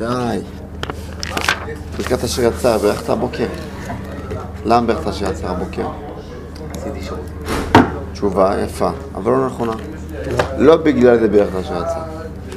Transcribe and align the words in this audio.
די. 0.00 0.38
ברכת 1.96 2.24
אשר 2.24 2.42
יצא, 2.42 2.76
ברכת 2.76 3.08
הבוקר. 3.08 3.46
למה 4.64 4.86
ברכת 4.86 5.06
אשר 5.06 5.30
יצא 5.30 5.46
הבוקר? 5.46 5.86
תשובה 8.12 8.54
יפה, 8.64 8.90
אבל 9.14 9.32
לא 9.32 9.46
נכונה. 9.46 9.72
לא 10.58 10.76
בגלל 10.76 11.20
זה 11.20 11.28
ברכת 11.28 11.54
אשר 11.60 11.76
יצא. 11.76 12.00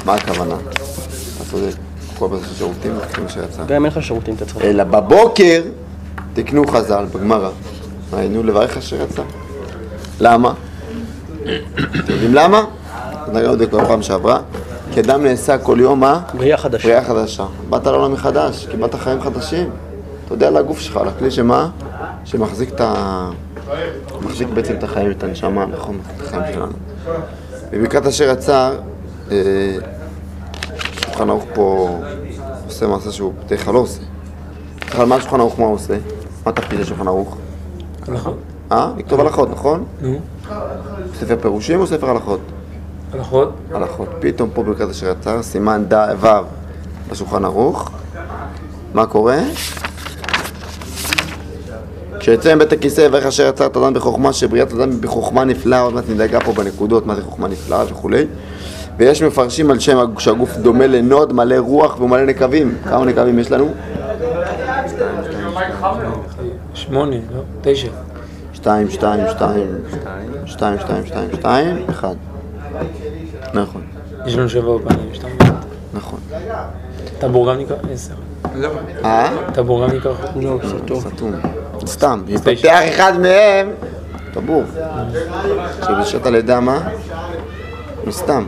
מה 0.05 0.13
הכוונה? 0.13 0.55
אתה 0.55 1.43
צודק. 1.51 1.75
כל 2.19 2.27
פעם 2.29 2.39
יש 2.39 2.57
שירותים, 2.57 2.97
מתחילים 2.97 3.25
אשר 3.25 3.43
יצא. 3.43 3.65
גם 3.65 3.75
אם 3.75 3.85
אין 3.85 3.93
לך 3.93 4.03
שירותים 4.03 4.35
אתה 4.35 4.45
צריך. 4.45 4.65
אלא 4.65 4.83
בבוקר 4.83 5.61
תקנו 6.33 6.67
חז"ל 6.67 7.05
בגמרא. 7.13 7.49
היינו 8.13 8.43
לברך 8.43 8.77
אשר 8.77 9.01
יצא. 9.01 9.23
למה? 10.19 10.53
אתם 11.41 12.13
יודעים 12.13 12.33
למה? 12.33 12.63
נראה 13.33 13.49
עוד 13.49 13.61
פעם 13.87 14.01
שעברה. 14.01 14.39
כי 14.93 14.99
אדם 14.99 15.23
נעשה 15.23 15.57
כל 15.57 15.77
יום 15.79 15.99
מה? 15.99 16.21
בריאה 16.37 16.57
חדשה. 16.57 16.87
בריאה 16.87 17.03
חדשה. 17.03 17.45
באת 17.69 17.87
לעולם 17.87 18.11
מחדש, 18.11 18.65
קיבלת 18.71 18.95
חיים 18.95 19.21
חדשים. 19.21 19.69
אתה 20.25 20.33
יודע 20.33 20.47
על 20.47 20.57
הגוף 20.57 20.79
שלך, 20.79 20.97
על 20.97 21.07
הכלי 21.07 21.31
שמה? 21.31 21.69
שמחזיק 22.25 22.69
את 22.69 22.81
ה... 22.81 23.29
מחזיק 24.21 24.47
בעצם 24.47 24.73
את 24.73 24.83
החיים, 24.83 25.11
את 25.11 25.23
הנשמה, 25.23 25.65
נכון? 25.65 25.99
את 26.15 26.21
החיים 26.21 26.43
שלנו. 26.53 26.71
בברכת 27.71 28.05
אשר 28.05 28.31
יצא, 28.31 28.71
אה, 29.31 29.37
שולחן 31.05 31.29
ערוך 31.29 31.43
פה 31.53 31.97
עושה 32.65 32.87
מעשה 32.87 33.11
שהוא 33.11 33.33
בדרך 33.45 33.65
כלל 33.65 33.73
לא 33.73 33.79
עושה. 33.79 34.01
בדרך 34.79 34.95
כלל 34.95 35.05
מה 35.05 35.21
שולחן 35.21 35.39
ערוך 35.39 35.59
מה 35.59 35.65
הוא 35.65 35.75
עושה? 35.75 35.97
מה 36.45 36.51
תפקיד 36.51 36.79
של 36.79 36.85
שולחן 36.85 37.07
ערוך? 37.07 37.37
הלכות. 38.07 38.37
אה? 38.71 38.91
לכתוב 38.97 39.19
הלכות, 39.19 39.49
נכון? 39.51 39.83
נו, 40.01 40.19
ספר 41.19 41.35
פירושים 41.41 41.79
או 41.79 41.87
ספר 41.87 42.09
הלכות? 42.09 42.39
הלכות. 43.13 43.53
הלכות. 43.73 44.07
פתאום 44.19 44.49
פה 44.53 44.63
ברכת 44.63 44.89
אשר 44.89 45.11
יצא, 45.11 45.41
סימן 45.41 45.83
ד' 45.93 46.15
ו' 46.21 46.27
בשולחן 47.11 47.45
ערוך. 47.45 47.91
מה 48.93 49.05
קורה? 49.05 49.39
כשיצא 52.19 52.55
מבית 52.55 52.71
הכיסא 52.73 53.01
יברך 53.01 53.25
אשר 53.25 53.47
יצא 53.49 53.65
את 53.65 53.77
אדם 53.77 53.93
בחוכמה, 53.93 54.33
שבריאת 54.33 54.73
אדם 54.73 55.01
בחוכמה 55.01 55.43
נפלאה, 55.43 55.81
עוד 55.81 55.93
מעט 55.93 56.03
נדאגה 56.09 56.39
פה 56.39 56.53
בנקודות, 56.53 57.05
מה 57.05 57.15
זה 57.15 57.21
חוכמה 57.21 57.47
נפלאה 57.47 57.83
וכולי. 57.89 58.25
ויש 58.97 59.23
מפרשים 59.23 59.71
על 59.71 59.79
שם 59.79 60.19
שהגוף 60.19 60.55
דומה 60.55 60.87
לנוד, 60.87 61.33
מלא 61.33 61.55
רוח 61.55 62.01
ומלא 62.01 62.25
נקבים. 62.25 62.77
כמה 62.89 63.05
נקבים 63.05 63.39
יש 63.39 63.51
לנו? 63.51 63.73
שמונה, 66.73 67.15
לא? 67.15 67.41
תשע. 67.61 67.87
שתיים, 68.53 68.89
שתיים, 68.89 69.23
שתיים, 69.31 69.67
שתיים, 70.45 70.77
שתיים, 70.77 71.05
שתיים, 71.05 71.29
שתיים, 71.33 71.85
אחד. 71.89 72.15
נכון, 73.53 73.81
יש 74.25 74.35
לנו 74.35 74.49
שבע 74.49 74.67
אופנים, 74.67 75.13
שתיים. 75.13 75.37
נכון. 75.93 76.19
טבור 77.19 77.51
גם 77.51 77.57
ניקח? 77.57 77.75
עשר. 77.91 78.13
אה? 79.05 79.29
טבור 79.53 79.87
גם 79.87 79.93
ניקח? 79.93 80.25
לא, 80.35 80.59
סתום. 80.67 80.99
סתום. 80.99 81.31
סתם, 81.85 82.21
יתפתח 82.27 82.79
אחד 82.89 83.13
מהם, 83.19 83.69
טבור. 84.33 84.63
שבשעת 85.85 86.25
הלידה 86.25 86.59
מה? 86.59 86.89
מסתם. 88.07 88.47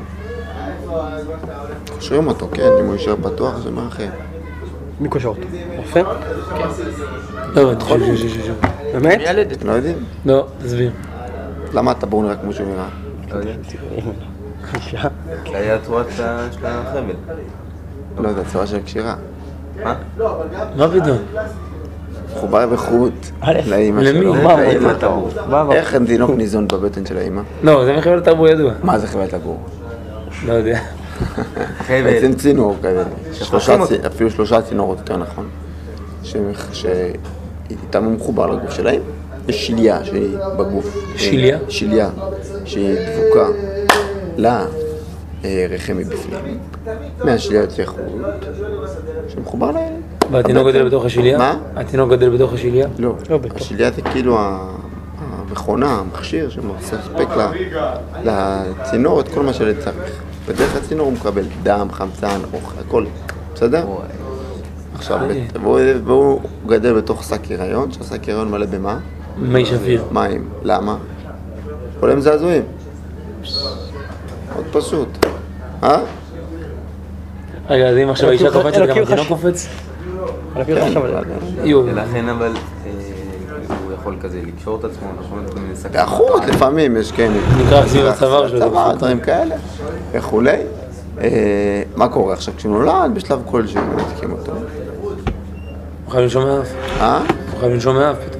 קושרים 1.95 2.27
אותו, 2.27 2.47
כן, 2.51 2.69
אם 2.79 2.85
הוא 2.85 2.93
יישאר 2.93 3.15
פתוח 3.23 3.57
זה 3.57 3.71
מה 3.71 3.87
אחר. 3.87 4.09
מי 4.99 5.09
קושר 5.09 5.27
אותו? 5.27 5.41
רופא? 5.77 6.01
לא 7.55 7.61
הבנתי, 7.61 7.85
שוב, 7.85 7.99
שוב, 8.17 8.29
שוב, 8.29 8.45
שוב. 8.45 8.55
באמת? 8.93 9.21
לא 9.65 9.71
יודעים? 9.71 9.97
לא, 10.25 10.47
תסביר. 10.63 10.91
למה 11.73 11.91
הטבור 11.91 12.23
נראה 12.23 12.35
כמו 12.35 12.53
שהוא 12.53 12.67
נראה? 12.67 13.04
לא 13.35 13.39
יודע. 13.39 13.51
אישה. 14.75 15.07
כי 15.43 15.55
היה 15.55 15.77
של 16.51 16.65
החבל. 16.65 17.13
לא 18.17 18.27
יודע, 18.29 18.41
צורה 18.51 18.67
של 18.67 18.79
קשירה. 18.81 19.15
מה? 19.83 19.95
מה 20.75 20.87
פתאום? 20.89 21.17
מחובר 22.35 22.67
בחוט 22.67 23.13
א', 23.41 23.59
לאימא 23.67 24.01
למי? 24.01 24.19
שלו. 24.19 24.35
לאמא 24.35 24.79
מה, 24.81 24.93
טבור. 24.93 25.29
איך 25.73 25.95
תינוק 26.05 26.31
ניזון 26.31 26.67
בבטן 26.67 27.05
של 27.05 27.17
האימא? 27.17 27.41
לא, 27.63 27.85
זה 27.85 27.97
מחבל 27.97 28.19
טבור 28.19 28.47
ידוע. 28.47 28.73
מה 28.83 28.99
זה 28.99 29.07
חבלת 29.07 29.33
הבור? 29.33 29.59
לא 30.45 30.53
יודע. 30.53 30.79
חבל. 31.77 32.03
בעצם 32.03 32.33
צינור 32.33 32.75
כזה. 32.83 33.03
צי- 33.87 34.07
אפילו 34.07 34.29
שלושה 34.29 34.61
צינורות 34.61 34.97
יותר 34.97 35.17
נכון, 35.17 35.49
שאיתם 36.73 38.03
הוא 38.03 38.11
מחובר 38.11 38.47
לגוף 38.47 38.71
שלהם. 38.71 39.01
יש 39.47 39.67
שליה 39.67 40.05
שהיא 40.05 40.37
בגוף. 40.57 40.97
שליה? 41.15 41.57
שליה, 41.69 42.09
שהיא 42.65 42.95
דבוקה 42.95 43.47
לרחם 44.37 45.97
מבפנים. 45.97 46.57
מהשליה 47.25 47.61
יוצא 47.61 47.85
חוט, 47.85 47.99
שמחובר 49.27 49.71
להם. 49.71 49.93
והתינוק 50.31 50.67
גדל 50.67 50.87
בתוך 50.87 51.05
השליה? 51.05 51.37
מה? 51.37 51.57
התינוק 51.75 52.11
גדל 52.11 52.29
בתוך 52.29 52.53
השליה? 52.53 52.87
לא, 52.99 53.15
לא. 53.29 53.39
השליה 53.55 53.91
זה 53.91 54.01
כאילו 54.01 54.37
המכונה, 55.19 55.91
המכשיר 55.99 56.49
שמספק 56.49 57.27
לצינור 58.23 59.19
את 59.19 59.27
כל 59.27 59.43
מה 59.43 59.53
שילד 59.53 59.75
צריך. 59.79 60.21
בדרך 60.47 60.75
הצינור 60.75 61.05
הוא 61.05 61.13
מקבל 61.13 61.43
דם, 61.63 61.87
חמצן, 61.91 62.39
אוכל, 62.53 62.79
הכל, 62.87 63.05
בסדר? 63.53 63.85
עכשיו. 64.95 65.19
בת- 65.29 65.57
והוא 65.61 65.79
והוא 66.05 66.39
גדל 66.67 66.93
בתוך 66.93 67.23
שק 67.23 67.51
הריון, 67.59 67.91
שהשק 67.91 68.29
הריון 68.29 68.51
מלא 68.51 68.65
במה? 68.65 68.99
מי 69.37 69.65
שפיר. 69.65 70.03
מים. 70.11 70.49
למה? 70.63 70.97
כל 71.99 72.11
הם 72.11 72.21
זעזועים. 72.21 72.63
מאוד 74.53 74.65
פשוט. 74.71 75.25
אה? 75.83 75.99
רגע, 77.69 77.89
אז 77.89 77.97
אם 77.97 78.09
עכשיו 78.09 78.29
האישה 78.29 78.51
קופצת, 78.51 78.85
גם 78.87 78.97
התינוק 78.97 79.27
קופץ? 79.27 79.67
כן. 80.65 80.73
ולכן 81.65 82.29
אבל 82.29 82.53
אה, 82.85 82.91
הוא 83.85 83.93
יכול 83.93 84.15
כזה 84.21 84.41
לקשור 84.45 84.79
את 84.79 84.83
עצמו, 84.83 85.07
נכון? 85.19 85.45
באחות 85.91 86.45
לפעמים 86.45 86.97
יש 86.97 87.11
כן. 87.11 87.31
נקרא 87.65 87.87
סביב 87.87 88.05
הצוואר 88.05 88.47
שלו. 88.47 88.59
צוואר, 88.59 88.95
דברים 88.95 89.19
כאלה, 89.19 89.55
וכולי. 90.11 90.57
אה, 91.21 91.83
מה 91.95 92.07
קורה 92.07 92.33
עכשיו 92.33 92.53
כשהוא 92.57 92.71
נולד? 92.71 93.11
בשלב 93.13 93.41
כלשהו 93.45 93.81
מנתקים 93.81 94.31
אותו. 94.31 94.51
הוא 94.51 96.11
חייב 96.11 96.23
לנשום 96.23 96.43
מאף. 96.45 96.73
אה? 96.99 97.17
הוא 97.51 97.59
חייב 97.59 97.71
לנשום 97.71 97.95
מאף 97.95 98.15
פתאום. 98.25 98.34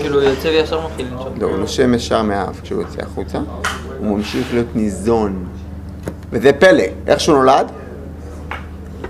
כאילו 0.00 0.22
יוצא 0.22 0.48
וישר 0.48 0.86
מתחיל 0.86 1.06
לנשום. 1.12 1.34
לא, 1.40 1.46
הוא 1.46 1.56
נושם 1.56 1.94
ישר 1.94 2.22
מהאף 2.22 2.60
כשהוא 2.60 2.82
יוצא 2.82 3.02
החוצה, 3.02 3.38
הוא 3.98 4.16
ממשיך 4.16 4.52
להיות 4.52 4.76
ניזון. 4.76 5.44
וזה 6.30 6.52
פלא, 6.52 6.84
איך 7.06 7.20
שהוא 7.20 7.36
נולד, 7.36 7.66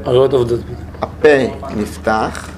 הריאות 0.04 0.32
עובדות. 0.32 0.60
הפה 1.02 1.28
נפתח, 1.76 2.48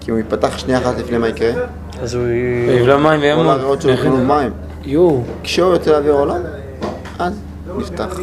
כי 0.00 0.10
הוא 0.10 0.18
ייפתח 0.18 0.58
שנייה 0.58 0.78
אחת 0.78 0.98
לפני 0.98 1.18
מה 1.18 1.28
יקרה, 1.28 1.52
אז 2.02 2.14
הוא... 2.14 2.24
ויבלע 2.68 2.96
מים 2.96 3.20
כל 3.20 3.26
וימות. 3.26 3.46
הריאות 3.46 3.82
שלו 3.82 3.92
יקבלו 3.92 4.16
מים. 4.16 4.50
יואו. 4.84 5.22
כשהוא 5.42 5.72
יוצא 5.72 5.90
לאוויר 5.90 6.14
העולם, 6.14 6.40
אז 7.18 7.40
נפתח. 7.78 8.18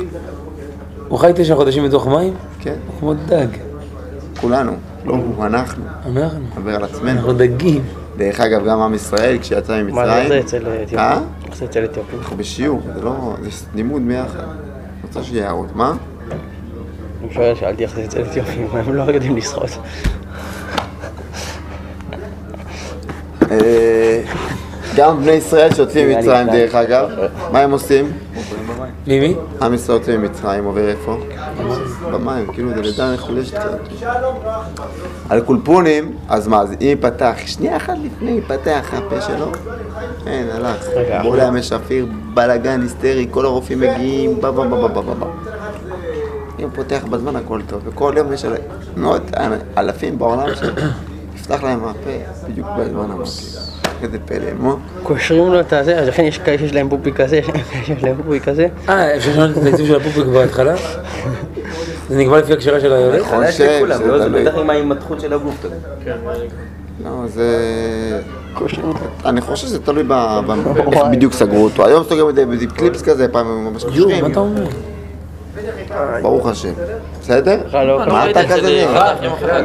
הוא 1.07 1.19
חי 1.19 1.31
תשע 1.35 1.55
חודשים 1.55 1.85
בתוך 1.87 2.07
מים? 2.07 2.33
כן, 2.59 2.75
הוא 2.87 2.99
כמו 2.99 3.13
דג. 3.13 3.47
כולנו, 4.41 4.71
לא 5.05 5.13
הוא, 5.13 5.45
אנחנו, 5.45 5.83
אנחנו. 6.05 6.39
נדבר 6.57 6.75
על 6.75 6.83
עצמנו. 6.83 7.11
אנחנו 7.11 7.33
דגים. 7.33 7.83
דרך 8.17 8.39
אגב, 8.39 8.65
גם 8.65 8.79
עם 8.79 8.93
ישראל, 8.93 9.37
כשיצא 9.41 9.77
מה 9.77 9.83
ממצרים, 9.83 10.27
זה 10.27 10.39
אצל 10.39 10.67
אתיופים? 10.67 10.99
אה? 10.99 11.19
איך 11.45 11.55
זה 11.55 11.65
אצל 11.65 11.85
אתיופים? 11.85 12.19
אנחנו 12.19 12.37
בשיעור, 12.37 12.81
זה 12.95 13.01
לא, 13.01 13.35
זה 13.41 13.65
לימוד 13.75 14.01
ביחד. 14.07 14.43
רוצה 15.03 15.23
שיהיה 15.23 15.45
הערות, 15.45 15.75
מה? 15.75 15.93
אני 17.23 17.33
שואל, 17.33 17.55
שאלתי 17.55 17.83
איך 17.83 17.95
זה 17.95 18.03
אצל 18.05 18.21
אתיופים, 18.21 18.67
הם 18.73 18.93
לא 18.93 19.03
יודעים 19.03 19.35
לשחות. 19.37 19.69
אה, 24.93 24.97
גם 24.97 25.21
בני 25.21 25.31
ישראל 25.31 25.73
שיוצאים 25.73 26.09
ממצרים 26.09 26.47
דרך 26.47 26.75
אגב, 26.75 27.09
מה 27.51 27.59
הם 27.59 27.71
עושים? 27.71 28.11
מי 29.07 29.19
מי? 29.19 29.35
עם 29.61 29.73
ישראל 29.73 29.97
יוצא 29.97 30.17
ממצרים, 30.17 30.65
עובר 30.65 30.89
איפה? 30.89 31.17
במים, 32.11 32.53
כאילו 32.53 32.69
זה 32.75 32.81
לידה 32.81 33.13
מחודשת 33.13 33.57
כזאת. 33.57 33.79
על 35.29 35.41
קולפונים, 35.41 36.17
אז 36.29 36.47
מה, 36.47 36.61
אז 36.61 36.71
אם 36.71 36.77
ייפתח, 36.81 37.35
שנייה 37.45 37.77
אחת 37.77 37.93
לפני 38.03 38.31
ייפתח 38.31 38.93
הפה 38.93 39.21
שלו, 39.21 39.51
אין, 40.27 40.49
הלך. 40.49 40.87
רגע, 40.95 41.23
בעולם 41.23 41.55
ים 41.57 41.63
שפיר, 41.63 42.07
בלאגן 42.33 42.81
היסטרי, 42.81 43.27
כל 43.31 43.45
הרופאים 43.45 43.79
מגיעים, 43.79 44.41
בא 44.41 44.51
בא 44.51 44.65
בא 44.67 44.87
בא 44.87 45.01
בא 45.01 45.13
בא. 45.13 45.27
אם 46.59 46.63
הוא 46.63 46.71
פותח 46.75 47.03
בזמן 47.09 47.35
הכל 47.35 47.61
טוב, 47.67 47.81
וכל 47.85 48.13
יום 48.17 48.33
יש 48.33 48.45
מאות 48.97 49.21
אלפים 49.77 50.19
בעולם 50.19 50.47
שיפתח 51.35 51.63
להם 51.63 51.83
הפה 51.83 52.47
בדיוק 52.47 52.67
בזמן 52.77 53.11
המתאים. 53.11 53.82
איזה 54.03 54.17
פלא, 54.25 54.53
מו? 54.59 54.77
קושרים 55.03 55.53
לו 55.53 55.59
את 55.59 55.73
הזה, 55.73 55.99
אז 55.99 56.07
לכן 56.07 56.23
יש 56.23 56.37
כאלה 56.37 56.57
שיש 56.57 56.73
להם 56.73 56.89
בובי 56.89 57.11
כזה, 57.11 57.37
יש 57.37 57.45
כאלה 57.45 57.83
שיש 57.85 58.03
להם 58.03 58.17
בובי 58.17 58.39
כזה. 58.39 58.67
אה, 58.89 59.15
אפשר 59.15 59.29
לשנות 59.31 59.57
את 59.57 59.63
הייצוג 59.63 59.87
של 59.87 59.95
הפופיק 59.95 60.25
בהתחלה? 60.25 60.75
זה 62.09 62.17
נקבע 62.17 62.39
לפי 62.39 62.53
הקשרה 62.53 62.79
של 62.79 62.93
היולד? 62.93 63.19
נכון. 63.21 63.45
חלש 63.45 63.51
חושב 63.51 63.77
לכולם, 63.77 63.99
שזה 63.99 64.07
לא? 64.07 64.19
זה. 64.19 64.29
בטח 64.29 64.57
עם 64.57 64.69
ההימתחות 64.69 65.21
של 65.21 65.33
הגוף 65.33 65.55
כזה. 65.63 65.75
לא, 67.03 67.27
זה... 67.27 68.19
אני 69.25 69.41
חושב 69.41 69.67
שזה 69.67 69.79
תלוי 69.79 70.03
ב... 70.07 70.13
איך 70.93 71.03
בדיוק 71.11 71.33
סגרו 71.33 71.63
אותו. 71.63 71.85
היום 71.85 72.03
סוגרים 72.03 72.29
את 72.29 72.35
זה 72.35 72.45
בקליפס 72.45 73.01
כזה, 73.01 73.27
פעם 73.27 73.47
הם 73.47 73.65
ממש 73.65 73.83
יואו, 73.83 73.93
קושרים. 73.93 74.23
מה 74.23 74.31
אתה 74.31 74.39
אומר? 74.39 74.65
ברוך 76.21 76.47
השם. 76.47 76.73
בסדר? 77.21 77.57
לא, 77.73 78.05
מה 78.07 78.29
אתה 78.29 78.43
כזה 78.43 78.61
זה 78.61 78.85
אחד 78.95 79.15
נראה? 79.21 79.57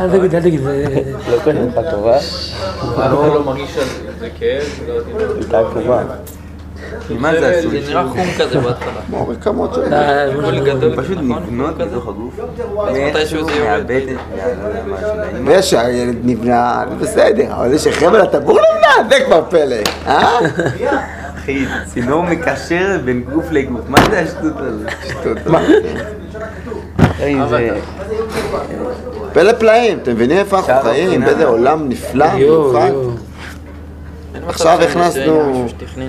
אל 0.00 0.10
תגיד, 0.10 0.34
אל 0.34 0.42
תגיד, 0.42 0.60
זה... 0.62 1.02
לא 1.30 1.38
קודם 1.44 1.68
לך 1.68 1.90
טובה. 1.90 2.18
אתה 2.94 3.08
לא 3.08 3.42
מרגיש 3.44 3.78
על 3.78 3.84
זה 4.18 4.28
כאב? 4.38 4.62
הייתה 5.36 5.62
טובה. 5.74 6.02
מה 7.10 7.32
זה 7.32 7.40
זה 7.40 7.48
עשוי? 7.48 7.80
נראה 7.88 8.08
חום 8.08 8.26
כזה 8.38 8.60
בהתחלה. 8.60 8.92
כמו 9.06 9.28
רקמות 9.28 9.74
של... 9.74 9.80
גול 10.34 10.60
גדול, 10.60 10.96
פשוט 10.96 11.18
נכון? 11.18 11.42
נבנות 11.42 11.74
כזה? 11.74 11.84
בתוך 11.84 12.08
הגוף. 12.08 12.40
מתישהו 12.92 13.44
זה 13.44 13.52
יורד. 13.52 13.92
מהבטן, 13.92 14.16
לא 15.44 15.62
שהילד 15.62 16.16
נבנה, 16.24 16.84
זה 16.90 16.94
בסדר, 17.04 17.52
אבל 17.56 17.76
זה 17.76 17.78
שחבל 17.78 18.20
הטבור 18.20 18.58
נבנה, 18.58 19.08
זה 19.10 19.24
כבר 19.24 19.42
פלא, 19.50 19.76
אה? 20.06 20.38
אחי, 21.46 21.64
צינור 21.86 22.22
מקשר 22.22 22.98
בין 23.04 23.22
גוף 23.32 23.44
לגוף. 23.50 23.80
מה 23.88 23.98
זה 24.10 24.20
השטות 24.20 24.52
הזאת? 24.56 24.86
זה... 27.48 27.80
פלא 29.32 29.52
פלאים, 29.52 29.98
אתם 29.98 30.12
מבינים 30.12 30.38
איפה 30.38 30.58
אנחנו 30.58 30.74
חיים? 30.90 31.20
באיזה 31.20 31.46
עולם 31.46 31.88
נפלא, 31.88 32.34
מיוחד. 32.34 32.90
עכשיו 34.48 34.78
הכנסנו. 34.82 35.64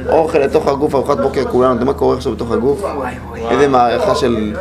אוכל 0.09 0.37
לתוך 0.37 0.67
הגוף, 0.67 0.95
ארוחת 0.95 1.17
בוקר 1.17 1.43
כולנו, 1.45 1.71
אתה 1.71 1.81
יודע 1.81 1.85
מה 1.85 1.93
קורה 1.93 2.15
עכשיו 2.15 2.31
בתוך 2.35 2.51
הגוף? 2.51 2.83
איזה 3.51 3.67
מערכה 3.67 4.15
של... 4.15 4.55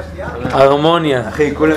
הרמוניה. 0.50 1.28
אחי, 1.28 1.54
כולם 1.54 1.76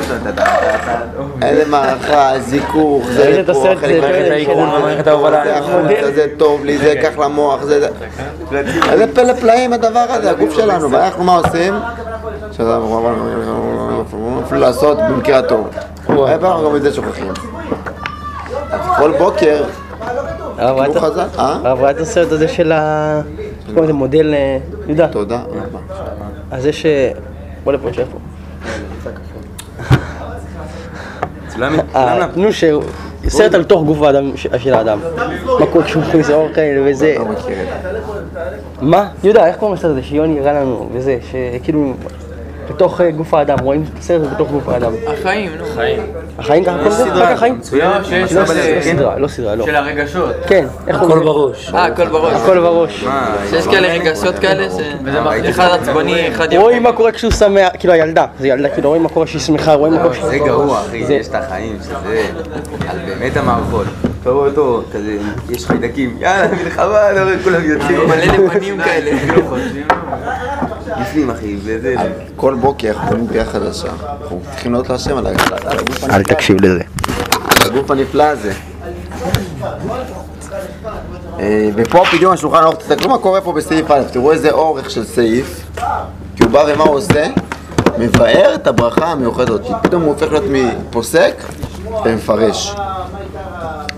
איזה 1.41 1.65
מערכה, 1.69 2.31
זיכוך, 2.39 3.03
זה 3.11 3.41
לפה, 3.47 3.65
חלק 3.81 4.03
של 4.45 4.53
במערכת 4.53 5.07
ההובלה. 5.07 5.43
זה 5.43 5.57
החוצה, 5.57 6.11
זה 6.15 6.25
טוב 6.37 6.65
לי, 6.65 6.77
זה 6.77 6.87
ייקח 6.89 7.17
למוח, 7.17 7.63
זה... 7.63 7.79
זה- 7.81 7.87
איזה 8.91 9.05
פלא 9.15 9.33
פלאים 9.33 9.73
הדבר 9.73 10.05
הזה, 10.09 10.29
הגוף 10.31 10.53
שלנו, 10.53 10.91
ואנחנו 10.91 11.23
מה 11.23 11.35
עושים? 11.35 11.73
אפילו 14.45 14.61
לעשות 14.61 14.97
במקרה 15.09 15.37
הטוב. 15.39 15.67
אנחנו 16.09 16.69
גם 16.69 16.75
את 16.75 16.81
זה 16.81 16.93
שוכחים. 16.93 17.31
אז 18.71 18.79
כל 18.97 19.11
בוקר, 19.17 19.63
הרב 20.59 20.77
ראה 20.77 20.85
את 20.85 20.91
כאילו 20.91 21.05
ה- 21.05 21.09
חז"ל, 21.11 21.39
אה? 21.39 21.59
הרב 21.63 21.81
ראה 21.81 21.91
את 21.91 21.99
הסרט 21.99 22.31
הזה 22.31 22.47
של 22.47 22.71
ה... 22.71 23.21
קוראים 23.67 23.83
לזה 23.83 23.93
מודל... 23.93 24.33
אה, 24.33 24.57
יהודה. 24.87 25.07
תודה 25.07 25.41
רבה. 25.49 25.79
אז 26.51 26.65
יש... 26.65 26.85
אה, 26.85 27.11
בוא 27.63 27.73
לפה, 27.73 27.93
שב 27.93 28.05
פה. 28.11 28.17
אה, 31.95 32.25
נו, 32.35 32.53
ש... 32.53 32.63
סרט 33.27 33.53
על 33.53 33.63
תוך 33.63 33.83
גוף 33.83 34.01
האדם, 34.01 34.31
של 34.57 34.73
האדם. 34.73 34.99
מה 35.59 35.65
קורה 35.65 35.85
כשהוא 35.85 36.03
מכניס 36.03 36.29
אוכל 36.29 36.61
וזה. 36.85 37.15
לא. 37.19 37.25
מה? 38.81 39.09
יהודה, 39.23 39.47
איך 39.47 39.55
קוראים 39.55 39.77
לסרט 39.77 39.91
הזה 39.91 40.03
שיוני 40.03 40.39
הראה 40.39 40.53
לנו 40.53 40.89
וזה, 40.93 41.17
שכאילו... 41.31 41.93
בתוך 42.69 43.01
אה, 43.01 43.11
גוף 43.11 43.33
האדם, 43.33 43.57
רואים 43.59 43.83
את 43.93 43.99
הסרט 43.99 44.29
בתוך 44.33 44.51
גוף 44.51 44.67
האדם. 44.69 44.91
החיים, 45.07 45.51
נו. 45.57 45.65
חיים. 45.75 46.01
החיים 46.39 46.63
ככה 46.65 46.73
קוראים 46.77 46.91
לזה? 46.91 47.13
רק 47.13 47.31
החיים? 47.31 47.57
מצוין, 47.57 48.03
שיש 48.03 48.33
לא 48.33 48.41
לא? 48.41 48.47
סדרה, 48.81 49.19
לא 49.19 49.27
סדרה, 49.27 49.55
לא. 49.55 49.65
של 49.65 49.75
הרגשות. 49.75 50.35
כן, 50.47 50.65
איך 50.87 50.95
הכל 50.95 51.05
קוראים 51.05 51.17
לזה? 51.21 51.25
בראש. 51.33 51.73
אה, 51.73 51.85
הכל 51.85 52.05
בראש. 52.07 52.33
הכל 52.33 52.59
בראש. 52.59 53.05
שיש 53.49 53.67
כאלה 53.67 53.87
רגשות 53.87 54.39
כאלה, 54.39 54.67
ש- 54.69 55.49
אחד 55.49 55.69
עצבני, 55.81 56.27
אחד 56.27 56.53
יפה. 56.53 56.61
רואים 56.63 56.83
מה 56.83 56.91
קורה 56.91 57.11
כשהוא 57.11 57.31
שמח, 57.31 57.69
כאילו 57.79 57.93
הילדה, 57.93 58.25
זה 58.39 58.47
ילדה, 58.47 58.69
כאילו 58.69 58.89
רואים 58.89 59.03
מה 59.03 59.09
קורה 59.09 59.25
כשהיא 59.25 59.41
שמחה, 59.41 59.73
רואים 59.73 59.93
מה 59.93 59.99
קורה 60.01 60.13
כשהיא... 60.13 60.25
זה 60.25 60.37
גרוע, 60.37 60.81
אחי, 60.81 60.97
יש 60.97 61.27
את 61.27 61.35
החיים 61.35 61.77
שזה, 61.83 62.25
על 62.89 62.97
באמת 63.07 63.37
המערכות. 63.37 63.85
אתה 64.21 64.29
רואה 64.29 64.49
אותו, 64.49 64.83
כזה, 64.93 65.17
יש 65.49 65.65
חיידקים, 65.65 66.17
יאללה, 66.19 66.47
מלחמה, 66.63 67.11
אתה 67.11 67.23
רואה, 67.23 67.43
כולם 67.43 67.63
יוצאים. 67.63 67.99
מלא 68.07 68.15
לבנים 68.15 68.81
כאלה. 68.85 69.11
בפנים, 71.01 71.29
אחי, 71.29 71.57
וזה... 71.63 71.95
כל 72.35 72.55
בוקר 72.55 72.89
אנחנו 72.89 73.07
קוראים 73.07 73.27
בריאה 73.27 73.45
חדשה. 73.45 73.87
אנחנו 74.21 74.41
צריכים 74.51 74.71
לעלות 74.73 74.89
להשם 74.89 75.17
על 75.17 75.27
הגוף 75.27 76.03
הנפלא. 76.03 76.15
אל 76.15 76.23
תקשיב 76.23 76.61
לזה. 76.61 76.81
הגוף 77.65 77.91
הנפלא 77.91 78.23
הזה. 78.23 78.51
אה, 81.39 81.69
ופה 81.75 82.03
פדיון 82.11 82.33
השולחן 82.33 82.57
ערוך, 82.57 82.75
תסתכלו 82.75 83.09
מה 83.09 83.17
קורה 83.17 83.41
פה 83.41 83.53
בסעיף 83.53 83.91
א', 83.91 84.01
תראו 84.11 84.31
איזה 84.31 84.51
אורך 84.51 84.89
של 84.89 85.05
סעיף, 85.05 85.65
כי 86.35 86.43
הוא 86.43 86.51
בא 86.51 86.65
ומה 86.67 86.83
הוא 86.83 86.95
עושה? 86.95 87.27
מבאר 87.97 88.55
את 88.55 88.67
הברכה 88.67 89.05
המיוחדת 89.07 89.61
פתאום 89.83 90.03
הוא 90.03 90.13
הופך 90.13 90.31
להיות 90.31 90.43
מפוסק 90.49 91.43
ומפרש. 92.05 92.75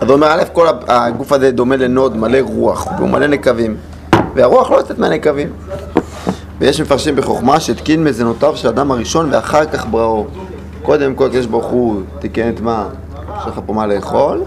אז 0.01 0.07
הוא 0.07 0.15
אומר, 0.15 0.27
א', 0.27 0.43
כל 0.53 0.67
הגוף 0.87 1.31
הזה 1.31 1.51
דומה 1.51 1.75
לנוד 1.75 2.17
מלא 2.17 2.37
רוח, 2.41 2.87
והוא 2.97 3.09
מלא 3.09 3.27
נקבים, 3.27 3.75
והרוח 4.35 4.71
לא 4.71 4.77
יוצאת 4.77 4.99
מהנקבים. 4.99 5.49
ויש 6.59 6.81
מפרשים 6.81 7.15
בחוכמה 7.15 7.59
שהתקין 7.59 8.03
מזונותיו 8.03 8.55
של 8.55 8.67
האדם 8.67 8.91
הראשון 8.91 9.29
ואחר 9.33 9.65
כך 9.65 9.85
בראו. 9.85 10.25
קודם 10.81 11.15
כל, 11.15 11.29
יש 11.33 11.47
ברוך 11.47 11.65
הוא 11.65 12.01
תיקן 12.19 12.49
את 12.49 12.59
מה? 12.59 12.87
יש 13.37 13.47
לך 13.47 13.59
פה 13.65 13.73
מה 13.73 13.87
לאכול, 13.87 14.43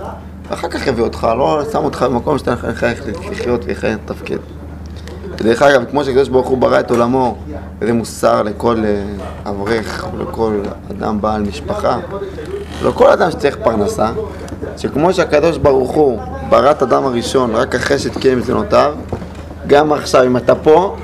ואחר 0.49 0.69
כך 0.69 0.87
יביא 0.87 1.05
אותך, 1.05 1.29
לא 1.39 1.63
שם 1.73 1.85
אותך 1.85 2.03
במקום 2.03 2.39
שאתה 2.39 2.55
איך 2.69 2.85
לחיות 3.31 3.65
ואיך 3.65 3.85
לתפקד. 3.85 4.39
ודרך 5.31 5.63
אגב, 5.63 5.85
כמו 5.91 6.05
שקדוש 6.05 6.29
ברוך 6.29 6.49
הוא 6.49 6.59
ברא 6.59 6.81
את 6.81 6.91
עולמו, 6.91 7.37
וזה 7.81 7.93
מוסר 7.93 8.43
לכל 8.43 8.85
אה, 8.85 9.03
אברך 9.51 10.07
ולכל 10.15 10.63
אדם 10.91 11.21
בעל 11.21 11.43
משפחה, 11.43 11.99
ולכל 12.83 13.11
אדם 13.11 13.31
שצריך 13.31 13.57
פרנסה, 13.57 14.11
שכמו 14.77 15.15
שהקדוש 15.15 15.59
ברוך 15.59 15.91
הוא 15.93 16.21
ברא 16.49 16.71
את 16.71 16.83
האדם 16.83 17.05
הראשון 17.07 17.55
רק 17.55 17.75
אחרי 17.75 17.99
שתקיים 17.99 18.39
מזונותיו, 18.39 18.95
גם 19.67 19.93
עכשיו 19.93 20.27
אם 20.27 20.37
אתה 20.37 20.55
פה, 20.55 20.97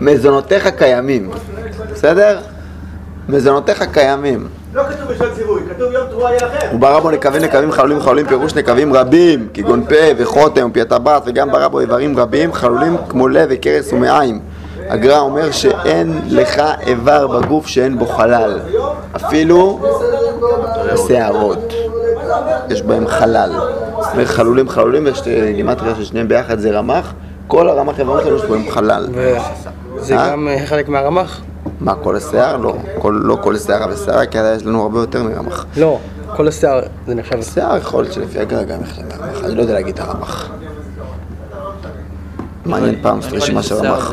מזונותיך 0.00 0.68
קיימים, 0.68 1.30
בסדר? 1.92 2.38
מזונותיך 3.28 3.84
קיימים. 3.92 4.48
לא 4.74 4.82
כתוב 4.82 5.12
בשעות 5.12 5.32
ציווי, 5.32 5.62
כתוב 5.70 5.92
יום 5.92 6.06
תרועה 6.10 6.34
יהיה 6.34 6.46
לכם. 6.46 6.66
הוא 6.70 6.80
ברא 6.80 7.00
בו 7.00 7.10
נקבים 7.10 7.42
נקבים 7.42 7.72
חלולים 7.72 8.00
חלולים 8.00 8.26
פירוש 8.26 8.54
נקבים 8.54 8.94
רבים 8.94 9.48
כגון 9.54 9.84
פה 9.88 9.94
וחותם 10.16 10.68
ופיית 10.70 10.92
הבת 10.92 11.22
וגם 11.26 11.50
ברא 11.52 11.68
בו 11.68 11.80
איברים 11.80 12.18
רבים 12.18 12.52
חלולים 12.52 12.96
כמו 13.08 13.28
לב 13.28 13.48
וקרס 13.50 13.92
ומעיים 13.92 14.40
הגר"א 14.88 15.18
אומר 15.18 15.50
שאין 15.50 16.20
לך 16.26 16.62
איבר 16.86 17.26
בגוף 17.26 17.66
שאין 17.66 17.98
בו 17.98 18.06
חלל 18.06 18.60
אפילו 19.16 19.80
שערות 21.08 21.72
יש 22.70 22.82
בהם 22.82 23.08
חלל 23.08 23.52
אומר 24.12 24.24
חלולים 24.24 24.68
חלולים 24.68 25.06
יש 25.06 25.22
גימטריה 25.54 25.94
של 25.94 26.04
שניהם 26.04 26.28
ביחד 26.28 26.58
זה 26.58 26.70
רמ"ח 26.70 27.12
כל 27.48 27.68
הרמ"ח 27.68 28.00
איברים 28.00 28.24
שלנו 28.24 28.36
יש 28.36 28.44
בהם 28.44 28.70
חלל 28.70 29.08
זה 29.98 30.18
אה? 30.18 30.30
גם 30.30 30.48
אה, 30.48 30.66
חלק 30.66 30.88
מהרמ"ח? 30.88 31.40
מה 31.80 31.94
כל 31.94 32.16
השיער? 32.16 32.56
לא, 32.56 32.76
כל, 32.98 33.20
לא 33.24 33.38
כל 33.42 33.58
שערה 33.58 33.86
ושערה 33.92 34.26
כי 34.26 34.38
יש 34.56 34.66
לנו 34.66 34.82
הרבה 34.82 35.00
יותר 35.00 35.22
מרמ"ח 35.22 35.66
לא, 35.76 35.98
כל 36.36 36.48
השיער 36.48 36.80
זה 37.06 37.14
נחשב... 37.14 37.42
שיער 37.42 37.76
יכול 37.76 38.02
להיות 38.02 38.14
שלפי 38.14 38.38
הגרא 38.38 38.62
גם 38.62 38.78
יש 38.82 38.98
להם 38.98 39.08
רמ"ח, 39.22 39.44
אני 39.44 39.54
לא 39.54 39.62
יודע 39.62 39.74
להגיד 39.74 39.94
את 39.94 40.00
הרמ"ח. 40.00 40.50
מעניין 42.64 43.02
פעם 43.02 43.16
לעשות 43.16 43.32
רשימה 43.32 43.62
של 43.62 43.76
שיער 43.76 43.94
רמ"ח. 43.94 44.12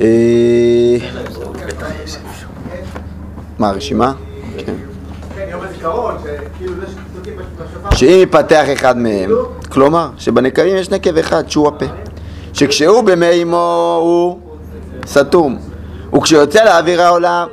אה, 0.00 0.96
מה, 3.58 3.68
הרשימה? 3.68 4.12
כן. 4.58 4.74
שאם 7.94 8.08
ייפתח 8.18 8.64
אחד 8.72 8.98
מהם, 8.98 9.30
כלומר, 9.68 10.10
שבנקבים 10.18 10.76
יש 10.76 10.90
נקב 10.90 11.16
אחד 11.18 11.50
שהוא 11.50 11.68
הפה, 11.68 11.86
שכשהוא 12.52 13.02
במי 13.02 13.42
אמו 13.42 13.98
הוא 14.02 14.38
סתום, 15.06 15.58
וכשיוצא 16.14 16.64
לאוויר 16.64 17.02
העולם, 17.02 17.48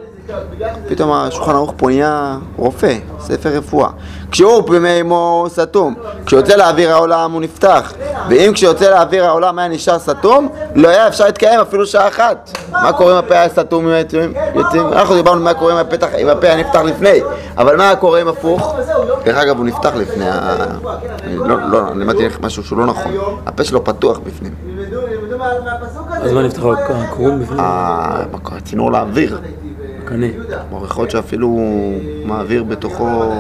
פתאום 0.88 1.12
השולחן 1.12 1.52
ערוך 1.52 1.74
פה 1.78 1.88
נהיה 1.88 2.38
רופא, 2.56 2.98
ספר 3.20 3.50
רפואה. 3.50 3.90
כשהוא 4.36 4.62
במי 4.62 5.02
אמו 5.02 5.46
סתום, 5.48 5.96
כשיוצא 6.26 6.56
לאוויר 6.56 6.92
העולם 6.92 7.32
הוא 7.32 7.42
נפתח, 7.42 7.94
ואם 8.30 8.52
כשיוצא 8.54 8.90
לאוויר 8.90 9.26
העולם 9.26 9.60
היה 9.60 9.68
נשאר 9.68 10.00
סתום, 10.00 10.50
לא 10.76 10.88
היה 10.88 11.08
אפשר 11.08 11.26
להתקיים 11.26 11.60
אפילו 11.60 11.86
שעה 11.86 12.08
אחת. 12.08 12.58
מה 12.72 12.94
קורה 12.94 13.14
אם 13.14 13.18
הפה 13.18 13.34
היה 13.34 13.50
סתום 13.50 13.88
אם 13.88 13.94
יוצאים? 13.94 14.34
יוצאים? 14.56 14.88
אנחנו 14.88 15.16
דיברנו 15.16 15.42
מה 15.42 15.54
קורה 15.54 15.82
אם 16.22 16.28
הפה 16.30 16.48
היה 16.48 16.56
נפתח 16.56 16.82
לפני, 16.82 17.20
אבל 17.58 17.78
מה 17.78 17.96
קורה 17.96 18.22
אם 18.22 18.28
הפוך? 18.28 18.76
דרך 19.26 19.38
אגב, 19.38 19.58
הוא 19.58 19.66
נפתח 19.66 19.92
לפני 19.96 20.30
ה... 20.30 20.56
לא, 21.28 21.58
לא, 21.72 21.92
אני 21.92 22.00
למדתי 22.00 22.26
לך 22.26 22.40
משהו 22.40 22.64
שהוא 22.64 22.80
לא 22.80 22.86
נכון. 22.86 23.12
הפה 23.46 23.64
שלו 23.64 23.84
פתוח 23.84 24.20
בפנים. 24.20 24.54
אז 26.22 26.32
מה 26.32 26.44
נפתח 26.44 26.62
הקרום 26.64 27.40
בפנים? 27.40 27.60
הצינור 28.46 28.92
לאוויר. 28.92 29.40
קנה. 30.06 30.28
להיות 30.98 31.12
שאפילו 31.12 31.60
מעביר 32.26 32.64
בתוכו, 32.64 33.32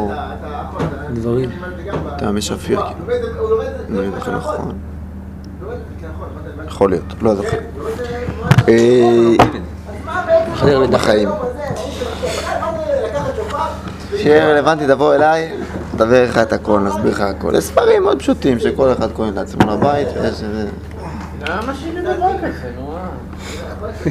דברים. 1.15 1.50
אתה 2.15 2.31
יש 2.31 2.51
כאילו. 2.51 2.81
הוא 3.39 3.50
לומד 3.50 3.65
את 3.65 3.89
נכון. 3.89 4.12
זה 4.13 4.22
כנכון. 4.25 4.77
יכול 6.67 6.89
להיות, 6.89 7.03
לא 7.22 7.36
זוכר. 7.36 7.57
אה, 8.69 9.36
חדר 10.55 10.79
לידה. 10.79 10.98
בחיים. 10.98 11.29
שיהיה 14.17 14.48
רלוונטי, 14.50 14.88
תבוא 14.88 15.15
אליי, 15.15 15.51
נדבר 15.93 16.24
לך 16.24 16.38
את 16.38 16.53
הכל, 16.53 16.79
נסביר 16.79 17.12
לך 17.12 17.19
הכל. 17.22 17.51
זה 17.55 17.62
ספרים 17.62 18.03
מאוד 18.03 18.19
פשוטים 18.19 18.60
שכל 18.60 18.91
אחד 18.91 19.12
קונה 19.12 19.31
לעצמו 19.31 19.72
לבית. 19.72 20.07
ויש- 20.22 20.43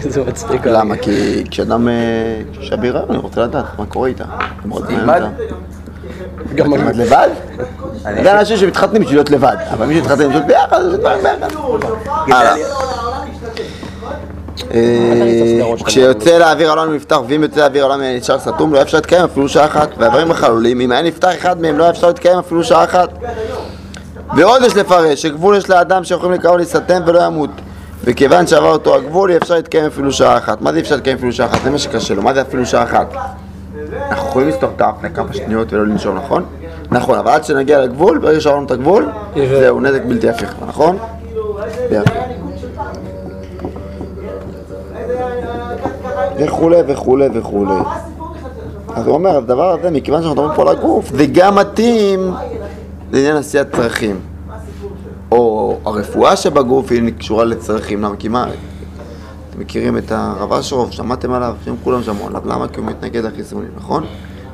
זה 0.02 0.24
מצחיק. 0.24 0.66
למה? 0.66 0.96
כי 0.96 1.44
כשאדם, 1.50 1.88
אה, 1.88 2.42
בהיריון, 2.76 3.04
אני 3.10 3.18
רוצה 3.18 3.40
לדעת 3.42 3.64
מה 3.78 3.86
קורה 3.86 4.08
איתה. 4.08 4.24
מאוד 4.64 4.82
מעניין 4.82 5.00
תלמד. 5.00 5.22
אותה. 5.22 5.54
גם 6.54 6.74
אני. 6.74 6.82
תלמד 6.82 6.96
לבד? 6.96 7.28
זה 8.22 8.40
אנשים 8.40 8.56
שמתחתנים 8.56 9.02
בשביל 9.02 9.16
להיות 9.16 9.30
לבד, 9.30 9.56
אבל 9.72 9.86
מי 9.86 9.94
שמתחתן 9.94 10.14
בשביל 10.14 10.30
להיות 10.30 10.46
ביחד, 10.46 10.82
זה 10.82 10.96
דברים 10.96 11.22
ביחד. 12.26 12.56
אה, 14.74 15.74
כשיוצא 15.86 16.38
לאוויר 16.38 16.68
העולם 16.68 16.94
נפתח, 16.94 17.18
ואם 17.28 17.42
יוצא 17.42 17.60
לאוויר 17.60 17.84
העולם 17.84 18.02
נשאר 18.02 18.38
סתום, 18.38 18.74
לא 18.74 18.82
אפשר 18.82 18.98
להתקיים 18.98 19.24
אפילו 19.24 19.48
שעה 19.48 19.66
אחת. 19.66 19.88
והדברים 19.98 20.30
החלולים, 20.30 20.80
אם 20.80 20.92
היה 20.92 21.02
נפתח 21.02 21.30
אחד 21.38 21.60
מהם, 21.60 21.78
לא 21.78 21.90
אפשר 21.90 22.06
להתקיים 22.06 22.38
אפילו 22.38 22.64
שעה 22.64 22.84
אחת. 22.84 23.08
ועוד 24.36 24.62
יש 24.62 24.76
לפרש, 24.76 25.22
שגבול 25.22 25.56
יש 25.56 25.70
לאדם 25.70 26.04
שיכולים 26.04 26.32
לקרוא 26.32 26.56
להיסתם 26.56 27.02
ולא 27.06 27.22
ימות. 27.22 27.50
וכיוון 28.04 28.46
שעבר 28.46 28.72
אותו 28.72 28.94
הגבול, 28.94 29.30
אי 29.30 29.36
אפשר 29.36 29.54
להתקיים 29.54 29.86
אפילו 29.86 30.12
שעה 30.12 30.38
אחת. 30.38 30.60
מה 30.60 30.72
זה 30.72 30.76
אי 30.76 30.82
אפשר 30.82 30.94
להתקיים 30.94 31.16
אפילו 31.16 31.32
שעה 31.32 31.46
אחת? 31.46 31.62
זה 31.64 31.70
מה 31.70 31.78
שקשה 31.78 32.14
לו, 32.14 32.22
מה 32.22 32.34
זה 32.34 32.42
אפילו 32.42 32.66
שעה 32.66 32.82
אחת? 32.82 33.14
אנחנו 34.14 34.28
יכולים 34.28 34.48
לפתוח 34.48 34.70
את 34.76 34.80
האף 34.80 35.04
לכמה 35.04 35.32
שניות 35.32 35.72
ולא 35.72 35.86
לנשום, 35.86 36.16
נכון? 36.16 36.44
נכון, 36.90 37.18
אבל 37.18 37.30
עד 37.30 37.44
שנגיע 37.44 37.80
לגבול, 37.80 38.18
ברגע 38.18 38.40
שעברנו 38.40 38.66
את 38.66 38.70
הגבול, 38.70 39.08
זהו, 39.34 39.80
נזק 39.80 40.02
בלתי 40.04 40.28
הפיך, 40.28 40.54
נכון? 40.66 40.98
וכולי 46.38 46.76
וכולי 46.86 47.28
וכולי. 47.34 47.74
אז 48.94 49.06
הוא 49.06 49.14
אומר, 49.14 49.36
הדבר 49.36 49.70
הזה, 49.70 49.90
מכיוון 49.90 50.22
שאנחנו 50.22 50.42
מדברים 50.42 50.56
פה 50.56 50.62
על 50.62 50.68
הגוף, 50.68 51.10
זה 51.16 51.26
גם 51.26 51.54
מתאים 51.54 52.34
לעניין 53.12 53.36
עשיית 53.36 53.76
צרכים. 53.76 54.20
או 55.32 55.76
הרפואה 55.84 56.36
שבגוף 56.36 56.90
היא 56.90 57.12
קשורה 57.18 57.44
לצרכים, 57.44 58.02
למה? 58.02 58.16
כי 58.16 58.28
מה? 58.28 58.46
אתם 59.54 59.62
מכירים 59.62 59.98
את 59.98 60.12
הרב 60.12 60.52
אשרוב, 60.52 60.90
שמעתם 60.90 61.32
עליו, 61.32 61.54
שם 61.64 61.74
כולם 61.84 62.02
שמעו 62.02 62.26
עליו, 62.26 62.42
למה? 62.46 62.68
כי 62.68 62.80
הוא 62.80 62.86
מתנגד 62.86 63.24
לחיסונים, 63.24 63.68
נכון? 63.76 64.04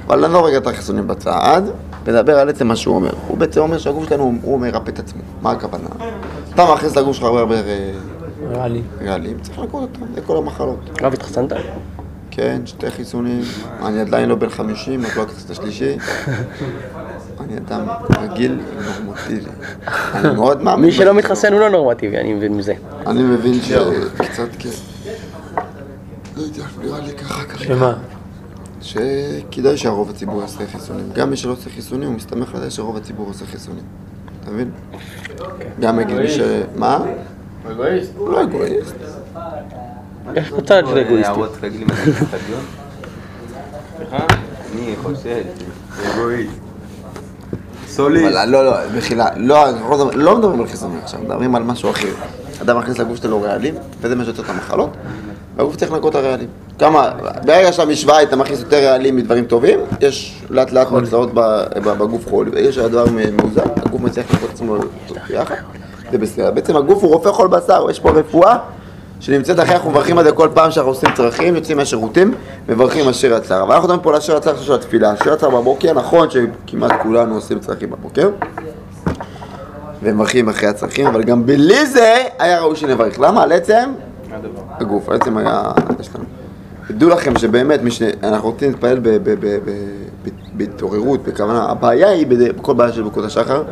אבל 0.06 0.24
אני 0.24 0.32
לא 0.34 0.46
רגע 0.46 0.56
את 0.58 0.66
החיסונים 0.66 1.06
בצד, 1.06 1.62
מדבר 2.06 2.38
על 2.38 2.48
עצם 2.48 2.66
מה 2.68 2.76
שהוא 2.76 2.94
אומר. 2.94 3.10
הוא 3.28 3.38
בעצם 3.38 3.60
אומר 3.60 3.78
שהגוף 3.78 4.08
שלנו, 4.08 4.34
הוא- 4.42 4.60
מרפא 4.60 4.90
את 4.90 4.98
עצמו. 4.98 5.22
מה 5.42 5.50
הכוונה? 5.50 5.88
אתה 6.54 6.72
מכניס 6.74 6.96
לגוף 6.96 7.16
שלך 7.16 7.24
הרבה 7.24 7.40
הרבה 7.40 7.54
אה, 7.54 8.68
לי. 8.68 8.82
רעלים, 9.04 9.36
צריך 9.42 9.58
לקרוא 9.58 9.80
אותם, 9.80 10.00
זה 10.14 10.20
כל 10.20 10.36
המחלות. 10.36 11.00
רב, 11.02 11.12
התחסנת? 11.12 11.52
כן, 12.30 12.60
שתי 12.66 12.90
חיסונים, 12.90 13.40
אני 13.84 14.00
עדיין 14.00 14.28
לא 14.28 14.34
בן 14.34 14.48
50, 14.48 15.04
רק 15.06 15.16
לא 15.16 15.22
את 15.44 15.50
השלישי. 15.50 15.96
אני 17.40 17.56
אדם 17.58 17.86
רגיל 18.20 18.60
ונורמטיבי. 18.78 19.50
אני 20.14 20.34
מאוד 20.34 20.62
מאמין. 20.62 20.84
מי 20.84 20.92
שלא. 20.92 21.14
מתחסן 21.14 21.52
הוא 21.52 21.60
לא 21.60 21.70
נורמטיבי, 21.70 22.18
אני 22.18 22.32
מבין 22.34 22.56
מזה. 22.56 22.74
אני 23.06 23.22
מבין 23.22 23.54
שקצת 23.62 24.48
כן. 24.58 24.89
נראה 26.82 27.00
לי 27.00 27.12
ככה 27.12 27.44
כרגע. 27.44 27.64
שמה? 27.74 27.94
שכדאי 28.82 29.76
שהרוב 29.76 30.10
הציבור 30.10 30.40
יעשה 30.40 30.66
חיסונים. 30.72 31.04
גם 31.14 31.30
מי 31.30 31.36
שלא 31.36 31.52
עושה 31.52 31.70
חיסונים, 31.70 32.08
הוא 32.08 32.16
מסתמך 32.16 32.54
על 32.54 32.60
זה 32.60 32.70
שרוב 32.70 32.96
הציבור 32.96 33.26
עושה 33.28 33.46
חיסונים. 33.46 33.84
אתה 34.42 34.50
מבין? 34.50 34.70
גם 35.80 35.98
הגיוני 35.98 36.28
ש... 36.30 36.40
מה? 36.76 36.98
אגואיסט. 37.70 38.12
הוא 38.16 38.30
לא 38.30 38.42
אגואיסט. 38.42 38.94
של 40.34 40.98
אגואיסטי. 40.98 41.24
הערות 41.24 41.52
רגלים 41.62 41.88
בדיון? 41.88 42.64
אני 44.72 44.94
חושב, 45.02 45.42
אגואיסט. 46.14 46.52
סוליסט. 47.88 48.34
לא, 48.46 48.64
לא, 48.64 48.72
מחילה, 48.96 49.28
לא, 49.36 49.64
לא 49.70 49.96
מדברים- 49.96 50.18
לא 50.20 50.38
מדברים 50.38 50.60
על 50.60 50.66
חיסונים 50.66 50.98
עכשיו, 51.02 51.20
מדברים 51.20 51.54
על 51.54 51.62
משהו 51.62 51.90
אחר. 51.90 52.12
אדם 52.62 52.78
מכניס 52.78 52.98
לגוף 52.98 53.16
שלו 53.16 53.42
רעלים, 53.42 53.74
וזה 54.00 54.14
מה 54.16 54.24
שיוצא 54.24 54.42
את 54.42 54.50
המחלות, 54.50 54.90
והגוף 55.60 55.76
צריך 55.76 55.92
לנקות 55.92 56.16
את 56.16 56.24
הרעלים. 56.24 56.48
כמה, 56.78 57.10
ברגע 57.44 57.72
שהמשוואה 57.72 58.16
היית 58.16 58.34
מכניס 58.34 58.60
יותר 58.60 58.84
רעלים 58.84 59.16
מדברים 59.16 59.44
טובים, 59.44 59.80
יש 60.00 60.42
לאט 60.50 60.72
לאט 60.72 60.88
ב- 61.34 61.40
ב- 61.82 61.98
בגוף 61.98 62.28
חול, 62.28 62.48
ברגע 62.48 62.72
שהדבר 62.72 63.04
מאוזן, 63.32 63.62
הגוף 63.76 64.00
מצליח 64.00 64.26
לנקות 64.30 64.48
את 64.48 64.54
עצמו 64.54 64.76
ביחד, 65.28 65.54
זה 66.12 66.18
בסדר. 66.18 66.50
בעצם 66.50 66.76
הגוף 66.76 67.02
הוא 67.02 67.14
רופא 67.14 67.32
כל 67.32 67.48
בשר, 67.48 67.86
יש 67.90 68.00
פה 68.00 68.10
רפואה 68.10 68.56
שנמצאת 69.20 69.60
אחרי, 69.60 69.74
אנחנו 69.74 69.90
מברכים 69.90 70.18
על 70.18 70.24
זה 70.24 70.32
כל 70.32 70.48
פעם 70.54 70.70
שאנחנו 70.70 70.90
עושים 70.90 71.08
צרכים, 71.14 71.54
יוצאים 71.56 71.76
מהשירותים, 71.76 72.34
מברכים 72.68 73.06
על 73.06 73.12
שיר 73.12 73.34
הצער. 73.34 73.62
אבל 73.62 73.74
אנחנו 73.74 73.88
מדברים 73.88 74.02
פה 74.02 74.10
על 74.10 74.16
השיר 74.16 74.36
הצער 74.36 74.56
של 74.56 74.74
התפילה. 74.74 75.14
שיר 75.22 75.32
הצער 75.32 75.50
בבוקר, 75.50 75.92
נכון 75.92 76.28
שכמעט 76.30 76.92
כולנו 77.02 77.34
עושים 77.34 77.58
צרכים 77.58 77.90
בבוקר, 77.90 78.30
ומברכים 80.02 80.48
אחרי 80.48 80.68
הצרכים, 80.68 81.06
אבל 81.06 81.22
גם 81.22 81.46
בלי 81.46 81.86
זה 81.86 82.14
היה 82.38 82.60
ראוי 82.60 82.76
שנברך. 82.76 83.20
למה? 83.20 83.42
על 83.42 83.52
עצם 83.52 83.90
הגוף, 84.70 85.08
עצם 85.08 85.36
היה... 85.36 85.62
יש 86.00 86.10
לנו. 86.14 86.24
תדעו 86.88 87.10
לכם 87.10 87.38
שבאמת. 87.38 87.80
אנחנו 88.22 88.50
רוצים 88.50 88.70
להתפלל 88.70 89.00
בהתעוררות, 90.52 91.22
בכוונה, 91.22 91.64
הבעיה 91.64 92.08
היא 92.08 92.26
בכל 92.28 92.74
בעיה 92.74 92.92
של 92.92 93.02
ברכות 93.02 93.24
השחר, 93.24 93.62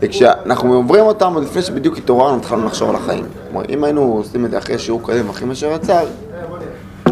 וכשאנחנו 0.00 0.74
עוברים 0.74 1.04
אותם, 1.04 1.34
עוד 1.34 1.42
לפני 1.42 1.62
שבדיוק 1.62 1.98
התעוררנו, 1.98 2.36
התחלנו 2.36 2.66
לחשוב 2.66 2.90
על 2.90 2.96
החיים. 2.96 3.24
כלומר, 3.50 3.64
אם 3.68 3.84
היינו 3.84 4.00
עושים 4.02 4.44
את 4.44 4.50
זה 4.50 4.58
אחרי 4.58 4.78
שיעור 4.78 5.02
קודם, 5.02 5.28
אחרי 5.28 5.46
מה 5.46 5.54
שרצה, 5.54 6.00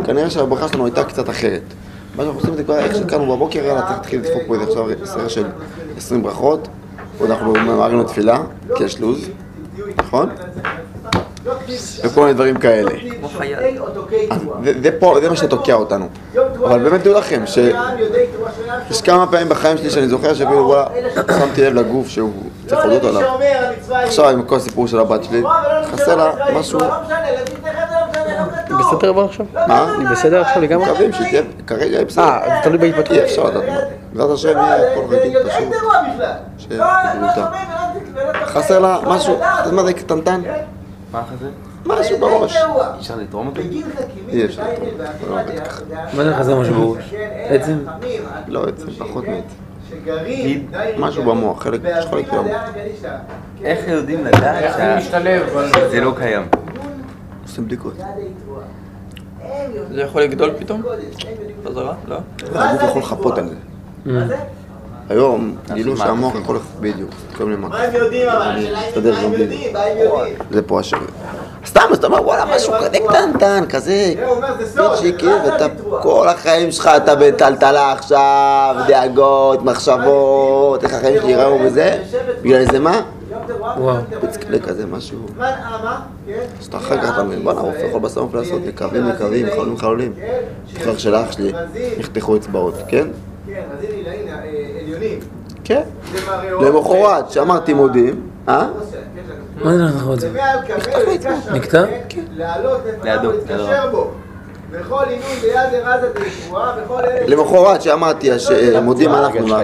כנראה 0.05 0.31
שהברכה 0.31 0.69
שלנו 0.69 0.85
הייתה 0.85 1.05
קצת 1.05 1.31
אחרת. 1.31 1.63
מה 2.17 2.23
שאנחנו 2.23 2.41
עושים 2.41 2.53
את 2.53 2.57
זה 2.57 2.65
כבר 2.65 2.79
איך 2.79 2.97
שקמנו 2.97 3.37
בבוקר, 3.37 3.59
יאללה, 3.65 3.91
להתחיל 3.91 4.21
לדפוק 4.21 4.43
פה 4.47 4.63
עכשיו 4.63 4.85
סרט 5.05 5.31
של 5.31 5.45
20 5.97 6.23
ברכות, 6.23 6.69
עוד 7.19 7.31
אנחנו 7.31 7.53
ממהרים 7.53 8.01
לתפילה, 8.01 8.43
כי 8.77 8.85
יש 8.85 9.01
לו"ז, 9.01 9.29
נכון? 9.99 10.29
וכל 12.05 12.21
מיני 12.21 12.33
דברים 12.33 12.57
כאלה. 12.59 12.91
זה- 14.65 14.73
זה 14.83 14.91
פה, 15.01 15.17
זה 15.21 15.31
מה 15.31 15.37
שתוקע 15.37 15.75
אותנו. 15.75 16.09
אבל 16.65 16.79
באמת 16.83 17.03
דעו 17.03 17.15
לכם, 17.15 17.43
שיש 17.47 19.03
כמה 19.03 19.27
פעמים 19.27 19.49
בחיים 19.49 19.79
שלי 19.79 19.91
שאני 19.91 20.09
זוכר 20.09 20.35
שאפילו 20.35 20.67
וואלה, 20.67 20.87
שמתי 21.41 21.65
לב 21.65 21.75
לגוף 21.75 22.09
שהוא 22.09 22.33
צריך 22.67 22.87
להודות 22.87 23.15
עליו. 23.17 23.31
עכשיו 23.91 24.29
עם 24.29 24.43
כל 24.43 24.57
הסיפור 24.57 24.87
של 24.89 24.99
הבת 25.01 25.25
שלי, 25.25 25.43
חסר 25.93 26.17
לה 26.17 26.31
משהו, 26.55 26.79
בסדר 28.79 29.11
אבל 29.11 29.25
עכשיו? 29.25 29.47
מה? 29.67 29.95
היא 29.99 30.09
בסדר 30.09 30.41
עכשיו 30.41 30.63
לגמרי? 30.63 30.91
מקווים 30.91 31.13
שהיא 31.13 31.29
תהיה, 31.31 31.43
כרגע 31.67 31.99
היא 31.99 32.07
בסדר. 32.07 32.23
אה, 32.25 32.41
זה 32.49 32.71
תלוי 32.71 32.79
בהתפתחות. 32.79 33.17
אי 33.19 33.25
אפשר 33.25 33.45
לדעת 33.45 33.63
מה. 33.69 33.77
בעזרת 34.13 34.35
השם 34.35 34.49
יהיה 34.59 34.93
הכל 34.93 35.15
רגיל 35.15 35.39
פשוט. 35.49 35.69
שבגלותה. 36.59 37.47
חסר 38.45 38.79
לה 38.79 38.99
משהו, 39.07 39.37
אתה 39.37 39.45
יודע 39.65 39.77
מה 39.77 39.83
זה 39.85 39.93
קטנטן? 39.93 40.41
מה 41.13 41.23
חסר? 41.25 41.47
משהו 41.87 42.19
בראש. 42.19 42.57
אי 42.57 42.63
אפשר 42.99 43.17
לתרום 43.17 43.47
אותו? 43.47 43.61
אי 44.29 44.45
אפשר 44.45 44.63
לתרום. 44.73 44.89
זה 44.97 45.29
לא 45.31 45.41
עובד 45.41 45.61
ככה. 45.65 45.83
מה 46.17 46.25
זה 46.25 46.37
חסר 46.37 46.61
משהו 46.61 46.75
בראש? 46.75 47.15
עצם? 47.49 47.79
לא 48.49 48.65
עצם, 48.69 48.91
פחות 48.91 49.25
מעצם. 49.29 49.47
שגרים, 49.91 50.71
משהו 50.99 51.23
במוח, 51.25 51.63
חלק, 51.63 51.81
יש 51.85 52.07
חלק 52.07 52.33
במוח. 52.33 52.63
איך 53.63 53.89
יודעים 53.89 54.25
לדעת? 54.25 55.05
שזה 55.77 56.01
לא 56.01 56.13
קיים? 56.17 56.43
עושים 57.43 57.65
בדיקות. 57.65 57.95
זה 59.91 60.03
יכול 60.03 60.23
לגדול 60.23 60.51
פתאום? 60.59 60.83
חזרה? 61.65 61.95
לא? 62.09 62.17
הגוף 62.55 62.83
יכול 62.83 63.03
לחפות 63.03 63.39
על 63.39 63.49
זה. 63.49 64.37
היום 65.09 65.57
גילו 65.75 65.97
שהמוח 65.97 66.35
יכול 66.43 66.57
לחפות 66.57 66.81
בדיוק. 66.81 67.11
כל 67.37 67.45
מיני 67.45 67.57
מה 67.57 67.69
מקום. 67.69 67.81
הם 67.81 67.95
יודעים 67.95 68.29
אבל? 68.29 68.41
השאלה 68.41 68.79
היא 68.79 69.13
מה 69.13 69.19
הם 69.19 69.33
יודעים, 69.33 69.73
מה 69.73 69.81
הם 69.81 69.99
יודעים? 69.99 70.37
זה 70.51 70.63
פה 70.63 70.81
השיר. 70.81 70.99
סתם, 71.67 71.83
אז 71.91 71.99
אתה 71.99 72.07
אומר, 72.07 72.27
וואלה, 72.27 72.57
משהו 72.57 72.73
כזה 72.81 72.99
קטנטן, 73.09 73.65
כזה 73.69 74.15
הוא 74.25 74.35
אומר, 74.37 74.49
זה 74.65 74.83
פיצ'יקי, 74.83 75.27
זה 75.27 75.53
ואתה. 75.53 75.67
כל 76.03 76.29
החיים 76.29 76.73
שלך 76.73 76.91
אתה 76.97 77.15
בטלטלה 77.15 77.93
עכשיו, 77.93 78.77
דאגות, 78.89 79.63
מחשבות, 79.63 80.85
איך 80.85 80.95
החיים 80.95 81.21
שלי 81.23 81.31
ייראו 81.33 81.59
וזה, 81.65 81.99
בגלל 82.43 82.65
זה 82.73 82.79
מה? 82.79 83.01
וואו. 83.59 83.97
פיצקלה 84.21 84.59
כזה, 84.59 84.87
משהו. 84.87 85.19
אמה, 85.39 86.01
כן? 86.27 86.45
שאתה 86.61 86.77
אחר 86.77 87.03
כך 87.03 87.15
אתה 87.15 87.23
מבין, 87.23 87.45
בואנה, 87.45 87.61
רופא 87.61 87.87
יכול 87.87 88.01
בסוף 88.01 88.35
לעשות 88.35 88.63
מקווים, 88.67 89.09
מקווים, 89.09 89.47
חלולים, 89.55 89.77
חלולים. 89.79 90.13
זוכר 90.73 90.99
של 90.99 91.15
אח 91.15 91.33
שלי, 91.33 91.53
נחתכו 91.99 92.37
אצבעות, 92.37 92.75
כן? 92.89 93.09
כן, 93.47 93.63
אז 93.79 93.85
הנה, 93.85 94.11
הנה, 94.13 94.30
אה. 94.30 94.30
כן. 95.71 95.83
למחרת, 96.61 97.31
שאמרתי 97.31 97.75
מודים, 97.75 98.21
אה? 98.49 98.67
מה 99.65 99.77
זה 99.77 99.83
אנחנו 99.85 100.15
את 100.15 100.21
זה? 100.21 100.31
זה 100.33 100.39
מעל 100.39 100.59
כבד, 100.67 101.31
נקטע? 101.53 101.85
כן. 102.09 102.21
להעלות 102.37 102.81
את 102.89 103.05
לידו, 103.05 103.29
ולהתקשר. 103.29 103.89
בו. 103.91 104.11
בכל 104.73 105.05
עינוי 105.09 105.27
ביד 105.43 105.85
דרפואה, 106.15 106.73
בכל 106.85 107.01
אלה 107.01 107.27
למחרת 107.37 107.83
שאמרתי, 107.83 108.33
הש- 108.33 108.51
מודים 108.83 109.15
אנחנו 109.15 109.47
לך. 109.47 109.59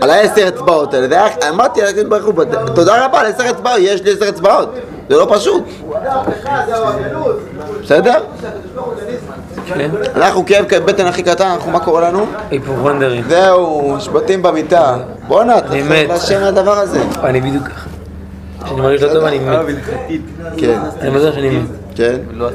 על 0.00 0.10
העשר 0.10 0.48
אצבעות 0.48 0.94
האלה, 0.94 1.26
אמרתי, 1.48 1.82
הקדוש 1.82 2.04
ברוך 2.04 2.24
הוא, 2.36 2.44
תודה 2.74 3.04
רבה 3.06 3.20
על 3.20 3.26
עשר 3.26 3.50
אצבעות, 3.50 3.76
יש 3.80 4.02
לי 4.02 4.12
עשר 4.12 4.28
אצבעות, 4.28 4.68
זה 5.08 5.16
לא 5.16 5.26
פשוט. 5.34 5.64
בסדר? 7.82 8.22
אנחנו 10.16 10.46
כאב 10.46 10.84
בטן 10.84 11.06
הכי 11.06 11.22
קטן, 11.22 11.46
אנחנו, 11.46 11.70
מה 11.70 11.80
קורה 11.80 12.00
לנו? 12.00 12.26
היפוכונדרים. 12.50 13.24
זהו, 13.28 13.94
משבטים 13.96 14.42
במיטה. 14.42 14.96
בואנה, 15.28 15.58
אתה 15.58 15.68
באמת. 15.68 16.08
להשם 16.08 16.40
מהדבר 16.40 16.78
הזה. 16.78 17.02
אני 17.24 17.40
בדיוק 17.40 17.68
ככה. 17.68 17.88
כשאני 18.64 18.80
מרגיש 18.80 19.02
לא 19.02 19.12
טוב 19.12 19.24
אני 19.24 19.38
מת. 19.38 19.58
כן, 20.56 20.78
אני 21.00 21.10
בטוח 21.10 21.34
שאני 21.34 21.50
מת. 21.50 21.68
כן. 21.94 22.16
לא 22.32 22.48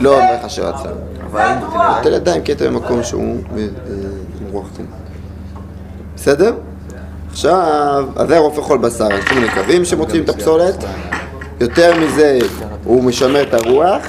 לא 0.00 0.14
אומר 0.14 0.36
לך 0.44 0.50
שרצה. 0.50 0.88
אבל 1.30 1.52
נותן 1.96 2.12
ידיים. 2.12 2.42
אתה 2.52 2.64
במקום 2.64 3.02
שהוא 3.02 3.36
אה, 3.56 3.62
אה, 3.62 3.66
רוח. 4.52 4.66
בסדר? 6.16 6.54
עכשיו, 7.30 8.04
אז 8.16 8.28
זה 8.28 8.38
רופא 8.38 8.60
חול 8.60 8.78
בשר, 8.78 9.08
יש 9.18 9.24
כל 9.24 9.34
מיני 9.34 9.48
קווים 9.48 9.84
שמוציאים 9.84 10.24
את 10.24 10.28
הפסולת. 10.28 10.84
יותר 11.60 12.00
מזה, 12.00 12.38
הוא 12.84 13.04
משמר 13.04 13.42
את 13.42 13.54
הרוח. 13.54 14.02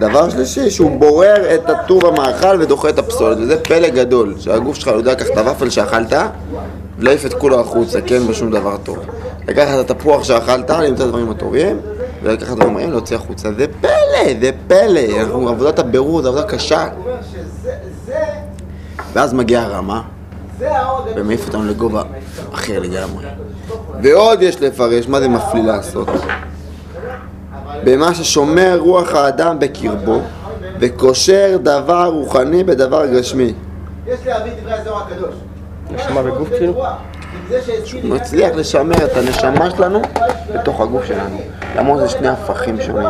דבר 0.00 0.30
שלישי, 0.30 0.70
שהוא 0.70 1.00
בורר 1.00 1.54
את 1.54 1.70
הטור 1.70 2.00
במאכל 2.00 2.60
ודוחה 2.60 2.88
את 2.88 2.98
הפסולת, 2.98 3.38
וזה 3.40 3.60
פלא 3.60 3.88
גדול, 3.88 4.34
שהגוף 4.38 4.76
שלך 4.76 4.88
לא 4.88 4.96
יודע 4.96 5.12
לקחת 5.12 5.30
את 5.32 5.38
הוואפל 5.38 5.70
שאכלת, 5.70 6.12
להעיף 6.98 7.26
את 7.26 7.34
כולו 7.34 7.60
החוצה, 7.60 8.00
כי 8.00 8.14
אין 8.14 8.22
בו 8.22 8.34
שום 8.34 8.50
דבר 8.50 8.76
טוב. 8.76 8.98
לקחת 9.48 9.80
את 9.80 9.90
התפוח 9.90 10.24
שאכלת, 10.24 10.70
למצוא 10.70 10.94
את 10.94 11.00
הדברים 11.00 11.30
הטובים, 11.30 11.80
ולקחת 12.22 12.48
את 12.48 12.52
הדברים 12.52 12.74
הרעים, 12.74 12.90
להוציא 12.90 13.16
החוצה. 13.16 13.52
זה 13.52 13.66
פלא, 13.80 14.40
זה 14.40 14.50
פלא. 14.66 15.00
עבודת 15.50 15.78
הבירור 15.78 16.22
זו 16.22 16.28
עבודה 16.28 16.42
קשה. 16.46 16.88
ואז 19.12 19.32
מגיעה 19.32 19.64
הרמה, 19.64 20.02
ומעיף 21.16 21.46
אותנו 21.46 21.64
לגובה 21.64 22.02
אחר 22.52 22.78
לגמרי. 22.78 23.24
ועוד 24.02 24.42
יש 24.42 24.62
לפרש 24.62 25.08
מה 25.08 25.20
זה 25.20 25.28
מפליא 25.28 25.62
לעשות. 25.62 26.08
במה 27.84 28.14
ששומר 28.14 28.78
רוח 28.80 29.14
האדם 29.14 29.58
בקרבו, 29.58 30.20
וקושר 30.80 31.56
דבר 31.62 32.10
רוחני 32.14 32.64
בדבר 32.64 33.06
גשמי. 33.06 33.52
יש 34.06 34.26
להביא 34.26 34.52
דברי 34.60 34.72
הזוהר 34.72 35.02
הקדוש. 35.02 35.34
נשמה 35.90 36.22
בגוף 36.22 36.48
כאילו? 36.48 36.84
הוא 38.02 38.10
מצליח 38.10 38.50
לשמר 38.54 39.04
את 39.04 39.16
הנשמה 39.16 39.70
שלנו 39.70 40.02
בתוך 40.54 40.80
הגוף 40.80 41.04
שלנו. 41.04 41.38
למרות 41.76 42.00
זה 42.00 42.08
שני 42.08 42.28
הפכים 42.28 42.80
שונים. 42.80 43.08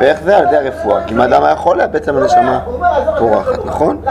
ואיך 0.00 0.18
זה? 0.24 0.36
על 0.36 0.44
ידי 0.44 0.56
הרפואה. 0.56 1.04
כי 1.04 1.14
אם 1.14 1.20
האדם 1.20 1.44
היה 1.44 1.56
חולה, 1.56 1.86
בעצם 1.86 2.16
הנשמה 2.16 2.60
פורחת, 3.18 3.64
נכון? 3.64 4.02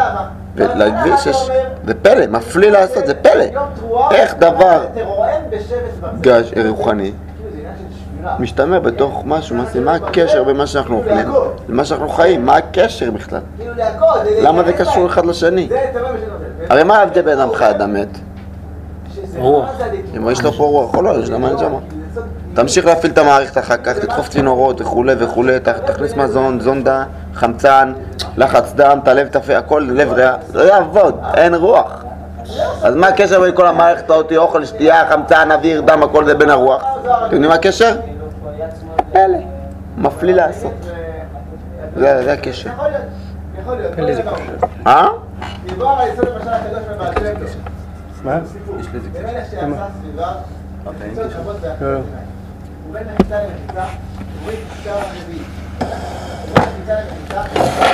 ולכביש 0.55 1.25
יש... 1.25 1.49
זה 1.85 1.93
פלא, 1.93 2.27
מפליא 2.27 2.71
לעשות, 2.71 3.05
זה 3.05 3.13
פלא. 3.13 3.45
איך 4.11 4.35
דבר 4.35 4.85
גש, 6.21 6.53
רוחני 6.67 7.11
משתמר 8.39 8.79
בתוך 8.79 9.23
משהו, 9.25 9.55
מה 9.55 9.65
זה- 9.65 9.79
מה 9.81 9.93
הקשר 9.93 10.43
בין 10.43 10.57
מה 10.57 10.67
שאנחנו 10.67 10.97
אוכלים 10.97 11.31
למה 11.69 11.85
שאנחנו 11.85 12.09
חיים? 12.09 12.45
מה 12.45 12.55
הקשר 12.55 13.11
בכלל? 13.11 13.39
למה 14.41 14.63
זה 14.63 14.73
קשור 14.73 15.05
אחד 15.07 15.25
לשני? 15.25 15.69
הרי 16.69 16.83
מה 16.83 16.97
ההבדל 16.97 17.21
בין 17.21 17.39
אדם 17.39 17.53
חי 17.55 17.63
לאדם 17.65 17.93
מת? 17.93 18.07
רוח. 19.37 19.69
אם 20.17 20.29
יש 20.29 20.41
לו 20.43 20.51
פה 20.51 20.63
רוח 20.63 20.95
או 20.95 21.01
לא, 21.01 21.19
יש 21.19 21.29
לו 21.29 21.39
מה 21.39 21.49
נשמה. 21.53 21.77
תמשיך 22.53 22.85
להפעיל 22.85 23.11
את 23.11 23.17
המערכת 23.17 23.57
אחר 23.57 23.77
כך, 23.77 23.97
תדחוף 23.99 24.29
צינורות 24.29 24.81
וכולי 24.81 25.13
וכולי, 25.19 25.59
תכניס 25.59 26.15
מזון, 26.15 26.59
זונדה, 26.59 27.03
חמצן, 27.33 27.93
לחץ 28.37 28.73
דם, 28.75 28.99
תלב 29.05 29.27
תפה, 29.27 29.57
הכל 29.57 29.87
לב 29.91 30.13
ריאה, 30.13 30.35
לא 30.53 30.61
יעבוד, 30.61 31.19
אין 31.37 31.55
רוח. 31.55 32.03
אז 32.83 32.95
מה 32.95 33.07
הקשר 33.07 33.39
בין 33.41 33.55
כל 33.55 33.67
המערכת 33.67 34.09
הזאת, 34.09 34.31
אוכל, 34.37 34.65
שתייה, 34.65 35.09
חמצן, 35.09 35.51
אוויר, 35.51 35.81
דם, 35.81 36.03
הכל 36.03 36.25
זה 36.25 36.35
בין 36.35 36.49
הרוח? 36.49 36.83
אתם 37.05 37.23
יודעים 37.23 37.49
מה 37.49 37.55
הקשר? 37.55 37.95
פלא. 39.13 39.37
מפליא 39.97 40.33
לעשות. 40.33 40.73
זה 41.95 42.23
זה 42.23 42.33
הקשר. 42.33 42.69
יכול 42.69 42.87
להיות, 42.87 43.03
יכול 43.61 43.75
להיות. 43.75 44.15
זה 44.15 44.21
דבר. 44.21 44.35
אה? 44.87 45.07
דיבר 45.65 45.87
על 45.87 46.07
היסוד 46.07 46.27
למשל 46.27 46.49
הקדוש 46.49 46.83
מבעל. 46.95 47.13
מה? 48.23 48.39
יש 48.79 48.87
לזה 48.93 49.09
קשר. 49.13 49.21
במלך 49.21 49.45
שעשה 49.51 49.87
סביבה, 50.01 50.33
מחיצות 50.85 51.31
שוות 51.31 51.55
לא, 51.63 51.69
לא. 51.69 51.73
ואחרות. 51.73 52.05
ובין 52.89 53.03
מחיצה 53.13 53.39
למחיצה, 53.43 53.83
למחיצה, 54.47 54.91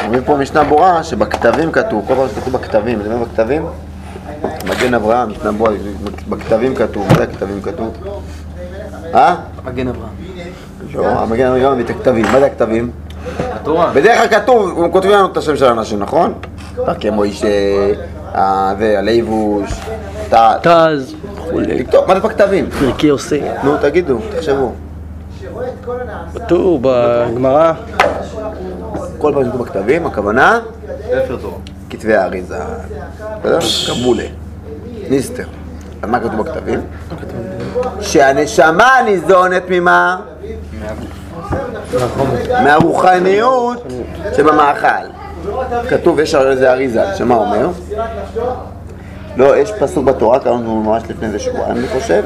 אומרים 0.06 0.24
פה 0.24 0.38
משנה 0.38 0.64
ברורה 0.64 1.04
שבכתבים 1.04 1.72
כתוב, 1.72 2.06
כל 2.08 2.16
פעם 2.16 2.28
שכתוב 2.28 2.54
בכתבים, 2.54 3.00
אתה 3.00 3.08
יודע 3.08 3.18
מה 3.18 3.26
בכתבים? 3.26 3.66
מגן 4.66 4.94
אברהם, 4.94 5.30
משנה 5.30 5.52
ברורה, 5.52 5.72
בכתבים 6.30 6.76
כתוב, 6.76 7.08
מה 7.08 7.14
זה 7.14 7.24
הכתבים 7.24 7.62
כתוב? 7.62 7.98
אה? 9.16 9.36
מגן 9.66 9.88
אברהם. 9.88 10.29
לא, 10.94 11.08
המגן 11.08 11.48
אברהם 11.48 11.74
מביא 11.74 11.86
את 11.86 11.90
הכתבים, 11.90 12.26
מה 12.26 12.40
זה 12.40 12.46
הכתבים? 12.46 12.92
התורה. 13.40 13.92
בדרך 13.94 14.18
כלל 14.18 14.40
כתוב, 14.40 14.84
הם 14.84 14.92
כותבים 14.92 15.12
לנו 15.12 15.26
את 15.32 15.38
השם 15.38 15.56
של 15.56 15.66
האנשים, 15.66 16.00
נכון? 16.00 16.34
דרכי 16.76 17.10
מוישה, 17.10 17.48
אה, 18.36 18.74
זה, 18.80 19.00
הלייבוש, 19.00 19.72
תז, 20.62 21.16
וכולי. 21.36 21.84
תכתוב, 21.84 22.06
מה 22.08 22.14
זה 22.14 22.20
בכתבים? 22.20 22.70
פרקי 22.70 23.08
יוסף. 23.08 23.40
נו, 23.64 23.78
תגידו, 23.82 24.18
תחשבו. 24.36 24.72
כתוב 26.36 26.82
בגמרא, 26.84 27.74
כל 29.18 29.32
פעם 29.34 29.46
שכתוב 29.46 29.62
בכתבים, 29.62 30.06
הכוונה 30.06 30.60
ספר 31.08 31.38
תורה. 31.42 31.58
כתבי 31.90 32.16
האריזה? 32.16 32.58
קבולה, 33.88 34.24
ניסטר. 35.10 35.44
אז 36.02 36.10
מה 36.10 36.20
כתוב 36.20 36.38
בכתבים? 36.42 36.80
שהנשמה 38.02 38.90
ניזונת 39.06 39.64
ממה? 39.70 40.18
מהרוחניות 42.64 43.84
שבמאכל. 44.36 44.88
כתוב, 45.90 46.20
יש 46.20 46.36
על 46.36 46.56
זה 46.56 46.72
אריזה, 46.72 47.16
שמה 47.16 47.36
אומר? 47.36 47.68
לא, 49.38 49.58
יש 49.58 49.72
פסוק 49.80 50.06
בתורה, 50.06 50.40
קראנו 50.40 50.82
ממש 50.84 51.04
לפני 51.10 51.28
איזה 51.28 51.40
שבועיים, 51.40 51.78
אני 51.78 51.88
חושב, 51.88 52.24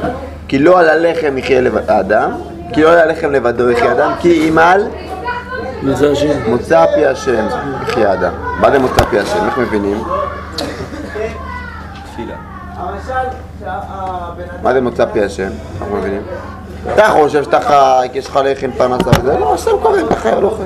כי 0.47 0.59
לא 0.59 0.79
על 0.79 0.89
הלחם 0.89 1.37
יחיה 1.37 1.61
לבד- 1.61 1.89
האדם, 1.89 2.31
כי 2.73 2.81
לא 2.83 2.89
על 2.91 2.97
הלחם 2.99 3.31
לבדו 3.31 3.71
יחיה 3.71 3.91
אדם, 3.91 4.11
כי 4.19 4.49
אם 4.49 4.57
על 4.57 4.87
מוצא 6.47 6.85
פי 6.95 7.05
השם 7.05 7.45
יחיה 7.87 8.09
האדם. 8.11 8.33
מה 8.59 8.71
זה 8.71 8.79
מוצא 8.79 9.03
פי 9.05 9.19
השם? 9.19 9.45
איך 9.45 9.57
מבינים? 9.57 10.03
אדם... 13.63 14.53
מה 14.63 14.73
זה 14.73 14.81
מוצא 14.81 15.05
פי 15.13 15.23
השם? 15.23 15.49
אנחנו 15.81 15.95
מבינים? 15.97 16.21
אתה 16.93 17.09
חושב 17.09 17.43
שאתה 17.43 17.59
חי, 17.59 18.07
כי 18.11 18.17
יש 18.17 18.27
לך 18.27 18.39
לחם 18.43 18.71
פרנסה 18.77 19.09
וזה? 19.19 19.39
לא, 19.39 19.53
השם 19.53 19.71
קורא, 19.81 19.99
אתה 20.07 20.15
חי 20.15 20.33
או 20.33 20.41
לא 20.41 20.57
חי. 20.57 20.63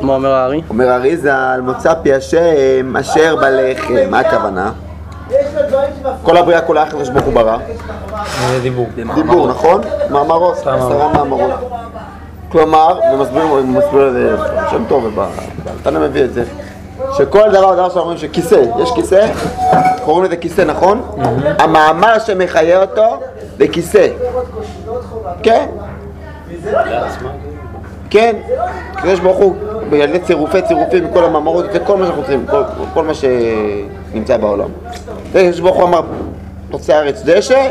מה 0.00 0.14
אומר 0.14 0.32
הארי? 0.32 0.62
אומר 0.70 0.94
אריזה, 0.94 1.36
על 1.36 1.60
מוצא 1.60 1.94
פי 2.02 2.14
השם 2.14 2.96
אשר 2.96 3.36
בלחם. 3.36 3.94
מה 4.10 4.18
הכוונה? 4.18 4.72
כל 6.22 6.36
הבריאה 6.36 6.60
כולה 6.60 6.82
הקדוש 6.82 7.08
ברוך 7.08 7.24
הוא 7.24 7.34
ברא. 7.34 7.56
זה 8.50 8.60
דיבור. 8.60 8.86
דיבור, 9.14 9.48
נכון? 9.48 9.80
מאמרות, 10.10 10.58
עשרה 10.58 11.12
מאמרות. 11.12 11.50
כלומר, 12.52 13.00
ומסביר 13.14 13.44
מסביר 13.64 14.08
את 14.08 14.12
זה 14.12 14.36
שם 14.70 14.84
טוב, 14.88 15.04
ובתנא 15.04 15.98
מביא 15.98 16.24
את 16.24 16.34
זה, 16.34 16.44
שכל 17.16 17.50
דבר 17.50 17.74
דבר 17.74 17.82
שאנחנו 17.82 18.00
אומרים 18.00 18.18
שכיסא, 18.18 18.60
יש 18.82 18.90
כיסא, 18.94 19.26
קוראים 20.04 20.24
לזה 20.24 20.36
כיסא, 20.36 20.62
נכון? 20.62 21.02
המאמר 21.58 22.18
שמחיה 22.18 22.82
אותו 22.82 23.20
זה 23.58 23.68
כיסא. 23.68 24.06
כן? 25.42 25.66
כן, 28.10 28.36
הקדוש 28.92 29.20
ברוך 29.20 29.36
הוא, 29.38 29.54
בילדי 29.90 30.18
צירופי 30.18 30.62
צירופים 30.62 31.04
מכל 31.04 31.24
המאמרות, 31.24 31.64
זה 31.72 31.78
כל 31.78 31.96
מה 31.96 32.04
שאנחנו 32.04 32.22
צריכים, 32.22 32.46
כל, 32.50 32.62
כל 32.94 33.02
מה 33.04 33.12
שנמצא 33.14 34.36
בעולם. 34.36 34.68
הקדוש 35.30 35.60
ברוך 35.60 35.76
הוא 35.76 35.84
אמר, 35.84 36.00
רוצה 36.70 36.94
הארץ 36.96 37.22
דשא, 37.24 37.68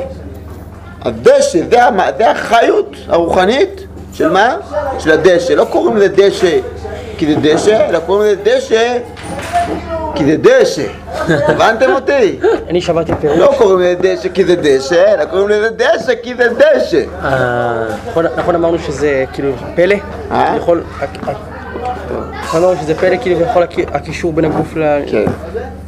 הדשא, 1.01 1.60
זה, 1.71 1.86
המ- 1.86 1.99
זה 2.17 2.32
החיות 2.32 2.95
הרוחנית 3.08 3.82
של 4.13 4.30
מה? 4.32 4.56
של 4.99 5.12
הדשא. 5.12 5.54
לא 5.54 5.65
קוראים 5.65 5.97
לזה 5.97 6.08
דשא 6.08 6.60
כי 7.17 7.34
זה 7.34 7.39
דשא, 7.41 7.89
אלא 7.89 7.99
קוראים 7.99 8.32
לזה 8.32 8.58
דשא 8.58 8.97
כי 10.15 10.25
זה 10.25 10.38
דשא. 10.38 10.88
הבנתם 11.47 11.91
אותי? 11.95 12.39
אני 12.69 12.82
שמעתי 12.82 13.12
פירוש. 13.21 13.38
לא 13.38 13.54
קוראים 13.58 13.80
לזה 13.80 13.95
דשא 14.15 14.30
כי 14.30 14.45
זה 14.45 14.56
דשא, 14.56 15.13
אלא 15.13 15.25
קוראים 15.25 15.49
לזה 15.49 15.69
דשא 15.69 16.13
כי 16.23 16.36
זה 16.36 16.47
דשא. 16.49 17.04
אה, 17.23 17.84
נכון- 18.10 18.25
נכון 18.38 18.56
אמרנו 18.56 18.80
שזה 18.80 19.25
כאילו 19.34 19.51
פלא? 19.75 19.95
אה? 20.32 20.56
נכון 20.56 20.82
אמרנו 22.56 22.75
שזה 22.82 22.95
פלא 22.95 23.17
כאילו 23.21 23.41
יכול 23.41 23.63
הקישור 23.93 24.34
בין 24.34 24.45
הגוף 24.45 24.75
ל... 24.78 24.99
כן. 25.12 25.25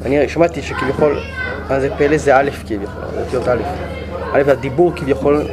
אני 0.05 0.29
שמעתי 0.29 0.61
שכביכול, 0.61 1.19
מה 1.69 1.79
זה 1.79 1.89
פלא 1.97 2.17
זה 2.17 2.37
א' 2.37 2.49
כביכול, 2.67 2.87
זה 3.15 3.21
אותיות 3.21 3.47
א'. 3.47 3.57
א', 4.33 4.41
הדיבור 4.51 4.91
כביכול, 4.95 5.43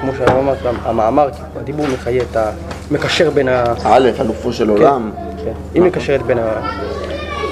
כמו 0.00 0.12
שאמרת, 0.18 0.56
המאמר, 0.84 1.28
הדיבור 1.60 1.86
מחיה 1.94 2.22
את 2.30 2.36
ה... 2.36 2.50
מקשר 2.90 3.30
בין 3.30 3.48
ה... 3.48 3.64
א', 3.84 4.08
אלופו 4.20 4.52
של 4.52 4.68
עולם. 4.68 5.10
כן, 5.44 5.52
היא 5.74 5.82
מקשרת 5.82 6.22
בין 6.22 6.38
ה... 6.38 6.42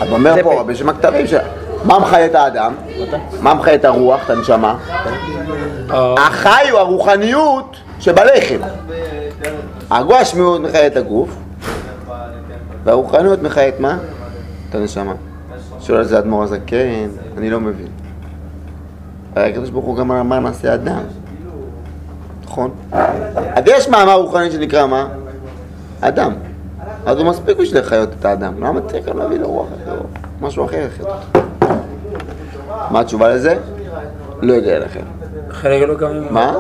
אז 0.01 0.13
אומר 0.13 0.43
פה 0.43 0.61
רבי 0.61 0.75
שם 0.75 0.89
הכתבים 0.89 1.27
ש... 1.27 1.35
מה 1.85 1.99
מחיה 1.99 2.27
את 2.27 2.35
האדם? 2.35 2.75
מה 3.41 3.55
מחיה 3.55 3.75
את 3.75 3.85
הרוח, 3.85 4.21
את 4.25 4.31
הנשמה? 4.31 4.77
החי 5.91 6.69
הוא 6.71 6.79
הרוחניות 6.79 7.77
שבלחם. 8.01 8.59
הגשמיות 9.91 10.61
מחיה 10.61 10.87
את 10.87 10.97
הגוף, 10.97 11.37
והרוחניות 12.85 13.43
מחיה 13.43 13.69
את 13.69 13.81
מה? 13.81 13.99
את 14.71 14.75
הנשמה. 14.75 15.13
שואל 15.81 15.99
על 15.99 16.05
זה 16.05 16.19
אדמו"ר 16.19 16.43
הזקן, 16.43 17.09
אני 17.39 17.51
לא 17.51 17.61
מבין. 17.61 17.89
הרי 19.37 19.51
הקדוש 19.51 19.71
ברוך 19.71 19.85
הוא 19.85 19.97
גם 19.97 20.13
אמר 20.13 20.39
נעשה 20.39 20.75
אדם. 20.75 21.03
נכון? 22.45 22.71
אז 23.55 23.65
יש 23.67 23.89
מאמר 23.89 24.15
רוחני 24.15 24.51
שנקרא 24.51 24.87
מה? 24.87 25.07
אדם. 26.01 26.33
אז 27.07 27.19
הוא 27.19 27.27
מספיק 27.27 27.59
בשביל 27.59 27.81
לחיות 27.81 28.09
את 28.21 28.25
האדם. 28.25 28.65
למה 28.65 28.81
צריך 28.81 29.07
גם 29.07 29.19
להביא 29.19 29.39
לו 29.39 29.49
רוח 29.49 29.67
אחר, 29.83 30.01
משהו 30.41 30.65
אחר 30.65 30.87
לחיות 30.87 31.09
אותו? 31.35 31.41
מה 32.91 33.01
התשובה 33.01 33.29
לזה? 33.29 33.57
לא 34.43 34.53
יודע 34.53 34.79
לכם. 34.79 35.01
חלק 35.51 35.83
אלוקאים. 35.83 36.27
מה? 36.31 36.55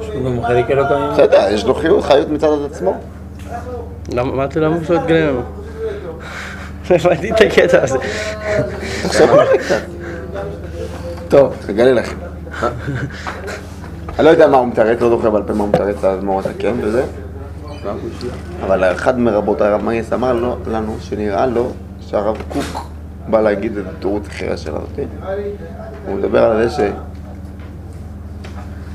שהוא 0.00 0.24
גם 0.24 0.44
חלק 0.44 0.70
אלוקאים. 0.70 1.10
בסדר, 1.12 1.46
יש 1.50 1.64
לו 1.64 1.74
חיות, 1.74 2.04
חיות 2.04 2.28
מצד 2.28 2.48
עצמו. 2.70 2.94
למה, 4.12 4.32
אמרתי 4.32 4.60
למה 4.60 4.76
שלא 4.86 4.96
יתגלה 4.96 5.30
לנו? 5.30 5.40
לא 6.90 6.96
הבנתי 6.96 7.30
את 7.30 7.40
הקטע 7.40 7.82
הזה. 7.82 7.98
עכשיו 9.04 9.30
הולך 9.30 9.48
קצת. 9.58 9.80
טוב, 11.28 11.54
אגלה 11.70 11.92
לכם. 11.92 12.16
אני 14.18 14.26
לא 14.26 14.30
יודע 14.30 14.46
מה 14.46 14.56
הוא 14.56 14.66
מתרץ, 14.66 15.00
לא 15.00 15.08
זוכר 15.08 15.30
בעל 15.30 15.42
פה 15.42 15.52
מה 15.52 15.62
הוא 15.62 15.68
מתרץ 15.68 16.02
לאדמו"ר 16.02 16.38
הזקן 16.38 16.74
וזה. 16.82 17.02
אבל 18.64 18.84
אחד 18.92 19.18
מרבות 19.18 19.60
הרב 19.60 19.82
מריס 19.84 20.12
אמר 20.12 20.32
לו- 20.32 20.56
לנו 20.70 20.96
שנראה 21.00 21.46
לו 21.46 21.72
שהרב 22.00 22.36
קוק 22.48 22.86
בא 23.30 23.40
להגיד 23.40 23.76
את 23.76 23.84
התירוץ 23.96 24.26
החירה 24.26 24.56
של 24.56 24.72
הזאתי. 24.76 25.02
הוא 26.06 26.14
מדבר 26.16 26.44
על 26.44 26.68
זה 26.68 26.90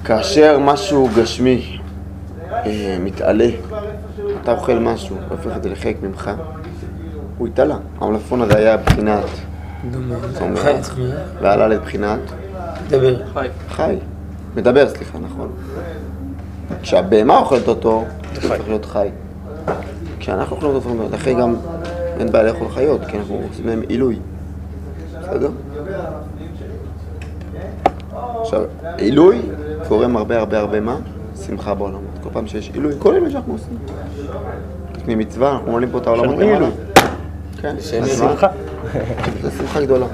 שכאשר 0.03 0.59
משהו 0.59 1.09
גשמי 1.15 1.79
אה, 2.51 2.97
מתעלה, 3.03 3.49
אתה 4.41 4.51
אוכל 4.51 4.79
משהו, 4.79 5.17
והופך 5.29 5.57
את 5.57 5.63
זה 5.63 5.69
לחלק 5.69 5.95
ממך, 6.03 6.31
הוא 7.37 7.47
התעלה. 7.47 7.77
המלפפון 8.01 8.41
הזה 8.41 8.57
היה 8.57 8.77
חי, 8.85 9.01
צומח. 10.33 10.95
ועלה 11.41 11.67
לבחינת 11.67 12.19
דבר. 12.89 13.15
חי. 13.69 13.95
מדבר, 14.55 14.89
סליחה, 14.89 15.17
נכון. 15.19 15.51
כשהבהמה 16.81 17.37
אוכלת 17.37 17.67
אותו, 17.67 18.05
צריך 18.33 18.67
להיות 18.67 18.85
חי. 18.85 19.09
כשאנחנו 20.19 20.55
אוכלים 20.55 20.75
אותו, 20.75 21.15
לכן 21.15 21.39
גם 21.39 21.55
אין 22.19 22.31
בעיה 22.31 22.43
לאכול 22.43 22.67
חיות, 22.69 23.01
כי 23.07 23.17
אנחנו 23.17 23.41
עושים 23.49 23.67
להם 23.67 23.81
עילוי. 23.87 24.19
בסדר? 25.21 25.49
עכשיו, 28.41 28.61
עילוי 28.97 29.41
גורם 29.87 30.17
הרבה 30.17 30.37
הרבה 30.39 30.59
הרבה 30.59 30.79
מה? 30.79 30.97
שמחה 31.45 31.73
בעולמות. 31.73 32.01
כל 32.23 32.29
פעם 32.33 32.47
שיש 32.47 32.71
עילוי, 32.73 32.93
כל 32.99 33.13
עילוי 33.13 33.31
שאנחנו 33.31 33.53
עושים. 33.53 33.77
לפני 34.95 35.15
מצווה, 35.15 35.51
אנחנו 35.51 35.71
עולים 35.71 35.89
פה 35.91 35.97
את 35.97 36.07
העולמות 36.07 36.37
למעלה. 36.39 36.67
כן, 37.61 37.75
אז 37.77 37.93
מה? 38.01 38.07
שמחה. 38.07 38.47
זו 39.41 39.51
שמחה 39.57 39.81
גדולה. 39.81 40.05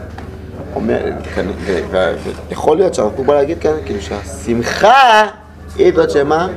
ו- 1.92 2.14
ויכול 2.50 2.78
להיות 2.78 2.94
שהרב 2.94 3.12
קוק 3.16 3.26
בא 3.26 3.34
להגיד 3.34 3.60
כאן, 3.60 3.72
כאילו 3.86 4.02
שהשמחה 4.02 5.28
היא 5.76 5.94
זאת 5.96 6.10
שמה? 6.10 6.48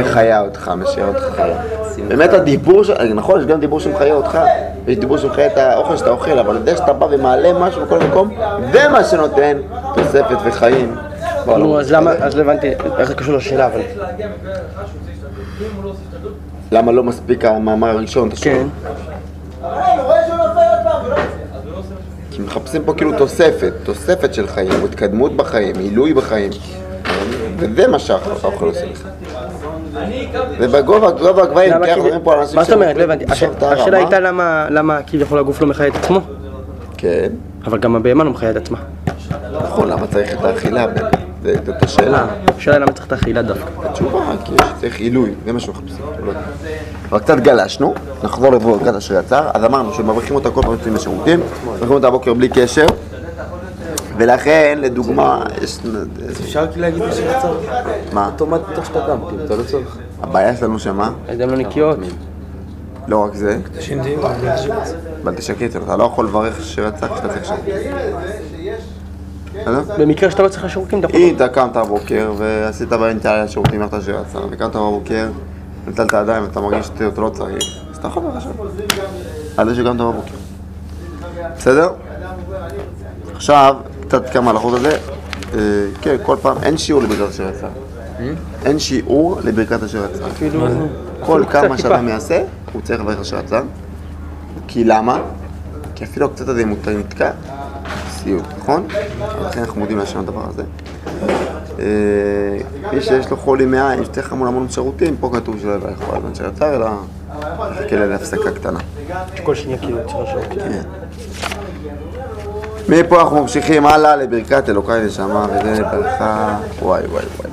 מחיה 0.00 0.40
אותך, 0.40 0.72
משאיר 0.76 1.06
אותך 1.06 1.24
חיה. 1.36 1.58
באמת 2.08 2.32
הדיבור, 2.32 2.82
נכון, 3.14 3.40
יש 3.40 3.46
גם 3.46 3.60
דיבור 3.60 3.80
שמחיה 3.80 4.14
אותך, 4.14 4.38
יש 4.86 4.98
דיבור 4.98 5.18
שמחיה 5.18 5.46
את 5.46 5.56
האוכל 5.56 5.96
שאתה 5.96 6.10
אוכל, 6.10 6.38
אבל 6.38 6.62
זה 6.64 6.76
שאתה 6.76 6.92
בא 6.92 7.06
ומעלה 7.10 7.52
משהו 7.52 7.86
בכל 7.86 7.98
מקום, 7.98 8.30
זה 8.72 8.88
מה 8.88 9.04
שנותן 9.04 9.58
תוספת 9.94 10.36
וחיים. 10.44 10.94
נו, 11.46 11.80
אז 11.80 11.92
למה, 11.92 12.10
אז 12.12 12.36
לא 12.36 12.42
הבנתי 12.42 12.70
איך 12.98 13.08
זה 13.08 13.14
קשור 13.14 13.36
לשאלה, 13.36 13.66
אבל... 13.66 13.80
למה 16.72 16.92
לא 16.92 17.04
מספיק 17.04 17.44
המאמר 17.44 17.88
הראשון, 17.88 18.28
אתה 18.28 18.36
שואל? 18.36 18.54
כן. 18.54 18.66
עושה. 21.74 21.94
כי 22.30 22.42
מחפשים 22.42 22.82
פה 22.84 22.94
כאילו 22.94 23.18
תוספת, 23.18 23.72
תוספת 23.82 24.34
של 24.34 24.46
חיים, 24.46 24.84
התקדמות 24.84 25.36
בחיים, 25.36 25.76
עילוי 25.78 26.14
בחיים. 26.14 26.50
וזה 27.58 27.88
מה 27.88 27.98
שהאוכל 27.98 28.64
עושה 28.66 28.84
לך. 28.86 29.08
ובגובה, 30.60 31.10
גובה 31.10 31.42
הגבהים, 31.42 31.70
כי 31.70 31.76
אנחנו 31.76 31.86
כאילו- 31.92 32.04
רואים 32.04 32.20
פה 32.22 32.40
אנשים 32.42 32.56
מה 32.56 32.64
זאת 32.64 32.72
אומרת? 32.72 32.96
לא 32.96 33.02
הבנתי. 33.02 33.24
השאלה 33.62 33.96
הייתה 33.96 34.20
למה- 34.20 34.66
למה 34.70 34.98
כביכול 35.06 35.38
הגוף 35.38 35.60
לא 35.60 35.66
מחיה 35.66 35.86
את 35.88 35.96
עצמו, 35.96 36.20
כן, 36.96 37.28
אבל 37.64 37.78
גם 37.78 37.96
הבהמה 37.96 38.24
לא 38.24 38.30
מחיה 38.30 38.50
את 38.50 38.56
עצמה. 38.56 38.78
נכון, 39.64 39.88
למה 39.88 40.06
צריך 40.06 40.32
את 40.32 40.44
האכילה? 40.44 40.86
זה- 41.42 41.54
זאת 41.66 41.82
השאלה. 41.82 42.26
השאלה 42.58 42.76
היא 42.76 42.82
למה 42.82 42.92
צריך 42.92 43.06
את 43.06 43.12
האכילה 43.12 43.42
דווקא. 43.42 43.64
התשובה, 43.84 44.20
כי 44.44 44.52
יש, 44.54 44.68
צריך 44.80 44.98
עילוי, 44.98 45.30
זה 45.46 45.52
מה 45.52 45.60
שמחפשים. 45.60 45.96
אבל 47.10 47.18
קצת 47.18 47.36
גלשנו, 47.38 47.94
נחזור 48.22 48.52
לברכת 48.52 48.94
אשר 48.94 49.18
יצר, 49.18 49.50
אז 49.54 49.64
אמרנו 49.64 49.92
שמברכים 49.94 50.34
אותה 50.34 50.50
כל 50.50 50.62
פעם 50.62 50.72
יוצאים 50.72 50.94
לשירותים, 50.94 51.40
מברכים 51.66 51.90
אותה 51.94 52.06
הבוקר 52.06 52.34
בלי 52.34 52.48
קשר, 52.48 52.86
ולכן, 54.18 54.78
לדוגמה, 54.80 55.44
יש... 55.62 55.78
אפשר 56.30 56.66
כאילו 56.70 56.82
להגיד 56.82 57.02
מה 57.02 57.12
שרצה? 57.12 57.48
מה? 58.12 58.26
אוטומט 58.26 58.60
בתוך 58.70 58.86
שאתה 58.86 59.00
קם, 59.06 59.18
כאילו, 59.28 59.44
אתה 59.44 59.56
לא 59.56 59.62
צריך. 59.62 59.98
הבעיה 60.22 60.56
שלנו 60.56 60.78
שמה? 60.78 61.12
הידיים 61.28 61.50
לא 61.50 61.56
נקיות. 61.56 61.98
לא 63.08 63.24
רק 63.24 63.34
זה, 63.34 63.58
אבל 65.22 65.34
תשקט, 65.34 65.76
אתה 65.76 65.96
לא 65.96 66.04
יכול 66.04 66.26
לברך 66.26 66.58
אשר 66.58 66.88
יצא 66.88 67.08
כשאתה 67.08 67.28
צריך 67.28 67.44
שירותים. 67.44 67.74
בסדר? 69.60 69.82
במקרה 69.98 70.30
שאתה 70.30 70.42
לא 70.42 70.48
צריך 70.48 70.64
לשירותים, 70.64 70.98
אתה 70.98 71.08
יכול... 71.08 71.20
אם 71.20 71.36
אתה 71.36 71.48
קמת 71.48 71.76
בבוקר 71.76 72.32
ועשית 72.38 72.88
באינטרנט 72.88 73.50
שירותים 73.50 73.82
איך 73.82 73.88
אתה 73.88 73.98
אשר 73.98 74.22
יצא, 74.28 74.38
וקמת 74.50 74.76
בבוקר, 74.76 75.28
נטלת 75.88 76.12
ידיים 76.12 76.42
ואתה 76.42 76.60
מרגיש 76.60 76.86
שאתה 76.86 77.20
לא 77.20 77.28
צריך, 77.28 77.62
אז 77.90 77.96
אתה 77.96 78.06
יכול 78.06 78.22
לברך 78.22 78.36
אשר. 78.36 78.50
על 79.56 79.68
זה 79.68 79.74
שקמת 79.74 79.96
בבוקר. 79.96 80.34
בסדר? 81.56 81.90
עכשיו, 83.34 83.76
קצת 84.08 84.30
כמה 84.30 84.50
הלכות 84.50 84.74
על 84.74 84.80
זה. 84.80 84.98
אה, 85.54 85.58
כן, 86.02 86.16
כל 86.22 86.36
פעם, 86.42 86.56
אין 86.62 86.78
שיעור 86.78 87.02
לברכת 87.02 87.28
אשר 87.28 87.48
יצא. 87.48 87.66
אין 88.64 88.78
שיעור 88.78 89.40
לברכת 89.44 89.82
אשר 89.82 90.04
יצא. 90.04 90.28
כאילו... 90.38 90.66
כל 91.20 91.44
כמה. 91.50 91.78
שאדם 91.78 92.08
יעשה, 92.08 92.42
הוא 92.72 92.82
צריך 92.82 93.00
לברך 93.00 93.20
אשר 93.20 93.38
יצא. 93.38 93.60
כי 94.68 94.84
למה? 94.84 95.20
כי 95.94 96.04
אפילו 96.04 96.26
הקצת 96.26 96.48
הזה 96.48 96.62
אם 96.62 96.68
הוא 96.68 96.78
נתקע, 96.98 97.30
סיוט, 98.10 98.44
נכון? 98.58 98.86
לכן 99.46 99.60
אנחנו 99.60 99.80
מודים 99.80 99.98
להשם 99.98 100.18
הדבר 100.18 100.42
הזה. 100.48 100.62
אה, 101.78 101.84
מי 102.92 103.00
שיש 103.00 103.30
לו 103.30 103.36
חולי 103.36 103.66
מעיים, 103.66 104.04
שצריך 104.04 104.32
המון 104.32 104.48
המון 104.48 104.68
שירותים, 104.68 105.16
פה 105.20 105.30
כתוב 105.34 105.58
שלא 105.60 105.72
יברך 105.72 105.98
כל 106.06 106.16
הזמן 106.16 106.34
שיצא, 106.34 106.76
אלא 106.76 106.88
יחכה 107.70 107.96
להפסקה 107.96 108.50
קטנה. 108.50 108.78
כל 109.42 109.54
שנייה 109.54 109.78
כאילו 109.78 109.98
צריך 110.06 110.16
לשירותים. 110.22 110.82
כן. 112.88 113.00
מפה 113.06 113.20
אנחנו 113.20 113.42
ממשיכים 113.42 113.86
הלאה 113.86 114.16
לברכת 114.16 114.68
אלוקי 114.68 114.92
נשמה, 115.06 115.46
וזה 115.50 115.82
ברכה, 115.82 116.56
וואי 116.82 117.00
וואי 117.06 117.22
וואי. 117.36 117.50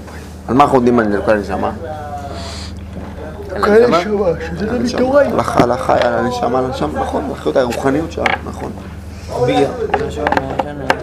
על 0.47 0.55
מה 0.55 0.63
אנחנו 0.63 0.77
יודעים 0.77 0.99
על 0.99 1.13
אלוקי 1.13 1.33
נשמה? 1.33 1.71
הנשמה, 3.55 3.97
הלכה, 5.19 5.63
הלכה, 5.63 5.95
על 6.01 6.13
הנשמה, 6.13 6.59
על 6.59 6.65
הנשמה, 6.65 7.01
נכון, 7.01 7.29
לחיות 7.31 7.55
הרוחניות 7.57 8.11
שלנו, 8.11 8.27
נכון. 8.45 8.71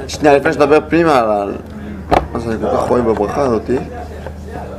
שנייה, 0.09 0.37
לפני 0.37 0.53
שנדבר 0.53 0.79
פנימה 0.89 1.19
על- 1.19 1.31
על 1.31 1.53
מה 2.33 2.41
שאני 2.41 2.55
כל 2.61 2.77
כך 2.77 2.89
רואה 2.89 3.03
בברכה 3.03 3.41
הזאתי, 3.43 3.79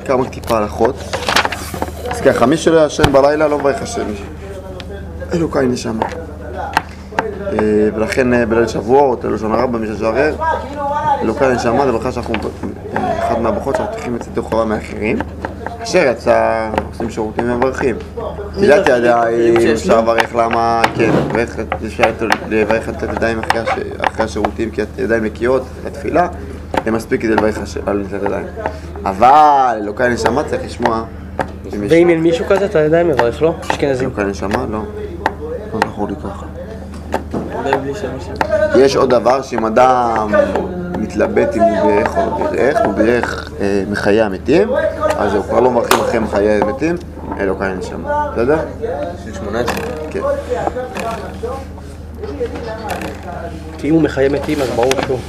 כמה 0.06 0.30
טיפה 0.30 0.58
הלכות. 0.58 0.96
אז 2.10 2.22
ככה, 2.22 2.46
מי 2.46 2.58
שלא 2.58 2.86
ישן 2.86 3.12
בלילה 3.12 3.48
לא 3.48 3.58
מברך 3.60 3.82
השם. 3.82 4.06
אלוקי 5.34 5.60
נשמה. 5.66 6.06
אה, 7.42 7.58
ולכן 7.96 8.34
אה, 8.34 8.46
בליל 8.46 8.68
שבועות, 8.68 9.24
ללשון 9.24 9.54
הרב 9.54 9.72
במי 9.72 9.88
ששוער, 9.88 10.34
אלוקי 11.22 11.46
נשמה 11.56 11.86
זה 11.86 11.92
ברכה 11.92 12.12
שאנחנו, 12.12 12.34
אה, 12.98 13.20
אחת 13.28 13.38
מהברכות 13.38 13.76
שאנחנו 13.76 13.94
צריכים 13.94 14.16
לצאת 14.16 14.40
חובה 14.40 14.66
מאחרים. 14.66 15.18
אשר 15.84 16.08
יצא, 16.12 16.70
עושים 16.92 17.10
שירותים 17.10 17.52
ומברכים. 17.54 17.96
ידעתי 18.58 18.92
ידיים, 18.92 19.54
אפשר 19.74 20.02
לברך 20.02 20.36
למה, 20.36 20.82
כן, 20.96 21.10
אפשר 21.86 22.04
לברך 22.50 22.88
לתת 22.90 23.14
ידיים 23.16 23.40
אחרי 23.40 23.60
הש- 23.62 23.70
אחרי 24.08 24.26
השירותים, 24.26 24.72
כי 24.72 24.82
ידיים 24.98 25.24
נקיות, 25.24 25.64
לתפילה, 25.86 26.28
זה 26.86 26.92
מספיק 26.92 27.22
כדי 27.22 27.36
לברך 27.36 27.58
על 27.86 27.98
נטילת 28.06 28.24
ידיים. 28.24 28.46
אבל 29.06 29.78
אלוקי 29.82 30.04
נשמה 30.10 30.44
צריך 30.44 30.62
לשמוע. 30.66 31.04
ואם 31.90 32.10
אין 32.10 32.22
מישהו 32.22 32.46
כזה, 32.50 32.66
אתה 32.66 32.80
עדיין 32.80 33.08
מברך, 33.08 33.42
לא? 33.42 33.54
אשכנזים. 33.62 34.10
אלוקי 34.10 34.24
נשמה, 34.24 34.66
לא. 34.72 34.80
לא 35.74 35.80
זכור 35.92 36.08
לי 36.08 36.16
ככה. 36.16 36.46
יש 38.76 38.96
עוד 38.96 39.10
דבר 39.10 39.42
שאם 39.42 39.66
אדם 39.66 40.32
מתלבט 40.98 41.56
אם 41.56 41.62
הוא 41.62 41.92
בירך 41.92 42.18
או 42.18 42.40
לא 42.40 42.50
בירך, 42.52 42.80
הוא 42.86 42.94
בירך 42.94 43.52
אה, 43.62 43.84
מחיי 43.92 44.22
המתים, 44.22 44.70
אז 45.18 45.34
הוא 45.34 45.44
כבר 45.44 45.60
לא 45.60 45.72
מברכים 45.72 46.00
אחרי 46.00 46.20
מחיי 46.20 46.62
המתים, 46.62 46.96
אלוקי 47.40 47.64
נשמה. 47.78 48.32
בסדר? 48.34 48.58
של 49.26 49.34
18. 49.34 49.76
כן. 50.10 50.20
כי 53.78 53.90
אם 53.90 53.94
הוא 53.94 54.02
מחיה 54.02 54.30
מתים, 54.30 54.62
אז 54.62 54.70
ברור 54.76 54.92
שהוא... 55.06 55.20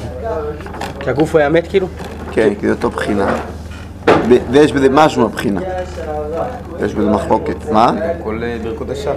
כי 1.01 1.11
הגוף 1.11 1.35
היה 1.35 1.49
מת 1.49 1.67
כאילו? 1.69 1.87
כן, 2.33 2.55
כי 2.61 2.67
זה 2.67 2.73
אותו 2.73 2.91
בחינה. 2.91 3.37
ויש 4.51 4.73
בזה 4.73 4.89
משהו 4.91 5.23
מהבחינה. 5.23 5.61
יש 6.81 6.95
בזה 6.95 7.11
מחלוקת. 7.11 7.71
מה? 7.71 7.93
כל 8.23 8.41
אה, 8.43 8.57
ברכות 8.63 8.91
השחר. 8.91 9.15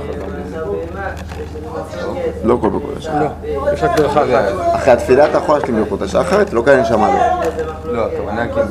לא 2.44 2.58
כל 2.62 2.70
ברכות 2.70 2.98
השחר. 2.98 3.28
יש 3.74 3.84
רק 3.84 4.00
ברכה 4.00 4.24
אחת. 4.24 4.76
אחרי 4.76 4.94
התפילה 4.94 5.26
אתה 5.26 5.38
יכול 5.38 5.56
להשלים 5.58 5.76
ברכות 5.84 6.02
השחר, 6.02 6.44
אלוקי 6.52 6.76
נשמה 6.76 7.08
לא. 7.86 7.92
לא, 7.94 8.06
הכוונה 8.06 8.48
כאילו... 8.48 8.68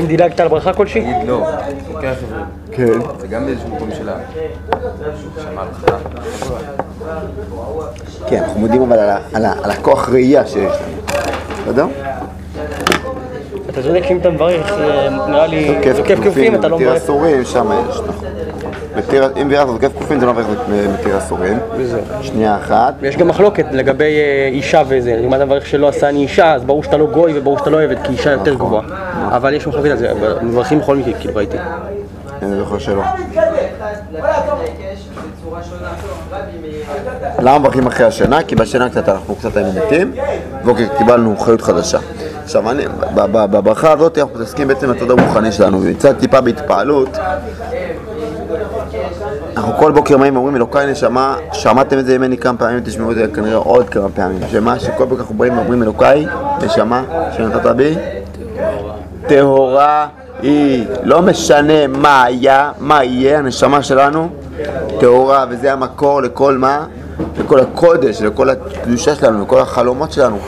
אם 0.00 0.06
דילגת 0.06 0.40
על 0.40 0.48
ברכה 0.48 0.72
כלשהי? 0.72 1.00
תגיד 1.00 1.28
לא. 1.28 1.46
כן. 2.72 2.98
זה 3.18 3.26
גם 3.26 3.46
באיזשהו 3.46 3.68
מקום 3.68 3.88
של 3.98 4.08
ה... 4.08 4.16
שמע 5.42 5.62
לך. 5.70 5.92
כן, 8.26 8.42
אנחנו 8.42 8.60
מודים 8.60 8.82
אבל 8.82 8.98
על 9.32 9.70
הכוח 9.70 10.08
ראייה 10.08 10.46
שיש 10.46 10.72
לנו. 10.72 11.02
בסדר? 11.66 11.86
אתה 13.70 13.82
צודק 13.82 14.02
שאם 14.08 14.18
אתה 14.18 14.30
מברך, 14.30 14.72
אה, 14.72 15.08
נראה 15.28 15.46
לי, 15.46 15.74
תוקף 15.74 15.96
תוקף 15.96 16.22
כיופים, 16.22 16.54
אתה 16.54 16.68
לא 16.68 16.78
מברך. 16.78 17.02
אסורים, 17.02 17.44
שם 17.44 17.70
יש, 17.90 18.00
נכון. 18.08 18.24
אם 19.42 19.48
ביחד 19.48 19.66
תוקף 19.66 19.92
כופים 19.98 20.20
זה 20.20 20.26
לא 20.26 20.32
מברך 20.32 20.46
מתיר 21.00 21.18
אסורים. 21.18 21.58
שנייה 22.22 22.56
אחת. 22.56 22.94
ויש 23.00 23.16
גם 23.16 23.28
מחלוקת 23.28 23.66
לגבי 23.72 24.04
אה, 24.04 24.48
אישה 24.52 24.82
וזה, 24.88 25.20
אם 25.24 25.34
אתה 25.34 25.44
מברך 25.44 25.66
שלא 25.66 25.88
עשני 25.88 26.22
אישה, 26.22 26.54
אז 26.54 26.64
ברור 26.64 26.82
שאתה 26.82 26.96
לא 26.96 27.06
גוי 27.06 27.38
וברור 27.38 27.58
שאתה 27.58 27.70
לא 27.70 27.82
עבד, 27.82 27.96
כי 28.04 28.12
אישה 28.12 28.30
יותר 28.30 28.54
נכון. 28.54 28.66
גבוהה. 28.66 29.36
אבל 29.36 29.54
יש 29.54 29.66
מחלוקת 29.66 29.90
על 29.90 29.96
זה, 29.96 30.12
מברכים 30.42 30.78
בכל 30.78 30.96
מקרה, 30.96 31.12
כאילו 31.20 31.34
ראיתי. 31.36 31.56
אני 32.42 32.56
זוכר 32.56 32.78
שלא. 32.78 33.02
בוא 34.12 34.22
נעקוב. 34.22 34.58
למה 37.38 37.58
מברכים 37.58 37.86
אחרי 37.86 38.06
השינה? 38.06 38.42
כי 38.42 38.54
בשינה 38.54 38.90
קצת 38.90 39.08
אנחנו 39.08 39.34
קצת 39.36 39.56
היינו 39.56 39.72
מתים, 39.72 40.12
בבוקר 40.62 40.84
קיבלנו 40.98 41.36
חיות 41.36 41.60
חדשה. 41.60 41.98
עכשיו, 42.44 42.70
אני, 42.70 42.84
בברכה 43.34 43.92
הזאת 43.92 44.18
אנחנו 44.18 44.34
מתעסקים 44.34 44.68
בעצם 44.68 44.92
בצד 44.92 45.10
הרוחני 45.10 45.52
שלנו, 45.52 45.82
ומצד 45.82 46.12
טיפה 46.12 46.40
בהתפעלות. 46.40 47.18
אנחנו 49.64 49.78
כל 49.78 49.92
בוקר 49.92 50.16
באים 50.16 50.36
ואומרים, 50.36 50.56
אלוקיי 50.56 50.92
נשמה, 50.92 51.36
שמעתם 51.52 51.98
את 51.98 52.06
זה 52.06 52.18
ממני 52.18 52.38
כמה 52.38 52.58
פעמים, 52.58 52.80
תשמעו 52.84 53.10
את 53.10 53.16
זה 53.16 53.26
כנראה 53.34 53.56
עוד 53.56 53.88
כמה 53.88 54.08
פעמים. 54.08 54.38
שמה 54.50 54.78
שכל 54.78 55.04
בוקר 55.04 55.20
אנחנו 55.20 55.34
באים 55.34 55.58
ואומרים, 55.58 55.82
אלוקיי, 55.82 56.26
נשמה, 56.64 57.04
שנתת 57.36 57.66
בי, 57.76 57.94
טהורה 59.26 60.06
היא, 60.42 60.86
לא 61.02 61.22
משנה 61.22 61.86
מה 61.86 62.22
היה, 62.24 62.72
מה 62.80 63.04
יהיה, 63.04 63.38
הנשמה 63.38 63.82
שלנו 63.82 64.28
טהורה, 65.00 65.46
וזה 65.50 65.72
המקור 65.72 66.22
לכל 66.22 66.58
מה? 66.58 66.86
לכל 67.38 67.60
הקודש, 67.60 68.22
לכל 68.22 68.50
הקדושה 68.50 69.14
שלנו, 69.14 69.42
לכל 69.42 69.60
החלומות 69.60 70.12
שלנו, 70.12 70.38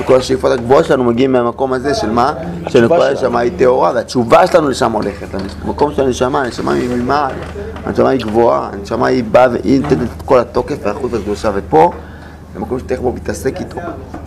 לכל 0.00 0.16
השאיפות 0.16 0.52
הגבוהות 0.52 0.84
שלנו 0.84 1.04
מגיעים 1.04 1.32
מהמקום 1.32 1.72
הזה 1.72 1.94
של 1.94 2.10
מה? 2.10 2.32
של 2.68 2.88
כל 2.88 3.02
הנשמה 3.02 3.40
היא 3.40 3.52
טהורה, 3.58 3.92
והתשובה 3.94 4.46
שלנו 4.46 4.68
לשם 4.68 4.92
הולכת, 4.92 5.26
למקום 5.64 5.94
של 5.94 6.02
הנשמה, 6.02 6.42
הנשמה 6.42 6.72
היא 6.72 6.96
ממעל, 6.96 7.32
הנשמה 7.84 8.08
היא 8.08 8.20
גבוהה, 8.20 8.70
הנשמה 8.72 9.06
היא 9.06 9.24
באה 9.24 9.48
והיא 9.52 9.80
נותנת 9.80 10.08
את 10.16 10.22
כל 10.24 10.38
התוקף 10.38 10.76
והאחוז 10.82 11.14
והקדושה, 11.14 11.50
ופה, 11.54 11.92
במקום 12.54 12.78
שתלך 12.78 13.00
בו 13.00 13.12
מתעסק 13.12 13.60
איתו, 13.60 13.80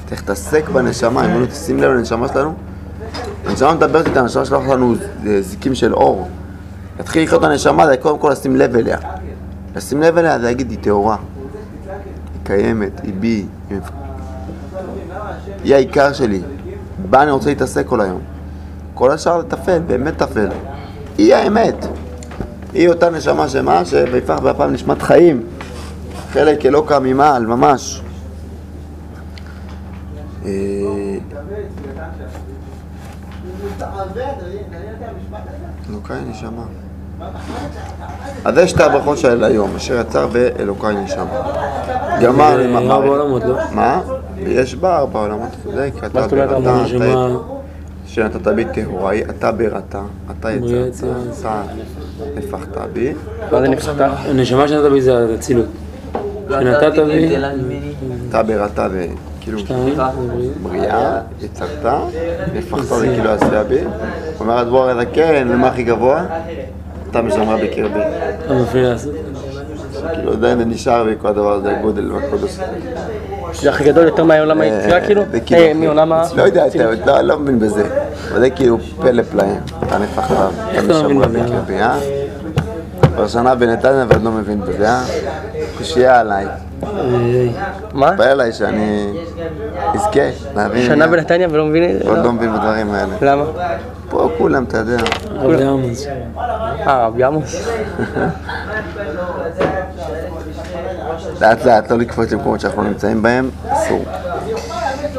תלך 0.10 0.22
תתעסק 0.22 0.70
בנשמה, 0.70 1.26
אם 1.26 1.42
לא 1.42 1.46
תשים 1.46 1.80
לב 1.80 1.92
לנשמה 1.92 2.28
שלנו, 2.28 2.54
הנשמה 3.46 3.74
מדברת 3.74 4.08
איתה, 4.08 4.20
הנשמה 4.20 4.46
שלח 4.46 4.68
לנו 4.70 4.94
אה, 5.28 5.42
זיקים 5.42 5.76
של 5.76 5.94
אור. 5.94 6.28
להתחיל 6.98 7.24
לחיות 7.24 7.44
את 7.44 7.50
הנשמה 7.50 7.88
זה 7.88 7.98
קודם 7.98 8.18
כל 8.20 8.30
לשים 8.30 8.56
לב 8.56 8.76
אליה. 8.76 8.98
לשים 9.78 10.02
לב 10.02 10.18
אליה 10.18 10.40
זה 10.40 10.46
להגיד 10.46 10.70
היא 10.70 10.78
טהורה. 10.82 11.18
היא 11.18 12.42
קיימת, 12.44 13.00
היא 13.04 13.14
בי. 13.20 13.46
היא- 15.64 15.76
העיקר 15.76 16.14
שלי. 16.14 16.42
בה 17.10 17.24
אני 17.24 17.32
רוצה 17.32 17.50
להתעסק 17.50 17.86
כל 17.86 18.02
היום. 18.02 18.22
כל 18.94 19.12
השאר 19.12 19.42
זה 19.42 19.48
טפל, 19.48 19.80
באמת 19.80 20.18
טפל. 20.18 20.48
היא 21.18 21.36
האמת. 21.36 21.86
היא 22.74 22.90
אותה 22.90 23.10
נשמה 23.10 23.50
שמה, 23.50 23.86
שביפח 23.86 24.40
באפם 24.40 24.72
נשמת 24.72 25.02
חיים. 25.02 25.44
חלק 26.32 26.66
אלוקה 26.66 27.00
ממעל, 27.00 27.46
ממש. 27.46 28.02
אה, 30.46 30.52
אלוקיי 35.90 36.22
נשמה. 36.26 36.64
אז 38.46 38.58
יש 38.58 38.74
את 38.74 38.80
הברכות 38.80 39.18
של 39.18 39.44
היום, 39.44 39.76
אשר 39.76 40.00
יצר 40.00 40.28
באלוקיי 40.28 40.96
נשמה. 40.96 41.26
גמר 42.22 42.44
אה, 42.46 42.58
למחר. 42.58 42.92
ארבע 42.94 43.08
עולמות, 43.08 43.44
לא? 43.44 43.58
מה? 43.72 44.02
יש 44.38 44.76
בה 44.76 44.98
ארבע 44.98 45.20
עולמות, 45.20 45.50
אתה 45.52 45.64
צודק, 45.64 45.92
מה 46.02 46.08
אתה 46.08 46.22
זאת 46.22 46.32
אומרת 46.32 46.50
ארבע 46.52 46.60
בראתה, 46.60 46.84
נשמה, 46.84 47.28
שנתת 48.06 48.48
בי 48.48 48.66
טהורה, 48.66 49.14
אתה 49.30 49.52
בראתה, 49.52 50.02
אתה 50.32 50.52
יצרת, 50.52 51.12
אתה 51.40 51.62
הפכת 52.38 52.78
בי, 52.94 53.14
מה 53.52 53.62
זה 53.62 53.68
נפסקת? 53.68 54.10
הנשמה 54.30 54.68
שנתת 54.68 54.92
בי 54.92 55.02
זה 55.02 55.36
אצילות. 55.36 55.66
שנתת 56.50 57.00
בי, 57.00 57.36
אתה 58.30 58.44
בראתה 58.44 58.90
זה 58.90 59.08
כאילו 59.42 59.60
בריאה. 60.64 61.20
יצרת, 61.42 61.86
הפכת 62.58 62.84
זה 62.84 63.08
כאילו 63.16 63.30
עשייה 63.30 63.64
בי, 63.64 63.80
אומר 64.40 64.58
הדבור 64.58 64.90
הזקן, 64.90 65.48
למה 65.48 65.68
הכי 65.68 65.84
גבוה? 65.84 66.26
אתה 67.12 67.22
משמרה 67.22 67.58
בקרבי. 67.58 68.00
אתה 68.46 68.54
מפריע 68.54 68.90
לעשות. 68.90 69.12
כאילו 70.14 70.32
עדיין 70.34 70.58
זה 70.58 70.66
נשאר 70.66 71.04
בי 71.04 71.14
כל 71.22 71.28
הדבר 71.28 71.54
הזה, 71.54 71.78
הגודל 71.78 72.12
והקודש. 72.12 72.58
זה 73.54 73.70
הכי 73.70 73.84
גדול 73.84 74.06
יותר 74.06 74.24
מהעולם 74.24 74.62
היצירה 74.62 75.02
כאילו? 75.02 75.22
כאילו- 75.46 75.62
אה, 75.62 75.74
מעולם 75.74 76.12
ה... 76.14 76.24
לא 76.36 76.44
יודע, 76.44 76.68
אתה 76.68 76.84
לא- 77.06 77.22
לא 77.22 77.40
מבין 77.40 77.60
בזה. 77.60 77.84
אבל 78.32 78.40
זה 78.40 78.50
כאילו 78.50 78.78
פלא 79.02 79.24
פלאים. 79.24 79.60
אתה 79.88 79.98
נפח 79.98 80.32
עליו, 80.32 80.52
אתה 80.72 80.82
לא 80.82 81.04
משמרה 81.10 81.24
אה? 81.26 81.30
בקרבי, 81.30 81.80
אה? 81.82 82.00
כבר 83.16 83.28
שנה 83.28 83.56
בנתניה 83.56 84.06
ועוד 84.10 84.24
לא 84.24 84.32
מבין 84.32 84.62
בזה, 84.62 84.90
אה? 84.90 85.04
קושייה 85.78 86.20
עליי. 86.20 86.46
מה? 87.94 88.12
בא 88.12 88.24
אליי 88.24 88.54
שאני 88.54 89.14
אזכה 89.94 90.20
להבין. 90.56 90.86
שנה 90.86 91.08
בנתניה 91.08 91.48
ולא 91.52 91.66
מבין 91.66 91.96
את 91.96 92.04
זה? 92.04 92.10
עוד 92.10 92.18
לא 92.26 92.32
מבין 92.32 92.54
בדברים 92.54 92.92
האלה. 92.92 93.16
למה? 93.22 93.44
פה 94.10 94.30
כולם, 94.38 94.64
אתה 94.64 94.78
יודע. 94.78 94.98
רבי 95.36 95.64
עמוס. 95.64 96.08
אה, 96.88 97.08
רבי 97.08 97.24
עמוס. 97.24 97.68
לאט 101.42 101.66
לאט, 101.66 101.92
לא 101.92 101.98
לקפוץ 101.98 102.32
למקומות 102.32 102.60
שאנחנו 102.60 102.84
נמצאים 102.84 103.22
בהם, 103.22 103.50
אסור. 103.70 104.06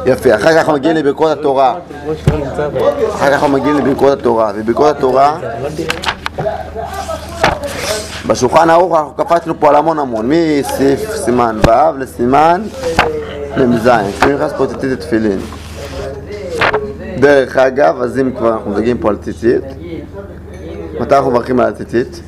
יפה, 0.05 0.35
אחר 0.35 0.51
כך 0.51 0.57
אנחנו 0.57 0.73
מגיעים 0.73 0.95
לברכות 0.95 1.39
התורה. 1.39 1.75
אחר 3.09 3.27
כך 3.27 3.33
אנחנו 3.33 3.47
מגיעים 3.47 3.77
לברכות 3.77 4.19
התורה, 4.19 4.51
וברכות 4.55 4.97
התורה, 4.97 5.37
בשולחן 8.29 8.69
ערוך 8.69 8.97
אנחנו 8.97 9.13
קפצנו 9.13 9.59
פה 9.59 9.69
על 9.69 9.75
המון 9.75 9.99
המון, 9.99 10.29
מסעיף 10.29 11.15
סימן 11.15 11.59
ו' 11.67 11.97
לסימן 11.99 12.61
מ"ז, 13.57 13.87
לפעמים 13.87 14.35
נכנס 14.35 14.53
פה 14.57 14.67
ציצית 14.67 14.91
ותפילין. 14.91 15.39
דרך 17.19 17.57
אגב, 17.57 18.01
אז 18.01 18.19
אם 18.19 18.31
כבר 18.37 18.53
אנחנו 18.53 18.71
מדגים 18.71 18.97
פה 18.97 19.09
על 19.09 19.17
ציצית, 19.17 19.63
מתי 20.99 21.15
אנחנו 21.15 21.31
מברכים 21.31 21.59
על 21.59 21.65
הציצית? 21.65 22.21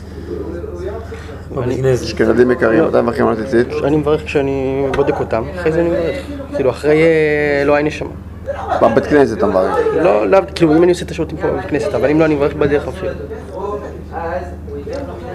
אשכנזים 2.04 2.52
יקרים, 2.52 2.86
מתי 2.88 3.02
מברכים 3.02 3.28
על 3.28 3.34
הציצית? 3.34 3.68
אני 3.84 3.98
מברך 3.98 4.24
כשאני 4.26 4.86
בודק 4.96 5.20
אותם, 5.20 5.44
אחרי 5.56 5.72
זה 5.72 5.82
אני 5.82 5.90
מברך. 5.90 6.16
כאילו, 6.56 6.70
אחרי 6.70 7.02
אה, 7.02 7.62
אלוהי 7.62 7.84
נשמה. 7.84 8.10
בבית 8.82 9.06
כנסת 9.06 9.38
אתה 9.38 9.46
מברך. 9.46 9.78
לא, 9.96 10.28
לאו, 10.28 10.40
כאילו, 10.56 10.78
אם 10.78 10.84
אני 10.84 10.92
עושה 10.92 11.06
את 11.06 11.12
השירותים 11.12 11.38
פה 11.38 11.48
בבית 11.48 11.66
כנסת, 11.66 11.94
אבל 11.94 12.10
אם 12.10 12.20
לא, 12.20 12.26
אני 12.26 12.36
מברך 12.36 12.54
בדרך 12.54 12.88
אפילו. 12.88 13.12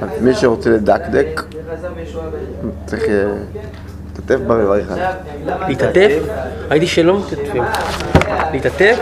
אז 0.01 0.09
מי 0.23 0.35
שרוצה 0.35 0.71
לדקדק, 0.71 1.43
צריך 2.87 3.03
אה, 3.09 4.37
בה 4.37 4.55
ולברך 4.55 4.91
עליה. 4.91 5.13
להתעטף? 5.69 6.23
ראיתי 6.71 6.87
שלא 6.87 7.21
מתעטפים. 7.21 7.63
להתעטף? 8.53 8.99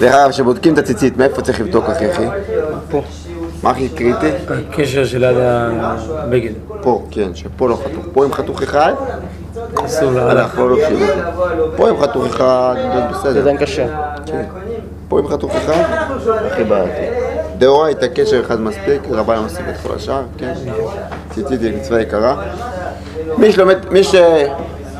דרך 0.00 0.14
אגב, 0.14 0.30
כשבודקים 0.30 0.72
את 0.72 0.78
הציצית, 0.78 1.16
מאיפה 1.16 1.42
צריך 1.42 1.60
לבדוק 1.60 1.84
הכי 1.84 2.06
הכי? 2.10 2.22
פה. 2.90 3.02
מה 3.62 3.70
הכי 3.70 3.88
קריטי? 3.88 4.30
הקשר 4.48 5.04
שליד 5.04 5.36
הבגד. 5.38 6.52
פה, 6.82 7.06
כן, 7.10 7.34
שפה 7.34 7.68
לא 7.68 7.78
חתוך. 7.84 8.06
פה 8.12 8.24
עם 8.24 8.32
חתוך 8.32 8.62
אחד, 8.62 8.92
אסור 9.84 10.10
להלך. 10.12 10.40
אנחנו 10.40 10.68
לא 10.68 10.76
לוקחים 10.76 11.02
את 11.02 11.06
זה. 11.06 11.22
פה 11.76 11.88
עם 11.88 12.00
חתוך 12.00 12.26
אחד, 12.26 12.74
זה 12.76 13.00
זה 13.00 13.06
בסדר. 13.10 13.40
עדיין 13.40 13.56
קשה. 13.56 13.86
פה 15.08 15.18
עם 15.18 15.28
חתוך 15.28 15.54
אחד, 15.54 15.82
הכי 16.52 16.64
בעייתי. 16.64 17.16
דאורייתא 17.58 18.06
קשר 18.06 18.40
אחד 18.40 18.60
מספיק, 18.60 19.02
רבה 19.10 19.34
לא 19.34 19.42
מספיק 19.42 19.66
את 19.68 19.86
כל 19.86 19.94
השאר, 19.94 20.22
כן. 20.38 20.52
ציצית 21.34 21.60
היא 21.60 21.76
מצווה 21.76 22.00
יקרה. 22.00 22.36
מי 23.38 23.52
שלומד, 23.52 23.76
מי 23.90 24.00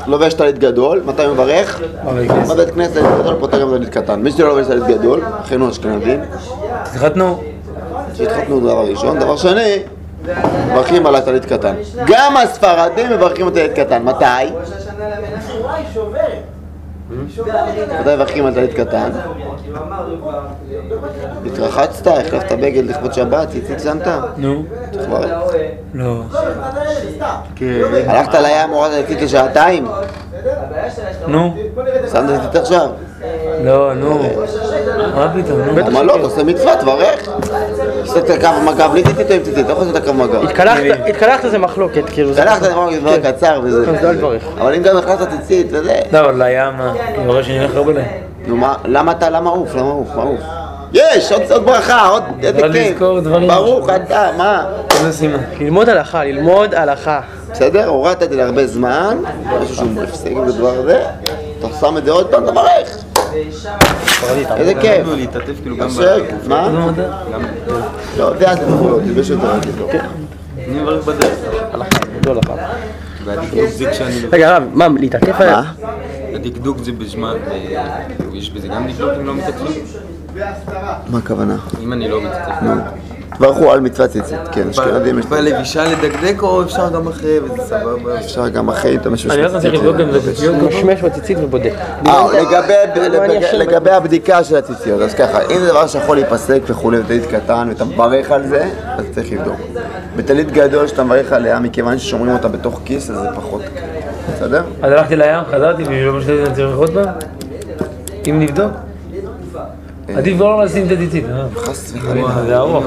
שלובש 0.05 0.33
טלית 0.33 0.59
גדול, 0.59 1.01
מתי 1.05 1.23
הוא 1.23 1.33
מברך? 1.33 1.81
בבית 2.05 2.31
כנסת. 2.31 2.53
בבית 2.53 2.69
כנסת 2.73 2.93
טלית 2.93 3.19
גדול, 3.19 3.35
פותר 3.39 3.61
גם 3.61 3.77
טלית 3.77 3.89
קטן. 3.89 4.21
מי 4.21 4.31
שלא 4.31 4.47
לובש 4.49 4.67
טלית 4.67 4.87
גדול, 4.87 5.21
אחינו 5.41 5.69
אשכנזים, 5.69 6.19
התחתנו. 6.71 7.43
שהתחתנו 8.13 8.59
דבר 8.59 8.85
ראשון. 8.89 9.19
דבר 9.19 9.37
שני, 9.37 9.79
מברכים 10.71 11.05
על 11.05 11.15
הטלית 11.15 11.45
קטן. 11.45 11.75
גם 12.05 12.37
הספרדים 12.37 13.11
מברכים 13.11 13.47
על 13.47 13.53
טלית 13.53 13.73
קטן. 13.73 14.03
מתי? 14.03 14.25
מתי 17.99 18.15
מברכים 18.15 18.45
על 18.45 18.53
טלית 18.53 18.73
קטן? 18.73 19.09
התרחצת, 21.45 22.07
החלפת 22.07 22.51
בגד 22.51 22.85
לכבוד 22.85 23.13
שבת, 23.13 23.49
ציצית 23.49 23.79
שמת? 23.79 24.07
נו. 24.37 24.63
לא. 25.93 26.21
הלכת 28.07 28.33
לים, 28.33 28.69
הורדת 28.69 29.07
ציצית 29.07 29.21
לשעתיים? 29.21 29.87
נו, 31.27 31.55
שמת 32.11 32.45
את 32.45 32.53
זה 32.53 32.61
עכשיו. 32.61 32.89
לא, 33.63 33.93
נו. 33.93 34.19
מה 35.15 35.33
פתאום, 35.43 35.61
נו. 35.61 35.77
למה 35.77 36.03
לא? 36.03 36.15
אתה 36.15 36.23
עושה 36.23 36.43
מצווה, 36.43 36.75
תברך. 36.75 37.29
עושה 38.07 38.19
את 38.19 38.29
הקו 38.29 38.61
מגע 38.65 38.87
בלי 38.87 39.03
טיטית 39.03 39.29
או 39.31 39.35
עם 39.35 39.41
טיטית, 39.43 39.67
לא 39.67 39.71
יכול 39.71 39.85
לעשות 39.85 39.97
את 39.97 40.03
הקו 40.03 40.13
מגע. 40.13 40.39
התקלחת, 40.41 40.79
התקלחת 41.09 41.49
זה 41.51 41.57
מחלוקת, 41.57 42.03
כאילו. 42.09 42.33
זה- 42.33 42.41
שלחת 42.41 42.61
דבר 42.61 42.89
דבר 43.01 43.17
קצר 43.31 43.59
וזה. 43.63 43.91
אז 43.91 44.03
לא 44.03 44.11
לברך. 44.11 44.43
אבל 44.61 44.73
אם 44.75 44.81
גם 44.83 44.97
הכנסת 44.97 45.27
ציצית 45.29 45.67
וזה. 45.71 45.99
לא, 46.13 46.19
אבל 46.19 46.43
לים, 46.43 46.77
מה? 46.77 46.93
אני 47.17 47.27
רואה 47.27 47.43
שאני 47.43 47.59
הולך 47.59 47.75
הרבה 47.75 47.93
להם. 47.93 48.05
נו 48.47 48.55
מה, 48.57 48.73
למה 48.85 49.11
אתה, 49.11 49.29
למה 49.29 49.49
עוף? 49.49 49.75
למה 49.75 49.91
עוף? 49.91 50.07
מה 50.15 50.23
עוף? 50.23 50.39
יש, 50.93 51.31
עוד 51.31 51.65
ברכה, 51.65 52.07
עוד 52.07 52.23
איזה 52.43 52.61
כיף. 52.73 52.99
ברוך 53.47 53.89
אתה, 53.89 54.29
מה? 54.37 54.65
איזה 54.99 55.13
סימן. 55.13 55.37
ללמוד 55.59 55.89
הלכה, 55.89 56.23
ללמוד 56.23 56.75
הלכה. 56.75 57.19
בסדר? 57.51 57.87
הורדת 57.87 58.23
את 58.23 58.29
זה 58.29 58.35
להרבה 58.35 58.67
זמן, 58.67 59.17
משהו 59.61 59.75
שהוא 59.75 59.87
מפסיק 59.91 60.37
בדבר 60.37 60.73
הזה, 60.79 61.01
אתה 61.59 61.67
שם 61.79 61.97
את 61.97 62.05
זה 62.05 62.11
עוד 62.11 62.27
פעם, 62.31 62.45
תברך. 62.45 62.97
איזה 64.57 64.73
כיף. 64.81 65.07
כאילו 65.61 65.75
מה? 66.47 66.69
לא 66.69 66.87
מדע. 66.87 67.17
לא, 68.17 68.37
זה 68.37 68.49
אז 68.49 68.57
לפחות, 68.59 69.01
תלבש 69.03 69.29
יותר. 69.29 69.99
אני 70.57 70.81
מברך 70.81 71.05
בדרך. 71.05 71.37
לא 72.25 72.31
הלכה. 72.31 72.53
והדקדוק 73.23 73.69
זה 73.69 73.91
כשאני... 73.91 74.15
רגע, 74.31 74.49
הרב, 74.49 74.63
מה, 74.73 74.87
להתעטף 74.99 75.41
על... 75.41 75.49
מה? 75.51 75.73
הדקדוק 76.33 76.77
זה 76.77 76.91
בזמן... 76.91 77.35
אה, 77.51 78.03
יש 78.33 78.49
בזה 78.51 78.67
גם 78.67 78.87
דקדוק 78.87 79.11
אם 79.19 79.25
לא 79.25 79.35
מתעטפים? 79.35 79.83
מה 81.09 81.17
הכוונה? 81.17 81.55
אם 81.83 81.93
אני 81.93 82.07
לא 82.09 82.21
מתעטף. 82.21 82.53
תברכו 83.37 83.71
על 83.71 83.79
מצוות 83.79 84.09
ציצית, 84.09 84.39
כן, 84.51 84.69
אשכנזים 84.69 85.19
יש 85.19 85.25
בלבישה 85.25 85.83
לדקדק 85.85 86.41
או 86.41 86.63
אפשר 86.63 86.89
גם 86.89 87.07
אחרי 87.07 87.39
וזה 87.39 87.61
סבבה? 87.61 88.15
אפשר 88.19 88.47
גם 88.47 88.69
אחרי 88.69 88.91
אם 88.91 88.99
אתה 88.99 89.09
אני 89.67 89.77
לבדוק 89.77 89.97
גם 89.97 90.09
את 90.09 90.15
הציציות. 90.15 90.55
משמש 90.55 91.01
בציצית 91.01 91.37
ובודק. 91.41 91.73
אה, 92.07 92.25
לגבי- 92.41 92.73
אני 93.19 93.91
הבדיקה 93.91 94.43
של 94.43 94.55
הציציות, 94.55 95.01
אז 95.01 95.13
ככה, 95.13 95.41
אם 95.41 95.59
זה 95.59 95.67
דבר 95.67 95.87
שיכול 95.87 96.15
להיפסק 96.17 96.59
וכולי, 96.67 96.99
וטלית 96.99 97.25
קטן, 97.25 97.65
ואתה 97.69 97.85
מברך 97.85 98.31
על 98.31 98.47
זה, 98.47 98.69
אז 98.97 99.05
צריך 99.15 99.31
לבדוק. 99.31 99.55
בטלית 100.15 100.51
גדול 100.51 100.87
שאתה 100.87 101.03
מברך 101.03 101.31
עליה, 101.33 101.59
מכיוון 101.59 101.97
ששומרים 101.97 102.33
אותה 102.33 102.47
בתוך 102.47 102.81
כיס, 102.85 103.09
אז 103.09 103.17
זה 103.17 103.27
פחות. 103.35 103.61
בסדר? 104.35 104.63
אז 104.81 104.91
הלכתי 104.91 105.15
לים, 105.15 105.43
חזרתי, 105.51 105.83
בשביל 105.83 106.09
מה 106.09 106.21
שאתה 106.21 106.51
צריך 106.55 106.77
עוד 106.77 106.89
פעם? 106.93 107.05
אם 108.29 108.39
נבדוק? 108.39 108.71
עדיף 110.15 110.35
כבר 110.35 110.55
לא 110.55 110.63
לשים 110.65 110.87
את 110.87 110.91
הציצית, 110.91 111.23
אה? 111.29 111.45
חס 111.55 111.93
וחלילה. 111.95 112.45
זה 112.45 112.57
ארוך. 112.57 112.85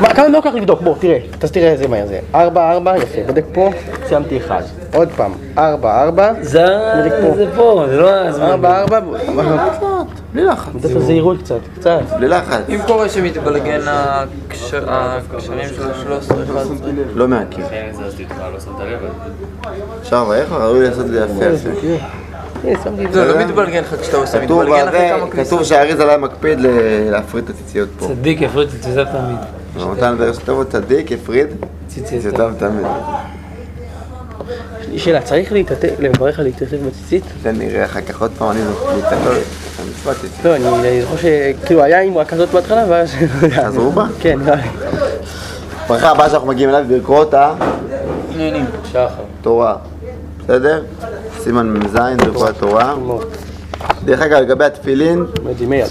מה, 0.00 0.14
כמה 0.14 0.24
זמן 0.26 0.32
לוקח 0.32 0.50
לבדוק? 0.54 0.80
בוא, 0.82 0.94
תראה, 1.00 1.18
אז 1.42 1.50
תראה 1.52 1.70
איזה 1.72 1.88
מהר 1.88 2.06
זה. 2.06 2.18
ארבע, 2.34 2.70
ארבע, 2.72 2.96
יפה, 2.96 3.18
בודק 3.26 3.44
פה, 3.52 3.70
סיימתי 4.06 4.36
אחד. 4.36 4.62
עוד 4.94 5.08
פעם, 5.16 5.32
ארבע, 5.58 6.02
ארבע, 6.02 6.32
זה 6.40 6.66
זה 7.36 7.46
פה, 7.56 7.84
זה 7.88 7.96
לא 7.96 8.10
הזמן. 8.10 8.44
ארבע, 8.46 8.80
ארבע, 8.80 9.00
בלי 10.32 10.44
לחץ. 10.44 10.72
לתת 10.84 10.98
זהירות 11.00 11.38
קצת, 11.42 11.58
קצת. 11.78 12.00
בלי 12.18 12.28
לחץ. 12.28 12.60
אם 12.68 12.78
קורה 12.86 13.08
שמתבלגן 13.08 13.80
הקשר- 13.86 14.84
הקשרים 14.88 15.68
של 15.76 15.82
ה-13, 15.82 16.34
11, 16.44 16.76
לא 17.14 17.28
מהקיר. 17.28 17.64
אפשר 20.02 20.22
לברך, 20.24 20.52
ראוי 20.52 20.80
לעשות 20.88 21.04
את 21.06 21.10
זה 21.10 21.20
יפה 21.20 21.68
זה. 22.62 22.90
זה 23.12 23.24
לא 23.24 23.38
מתבלגן 23.38 23.82
לך 23.82 23.94
כשאתה 24.00 24.16
עושה, 24.16 24.42
מתבלגן 24.42 24.88
אחרי 24.88 25.08
כמה 25.08 25.30
כניסות. 25.30 25.58
כתוב 25.58 25.62
שהאריז 25.68 26.00
עליי 26.00 26.16
מקפיד 26.16 26.58
להפריד 27.10 27.44
את 27.44 27.50
הציציות 27.50 27.88
פה. 27.98 28.06
צדיק 28.06 28.40
יפריד 28.40 28.68
את 28.68 28.74
תפיסת 28.80 29.06
תמיד. 29.12 29.38
רמתן 29.78 30.16
דרך 30.18 30.40
שטוב 30.40 30.64
צדיק 30.64 31.10
ציצית. 31.88 32.06
ציציותיו 32.06 32.52
תמיד. 32.58 32.86
שאלה, 34.96 35.22
צריך 35.22 35.52
לברך 35.98 36.38
על 36.38 36.44
להתעטף 36.44 36.76
בציצית? 36.86 37.24
תן 37.42 37.56
נראה 37.58 37.84
אחר 37.84 38.00
כך 38.00 38.20
עוד 38.20 38.30
פעם, 38.38 38.50
אני 38.50 38.60
מתעלל. 38.98 39.38
המצוות 39.82 40.16
ציצית. 40.20 40.44
לא, 40.44 40.56
אני 40.56 41.02
זוכר 41.02 41.16
שכאילו 41.16 41.82
היה 41.82 42.02
אמרה 42.02 42.24
כזאת 42.24 42.48
בהתחלה, 42.48 42.84
ואז... 42.88 43.12
חזרו 43.50 43.92
בה? 43.92 44.06
כן, 44.20 44.38
נראה 44.38 44.56
לי. 44.56 44.62
ברכה 45.88 46.10
הבאה 46.10 46.30
שאנחנו 46.30 46.48
מגיעים 46.48 46.70
אליו, 46.70 46.84
ברכות 46.88 47.34
שחר. 48.92 49.08
התורה. 49.40 49.76
בסדר? 50.44 50.82
סימן 51.38 51.70
מ"ז, 51.70 51.96
ברכות 52.24 52.48
התורה. 52.48 52.94
דרך 54.04 54.20
אגב, 54.20 54.38
לגבי 54.40 54.64
התפילין. 54.64 55.26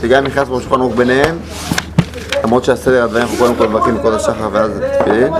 שגם 0.02 0.24
נכנס 0.24 0.48
שולחן 0.48 0.82
ערוך 0.82 0.96
ביניהם, 0.96 1.38
למרות 2.44 2.64
שהסדר 2.64 3.04
הדברים 3.04 3.24
אנחנו 3.24 3.38
קודם 3.38 3.56
כל 3.56 3.68
מברכים 3.68 3.98
בכל 3.98 4.14
השחר 4.14 4.50
ואז 4.52 4.72
התפילין. 4.84 5.34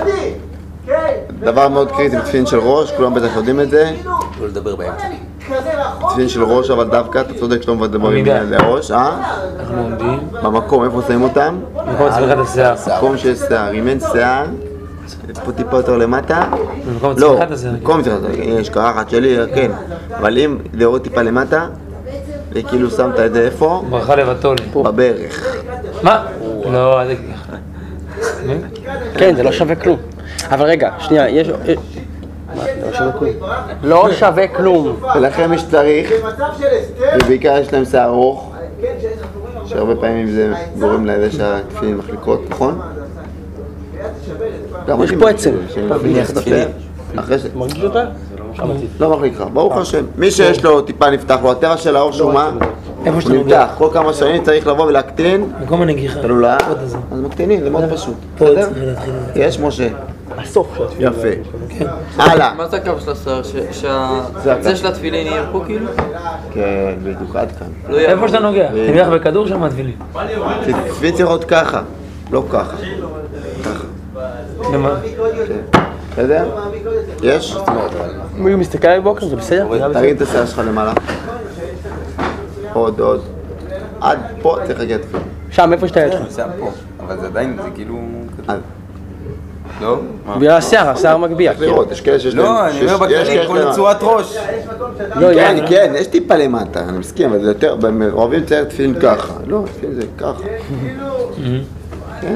דבר 1.40 1.68
מאוד 1.68 1.92
קריטי 1.92 2.18
בתפילין 2.18 2.46
של 2.46 2.60
ראש, 2.60 2.92
כולם 2.92 3.14
בטח 3.14 3.36
יודעים 3.36 3.60
את 3.60 3.70
זה. 3.70 3.92
לא 4.40 4.48
לדבר 4.48 4.76
באמצע. 4.76 5.06
תפילין 6.10 6.30
של 6.30 6.44
ראש 6.44 6.70
אבל 6.70 6.90
דווקא, 6.90 7.20
אתה 7.20 7.34
צודק 7.40 7.62
שלא 7.62 7.76
מדברים 7.76 8.26
הראש, 8.58 8.92
אה? 8.92 9.22
אנחנו 9.60 9.82
עומדים. 9.82 10.20
במקום, 10.44 10.84
איפה 10.84 11.02
שמים 11.08 11.24
אותם? 11.24 11.60
במקום. 11.76 12.08
מקום 12.98 13.18
שיש 13.18 13.40
שיער, 13.40 13.72
אם 13.74 13.88
אין 13.88 14.00
שיער, 14.12 14.46
טיפה 15.56 15.78
יותר 15.78 15.98
למטה. 15.98 16.44
במקום 16.88 17.14
לא, 17.18 17.36
צמיחת 17.38 17.52
השיער. 17.52 17.74
במקום 17.74 18.04
צמיחת 18.04 18.20
השיער, 18.30 18.60
יש 18.60 18.70
קרחת 18.70 19.10
שלי, 19.10 19.38
כן. 19.56 19.72
אבל 20.18 20.38
אם 20.38 20.58
להוריד 20.74 21.04
טיפה 21.04 21.22
למטה, 21.22 21.68
וכאילו 22.52 22.90
שמת 22.90 23.20
את 23.20 23.34
זה 23.34 23.42
איפה? 23.42 23.84
ברכה 23.90 24.16
לבטול. 24.16 24.58
בברך. 24.76 25.58
מה? 26.04 26.26
לא, 26.72 27.02
אל 27.02 27.16
תגיד. 27.16 27.36
כן, 29.18 29.36
זה 29.36 29.44
לא 29.44 29.52
שווה 29.52 29.76
כלום. 29.76 29.98
אבל 30.52 30.66
רגע, 30.66 30.92
שנייה, 31.00 31.30
יש... 31.30 31.48
זה 31.48 32.66
לא 33.84 34.12
שווה 34.14 34.48
כלום. 34.48 34.88
לא. 34.88 35.12
ולכן 35.16 35.50
מי 35.50 35.58
שצריך, 35.58 36.12
ובעיקר 37.22 37.58
יש 37.62 37.74
להם 37.74 37.86
שיער 37.86 38.06
ארוך, 38.06 38.52
כן, 38.82 38.96
שהרבה 39.66 39.96
פעמים 39.96 40.32
זה 40.32 40.54
גורם 40.80 41.06
לזה 41.06 41.32
שהתפילין 41.32 41.98
מחליקות, 41.98 42.50
נכון? 42.50 42.82
יש 45.04 45.12
פה 45.20 45.30
עצם. 45.30 45.52
מרגיש 47.56 47.84
אותה? 47.84 48.04
לא 49.00 49.10
מחליק 49.18 49.34
לך, 49.40 49.48
ברוך 49.54 49.78
השם. 49.78 50.06
מי 50.18 50.32
שיש 50.32 50.64
לו 50.64 50.82
טיפה 50.82 51.10
נפתח 51.10 51.38
לו, 51.44 51.52
הטבע 51.52 51.78
של 51.78 51.96
העור 51.96 52.12
שהוא 52.12 52.34
מה? 52.34 52.52
איפה 53.00 53.12
הוא 53.12 53.22
שאתה 53.22 53.34
נוגע. 53.34 53.64
נפתח. 53.64 53.76
כל 53.78 53.90
כמה 53.94 54.14
שנים 54.14 54.44
צריך 54.44 54.68
לבוא 54.68 54.86
ולהקטין, 54.86 55.52
במקום 55.60 55.82
הנגיחה. 55.82 56.22
תלו 56.22 56.40
לה, 56.40 56.58
עוד 56.70 56.78
איזה. 56.82 56.98
אז 57.12 57.22
מקטינים, 57.22 57.64
זה 57.64 57.70
מאוד 57.70 57.84
פשוט. 57.94 58.16
פה 58.38 58.46
בסדר? 58.46 58.70
יש 59.36 59.60
משה. 59.60 59.88
הסוף 60.38 60.68
של. 60.78 60.84
יפה. 61.00 61.28
הלאה. 62.18 62.54
מה 62.58 62.68
זה 62.68 62.78
הקו 62.78 62.92
של 63.00 63.12
השיער? 63.12 63.42
זה 63.44 63.74
שהקצה. 64.44 64.76
של 64.76 64.88
התפילין 64.88 65.28
יהיה 65.28 65.44
פה 65.52 65.64
כאילו? 65.66 65.88
כן, 66.54 66.94
בדיוק, 67.04 67.36
עד 67.36 67.50
כאן. 67.60 67.68
לא 67.90 67.98
איפה 67.98 68.28
שאתה 68.28 68.40
נוגע. 68.40 68.70
תניח 68.88 69.08
בכדור 69.08 69.48
שם 69.48 69.64
התפילין. 69.64 69.96
תפילין 70.90 71.16
צריך 71.16 71.28
להיות 71.28 71.44
ככה, 71.44 71.82
לא. 72.32 72.44
ככה. 72.52 72.76
בסדר? 76.12 76.60
יש? 77.24 77.56
אם 78.38 78.48
הוא 78.48 78.56
מסתכל 78.60 78.88
עליי 78.88 79.00
בבוקר, 79.00 79.26
זה 79.26 79.36
בסדר? 79.36 79.94
תרים 79.94 80.16
את 80.16 80.22
השיער 80.22 80.46
שלך 80.46 80.62
למעלה. 80.68 80.94
עוד, 82.74 83.00
עוד. 83.00 83.22
עד 84.02 84.20
פה 84.42 84.58
צריך 84.66 84.80
להגיע 84.80 84.98
תפילין. 84.98 85.28
שם, 85.52 85.74
איפה 85.74 85.88
שאתה 85.88 86.00
יד 86.00 86.12
שלך. 86.12 86.30
זה 86.30 86.44
פה. 86.60 86.72
אבל 87.00 87.20
זה 87.20 87.28
עדיין, 87.28 87.58
זה 87.64 87.70
כאילו... 87.76 88.00
אז 88.48 88.60
לא? 89.82 90.00
בגלל 90.38 90.58
השיער, 90.58 90.90
השיער 90.90 91.18
מגביה. 91.18 91.54
צריך 91.54 91.64
לראות, 91.64 91.92
יש 91.92 92.02
כאלה 92.02 92.20
שיש 92.20 92.36
להם... 92.36 92.46
לא, 92.46 92.68
אני 92.68 92.82
אומר 92.82 92.98
בכללי, 92.98 93.48
כל 93.48 93.72
צורת 93.72 93.98
ראש. 94.02 94.38
לא, 95.16 95.34
כן. 95.34 95.66
כן, 95.70 95.94
יש 95.96 96.08
טיפה 96.08 96.36
למטה, 96.36 96.80
אני 96.90 96.98
מסכים, 96.98 97.30
אבל 97.30 97.44
זה 97.44 97.48
יותר, 97.48 97.78
אוהבים 98.14 98.40
לצייר 98.40 98.64
תפילין 98.64 99.00
ככה. 99.00 99.34
לא, 99.48 99.64
תפילין 99.66 99.96
זה 99.96 100.02
ככה. 100.18 100.44
כן. 102.22 102.36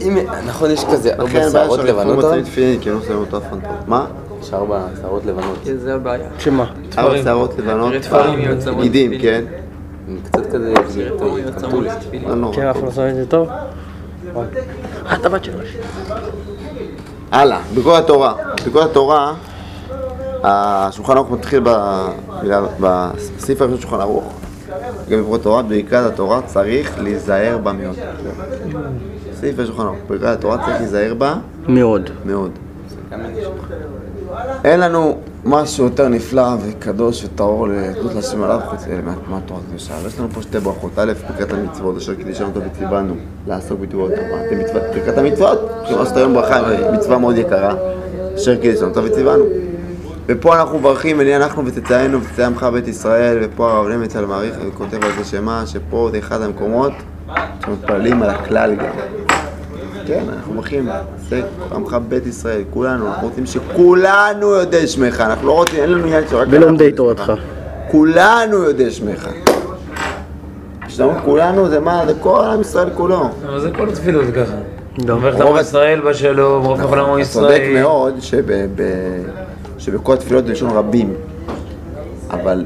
אם, 0.00 0.18
נכון, 0.46 0.70
יש 0.70 0.84
כזה 0.92 1.14
ארבע 1.14 1.50
שערות 1.50 1.80
לבנות? 1.80 2.24
תפילין, 2.44 2.80
כי 2.80 2.90
לא 2.90 3.00
שמים 3.06 3.18
אותו 3.18 3.38
אף 3.38 3.42
פעם. 3.50 3.58
מה? 3.86 4.06
יש 4.42 4.54
ארבע 4.54 4.86
שערות 5.00 5.26
לבנות. 5.26 5.58
כן, 5.64 5.76
זה 5.76 5.94
הבעיה. 5.94 6.28
שמה? 6.38 6.66
ארבע 6.98 7.22
שערות 7.22 7.58
לבנות, 7.58 7.92
יוצאות 8.38 8.80
גידים. 8.80 9.18
כן? 9.20 9.44
הם 10.08 10.18
קצת 10.24 10.46
כזה, 10.46 10.74
לי. 10.96 12.18
לא. 12.26 12.52
כן, 12.54 12.68
אחד 12.68 12.82
לא 12.82 12.90
שם 12.90 13.08
את 13.08 13.14
זה 13.14 13.26
טוב? 13.26 13.48
אה, 14.36 15.14
את 15.14 15.26
הבת 15.26 15.44
שלו. 15.44 15.58
הלאה, 17.32 17.60
בכל 17.74 17.96
התורה. 17.96 18.34
בכל 18.66 18.82
התורה, 18.82 19.34
השולחן 20.44 21.16
ערוך 21.16 21.30
מתחיל 21.30 21.62
בסעיף 22.80 23.60
הראשון 23.60 23.76
של 23.76 23.82
שולחן 23.82 24.00
ערוך. 24.00 24.32
גם 25.08 25.18
בברכות 25.18 25.40
התורה, 25.40 25.62
בברכת 25.62 25.92
התורה 25.92 26.42
צריך 26.42 26.98
להיזהר 26.98 27.58
בה 27.58 27.72
מאוד. 27.72 27.96
סעיף 29.40 29.58
השולחן 29.58 29.82
ערוך, 29.82 29.98
בברכת 30.06 30.38
התורה 30.38 30.58
צריך 30.58 30.80
להיזהר 30.80 31.14
בה 31.14 31.34
מאוד. 31.68 32.10
מאוד. 32.24 32.50
אין 34.64 34.80
לנו 34.80 35.18
משהו 35.44 35.84
יותר 35.84 36.08
נפלא 36.08 36.48
וקדוש 36.62 37.24
וטהור 37.24 37.68
לתלות 37.68 38.14
לשם 38.14 38.42
עליו 38.42 38.60
חוץ 38.66 38.84
מהתורה 39.30 39.60
הקדושה. 39.66 39.94
יש 40.06 40.18
לנו 40.18 40.28
פה 40.34 40.42
שתי 40.42 40.58
ברכות. 40.58 40.90
א', 40.96 41.12
ברכת 41.28 41.52
המצוות, 41.52 41.96
אשר 41.96 42.14
קידישנו 42.14 42.46
אותו 42.46 42.60
וציוונו 42.64 43.14
לעסוק 43.46 43.80
בתבואות 43.80 44.12
תורה. 44.14 44.42
ברכת 44.94 45.18
המצוות, 45.18 45.70
כמו 45.88 46.00
עשת 46.00 46.16
היום 46.16 46.34
ברכה, 46.34 46.60
מצווה 46.92 47.18
מאוד 47.18 47.38
יקרה, 47.38 47.74
אשר 48.36 48.56
קידישנו 48.56 48.88
אותו 48.88 49.04
וציוונו. 49.04 49.44
ופה 50.26 50.60
אנחנו 50.60 50.78
מברכים, 50.78 51.16
ונהיה 51.20 51.36
אנחנו 51.36 51.66
וצאצאינו 51.66 52.22
וצאצאי 52.22 52.44
עמך 52.44 52.62
בית 52.72 52.88
ישראל, 52.88 53.38
ופה 53.42 53.70
הרב 53.70 53.88
למצל 53.88 54.26
מעריך 54.26 54.54
וכותב 54.68 55.04
על 55.04 55.10
זה 55.18 55.24
שמה, 55.24 55.62
שפה 55.66 56.08
זה 56.12 56.18
אחד 56.18 56.42
המקומות 56.42 56.92
שמתפללים 57.64 58.22
על 58.22 58.30
הכלל 58.30 58.74
גם. 58.74 59.29
כן, 60.10 60.24
אנחנו 60.32 60.62
זה 61.28 61.42
עמך 61.72 61.96
בית 62.08 62.26
ישראל, 62.26 62.62
כולנו, 62.70 63.06
אנחנו 63.06 63.28
רוצים 63.28 63.46
שכולנו 63.46 64.46
יודעי 64.46 64.86
שמך, 64.86 65.20
אנחנו 65.20 65.46
לא 65.46 65.52
רוצים, 65.52 65.80
אין 65.82 65.90
לנו 65.92 66.04
עניין 66.04 66.24
שרק... 66.30 66.48
ולומדי 66.50 66.92
תורתך. 66.92 67.32
כולנו 67.90 68.56
יודעי 68.56 68.90
שמך. 68.90 69.28
כשאתה 70.86 71.04
אומר 71.04 71.20
כולנו 71.24 71.68
זה 71.68 71.80
מה? 71.80 72.02
זה 72.06 72.14
כל 72.20 72.44
עם 72.44 72.60
ישראל 72.60 72.90
כולו. 72.94 73.28
אבל 73.46 73.60
זה 73.60 73.70
כל 73.70 73.88
התפילות 73.88 74.24
ככה. 74.34 74.54
לא. 75.06 75.14
רוב 75.14 75.56
עם 75.56 75.60
ישראל 75.60 76.00
בשלום, 76.00 76.62
ברוך 76.62 76.80
כל 76.80 76.98
עמו 76.98 77.14
אתה 77.14 77.22
ישראל. 77.22 77.44
צודק 77.44 77.62
מאוד 77.74 78.14
שבכל 79.78 80.14
התפילות 80.14 80.44
בלשון 80.44 80.70
רבים, 80.70 81.14
אבל 82.30 82.64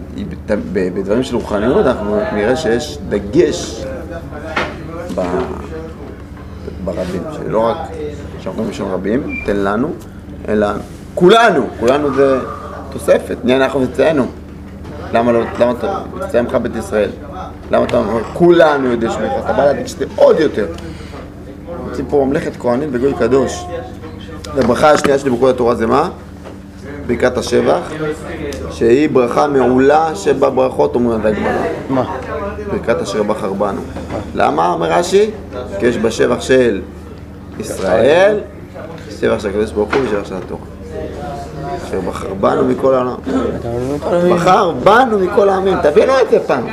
בדברים 0.72 1.22
של 1.22 1.36
רוחניות 1.36 1.86
אנחנו 1.86 2.16
נראה 2.32 2.57
שיש 2.57 2.99
דגש 3.09 3.84
ברבים, 6.85 7.22
שלא 7.32 7.61
רק 7.61 7.76
שאנחנו 8.41 8.64
בלשון 8.64 8.91
רבים, 8.91 9.43
תן 9.47 9.57
לנו, 9.57 9.89
אלא 10.49 10.66
כולנו, 11.14 11.66
כולנו 11.80 12.14
זה 12.14 12.39
תוספת, 12.91 13.37
נהיה 13.45 13.57
אנחנו 13.57 13.82
וצאנו. 13.82 14.26
למה 15.12 15.32
לא, 15.32 15.41
למה 15.61 15.70
אתה, 15.70 15.99
תצא 16.26 16.39
עמך 16.39 16.55
בית 16.55 16.76
ישראל, 16.76 17.11
למה 17.70 17.85
אתה 17.85 17.97
אומר, 17.97 18.24
כולנו 18.32 18.91
יודעי 18.91 19.11
שמך, 19.11 19.32
אתה 19.45 19.53
בא 19.53 19.64
להגיד 19.64 19.87
שזה 19.87 20.05
עוד 20.16 20.41
יותר. 20.41 20.66
רוצים 21.89 22.07
פה 22.07 22.24
ממלכת 22.26 22.57
כהנים 22.57 22.89
וגוי 22.93 23.14
קדוש. 23.14 23.64
הברכה 24.47 24.91
השנייה 24.91 25.18
של 25.18 25.30
ברכות 25.30 25.55
התורה 25.55 25.74
זה 25.74 25.87
מה? 25.87 26.11
ברכת 27.07 27.36
השבח, 27.38 27.90
שהיא 28.70 29.09
ברכה 29.09 29.46
מעולה 29.46 30.14
שבברכות 30.14 30.94
אומרים 30.94 31.20
עד 31.20 31.26
הגמרא. 31.26 31.52
מה? 31.88 32.16
ברכת 32.72 33.02
אשר 33.02 33.22
בחר 33.22 33.52
בנו. 33.52 33.80
למה? 34.34 34.72
אומר 34.72 34.92
רש"י? 34.92 35.30
כי 35.78 35.86
יש 35.86 35.96
בה 35.96 36.11
שבח 36.11 36.40
של 36.40 36.80
ישראל, 37.61 38.40
שבח 39.20 39.38
של 39.38 39.48
הקדוש 39.48 39.72
ברוך 39.72 39.94
הוא 39.94 40.02
ושבח 40.05 40.28
של 40.28 40.34
התורה. 40.34 40.62
אשר 41.88 42.00
בחר 42.00 42.34
בנו 42.34 42.64
מכל 42.64 42.94
העולם. 42.94 43.16
בחר 44.34 44.70
בנו 44.70 45.18
מכל 45.18 45.48
העמים, 45.48 45.78
תבינו 45.82 46.12
את 46.22 46.30
זה 46.30 46.38
פעם. 46.46 46.66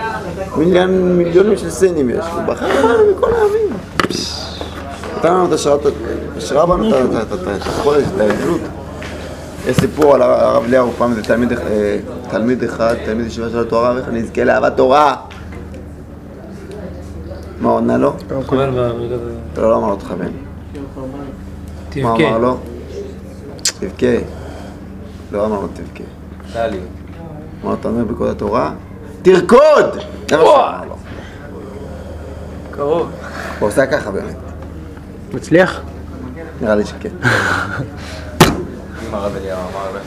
מיליון, 0.57 1.17
מיליונים 1.17 1.57
של 1.57 1.69
סינים 1.69 2.09
יש, 2.09 2.25
הוא 2.35 2.43
בחר 2.47 2.67
בנו 2.67 3.11
מכל 3.17 3.29
העמים. 3.33 3.73
נתן 5.17 5.33
לנו 5.33 5.45
את 5.45 5.51
השראת, 5.51 5.79
השראה 6.37 6.65
בנו 6.65 6.89
את 6.89 7.47
היכולת, 7.47 8.03
את 8.15 8.21
העדות. 8.21 8.61
יש 9.67 9.77
סיפור 9.77 10.15
על 10.15 10.21
הרב 10.21 10.63
אליהו, 10.63 10.91
פעם 10.91 11.11
איזה 11.11 11.23
תלמיד, 11.23 11.51
אה, 11.51 11.97
תלמיד 12.29 12.63
אחד, 12.63 12.95
תלמיד 13.05 13.25
ישיבה 13.25 13.49
של 13.49 13.59
התורה, 13.59 13.93
ואיך 13.95 14.07
אני 14.07 14.21
אזכה 14.21 14.43
לאהבת 14.43 14.77
תורה. 14.77 15.15
מה 17.59 17.69
עונה 17.69 17.97
לו? 17.97 18.13
בברכת 18.27 18.51
לא, 19.57 19.69
לא 19.69 19.77
אמר 19.77 19.89
לו 19.89 19.95
תכוון. 19.95 20.31
מה. 22.01 22.15
אמר 22.15 22.37
לו? 22.37 22.57
תבכה. 23.79 24.07
לא 25.31 25.45
אמר 25.45 25.61
לו 25.61 25.67
תבכה. 25.67 26.03
אמר 27.63 27.71
לו, 27.71 27.73
אתה 27.73 27.87
אומר 27.87 28.03
בקוד 28.03 28.29
התורה? 28.29 28.73
תרקוד! 29.21 29.99
זה. 30.29 30.37
קרוב. 32.71 33.09
הוא 33.59 33.69
עושה 33.69 33.85
ככה 33.85 34.11
באמת. 34.11 34.35
מצליח? 35.33 35.81
נראה 36.61 36.75
לי 36.75 36.85
שכן. 36.85 37.09
אליהו 39.13 39.59
אמר 39.73 39.91
לה 39.93 39.99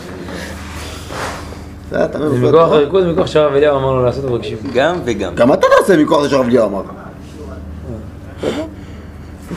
זה 2.28 2.48
מכוח? 2.48 2.72
הריקוד, 2.72 3.06
מכוח 3.06 3.26
שהרב 3.26 3.54
אליהו 3.54 3.78
אמר 3.78 3.92
לו 3.92 4.04
לעשות 4.04 4.24
ובקשיב. 4.24 4.58
גם 4.74 4.96
וגם. 5.04 5.34
גם 5.34 5.52
אתה 5.52 5.66
תעשה 5.78 5.96
מכוח 5.96 6.22
זה 6.22 6.28
שהרב 6.28 6.46
אליהו 6.46 6.68
אמר. 6.68 6.82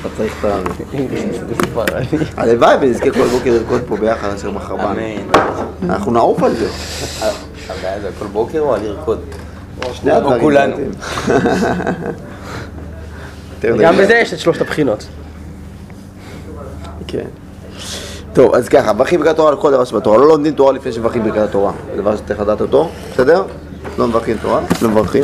אתה 0.01 0.09
צריך 0.17 0.45
את 0.45 0.45
ה... 0.45 0.59
הלוואי 2.37 2.75
ונזכה 2.81 3.11
כל 3.11 3.27
בוקר 3.27 3.51
לרקוד 3.51 3.81
פה 3.87 3.97
ביחד 3.97 4.29
אשר 4.29 4.51
בחר 4.51 4.75
בנו. 4.75 4.89
אמן. 4.89 5.39
אנחנו 5.89 6.11
נעוף 6.11 6.43
על 6.43 6.53
זה. 6.53 6.69
הבעיה 7.69 8.01
זה 8.01 8.09
כל 8.19 8.27
בוקר 8.27 8.59
או 8.59 8.73
על 8.73 8.81
לרקוד? 8.83 9.19
שני 9.93 10.11
הדברים. 10.11 10.41
כולנו. 10.41 10.77
גם. 13.79 13.97
בזה 13.97 14.13
יש 14.13 14.33
את 14.33 14.39
שלושת 14.39 14.61
הבחינות. 14.61 15.07
כן. 17.07 17.27
טוב, 18.33 18.55
אז 18.55 18.69
ככה, 18.69 18.93
מברכים 18.93 19.19
ברכת 19.19 19.35
תורה 19.35 19.49
על 19.49 19.57
כל 19.57 19.71
דבר 19.71 19.85
שבתורה. 19.85 20.17
לא 20.17 20.27
לומדים 20.27 20.53
תורה 20.53 20.73
לפני 20.73 20.91
שמברכים 20.91 21.23
ברכת 21.23 21.37
התורה. 21.37 21.71
זה 21.95 22.01
דבר 22.01 22.15
שצריך 22.15 22.39
לדעת 22.39 22.61
אותו, 22.61 22.89
בסדר? 23.13 23.43
לא 23.97 24.07
מברכים 24.07 24.37
תורה, 24.41 24.61
לא 24.81 24.89
מברכים. 24.89 25.23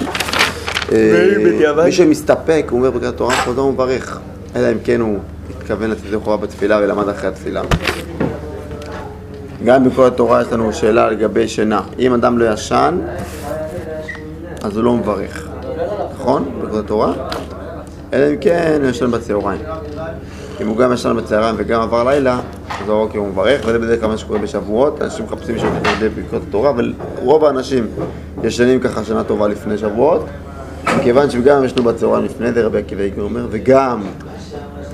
אה, 0.91 1.83
מי 1.85 1.91
שמסתפק, 1.91 2.65
הוא 2.69 2.79
אומר 2.79 2.91
ברכת 2.91 3.05
התורה, 3.05 3.35
חוזר 3.35 3.65
ומברך. 3.65 4.19
אלא 4.55 4.71
אם 4.71 4.77
כן 4.83 5.01
הוא 5.01 5.19
התכוון 5.49 5.89
לתת 5.89 6.01
לכאורה 6.11 6.37
בתפילה 6.37 6.79
ולמד 6.83 7.09
אחרי 7.09 7.29
התפילה. 7.29 7.61
גם 9.65 9.89
בכל 9.89 10.05
התורה 10.05 10.41
יש 10.41 10.47
לנו 10.51 10.73
שאלה 10.73 11.09
לגבי 11.09 11.47
שינה. 11.47 11.81
אם 11.99 12.13
אדם 12.13 12.37
לא 12.37 12.53
ישן, 12.53 12.99
אז 14.63 14.77
הוא 14.77 14.83
לא 14.83 14.93
מברך. 14.93 15.47
נכון? 16.19 16.51
בכל 16.61 16.79
התורה? 16.79 17.13
אלא 18.13 18.29
אם 18.29 18.37
כן 18.41 18.79
הוא 18.81 18.89
ישן 18.89 19.11
בצהריים. 19.11 19.61
אם 20.61 20.67
הוא 20.67 20.77
גם 20.77 20.93
ישן 20.93 21.15
בצהריים 21.17 21.55
וגם 21.57 21.81
עבר 21.81 22.03
לילה, 22.03 22.39
אז 22.83 22.89
אוקיי 22.89 23.19
הוא 23.19 23.27
מברך, 23.27 23.61
וזה 23.65 23.79
בדרך 23.79 23.99
כלל 23.99 24.09
מה 24.09 24.17
שקורה 24.17 24.39
בשבועות, 24.39 25.01
אנשים 25.01 25.25
מחפשים 25.25 25.59
שם 25.59 25.67
לידי 25.85 26.09
ברכות 26.21 26.41
התורה, 26.49 26.69
אבל 26.69 26.93
רוב 27.23 27.45
האנשים 27.45 27.87
ישנים 28.43 28.79
ככה 28.79 29.03
שנה 29.03 29.23
טובה 29.23 29.47
לפני 29.47 29.77
שבועות, 29.77 30.25
מכיוון 30.97 31.29
שגם 31.29 31.57
הם 31.57 31.63
ישנו 31.63 31.83
בצהריים 31.83 32.25
לפני 32.25 32.51
זה, 32.53 32.65
רבי 32.65 32.77
עקיבא 32.79 33.01
איגר 33.01 33.21
אומר, 33.21 33.47
וגם 33.51 34.01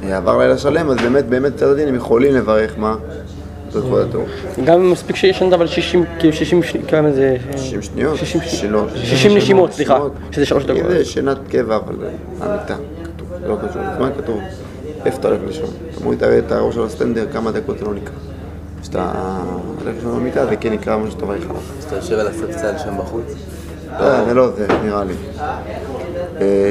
אה, 0.04 0.18
עבר 0.18 0.38
לילה 0.38 0.58
שלם, 0.58 0.90
אז 0.92 0.98
באמת, 0.98 1.26
באמת 1.26 1.56
צד 1.56 1.68
הדין 1.68 1.88
הם 1.88 1.96
יכולים 1.96 2.36
לברך 2.36 2.74
מה? 2.78 2.96
התורה. 3.70 4.02
גם 4.66 4.92
מספיק 4.92 5.16
שישנת 5.16 5.54
אבל 5.54 5.68
60, 5.68 6.04
כאילו 6.20 6.34
60, 6.34 6.64
שני- 6.64 6.82
כמה 6.88 7.12
זה? 7.12 7.38
60 7.58 7.82
שניות? 7.82 8.18
60 8.18 8.42
שלוש. 8.46 8.92
60 8.96 9.38
נשימות, 9.38 9.72
סליחה. 9.74 10.00
שזה 10.32 10.46
שלוש 10.46 10.66
דקות. 10.66 10.82
זה 10.90 11.06
שינת 11.06 11.38
קבע, 11.50 11.76
אבל 11.76 11.96
המיטה, 12.42 12.76
כתוב, 13.04 13.28
זה 13.42 13.48
לא 13.48 13.56
קשור, 13.70 13.82
בזמן 13.94 14.10
כתוב, 14.18 14.40
איפה 15.06 15.20
אתה 15.20 15.28
הולך 15.28 15.42
לישון? 15.48 15.70
אתה 15.92 16.04
מוריד 16.04 16.24
את 16.24 16.52
הראש 16.52 16.76
של 16.76 16.84
הסטנדר, 16.84 17.26
כמה 17.34 17.52
דקות 17.52 17.82
לא 17.82 17.94
נקרא. 17.94 18.14
כשאתה 18.82 19.12
הולך 19.80 19.96
לישון 19.96 20.20
במיטה, 20.20 20.46
זה 20.46 20.56
כן 20.56 20.74
נקרא 20.74 20.98
מה 20.98 21.08
רואה 21.22 21.38
לך. 21.38 21.52
אז 21.78 21.84
אתה 21.84 21.96
יושב 21.96 22.20
על 22.20 22.28
הספסל 22.28 22.78
שם 22.78 22.98
בחוץ? 22.98 23.34
לא, 24.00 24.26
זה 24.26 24.34
לא 24.34 24.52
זה, 24.52 24.68
נראה 24.84 25.04
לי. 25.04 25.14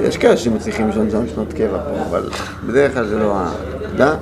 יש 0.08 0.16
כאלה 0.16 0.36
שמצליחים 0.36 0.86
לישון 0.86 1.10
שם 1.10 1.28
שנות 1.34 1.52
קבע 1.52 1.78
אבל 2.10 2.28
בדרך 2.66 2.94
כלל 2.94 3.06
זה 3.06 3.18
לא 3.18 3.36
ה... 3.36 3.52
אתה 3.78 3.88
יודע? 3.88 4.14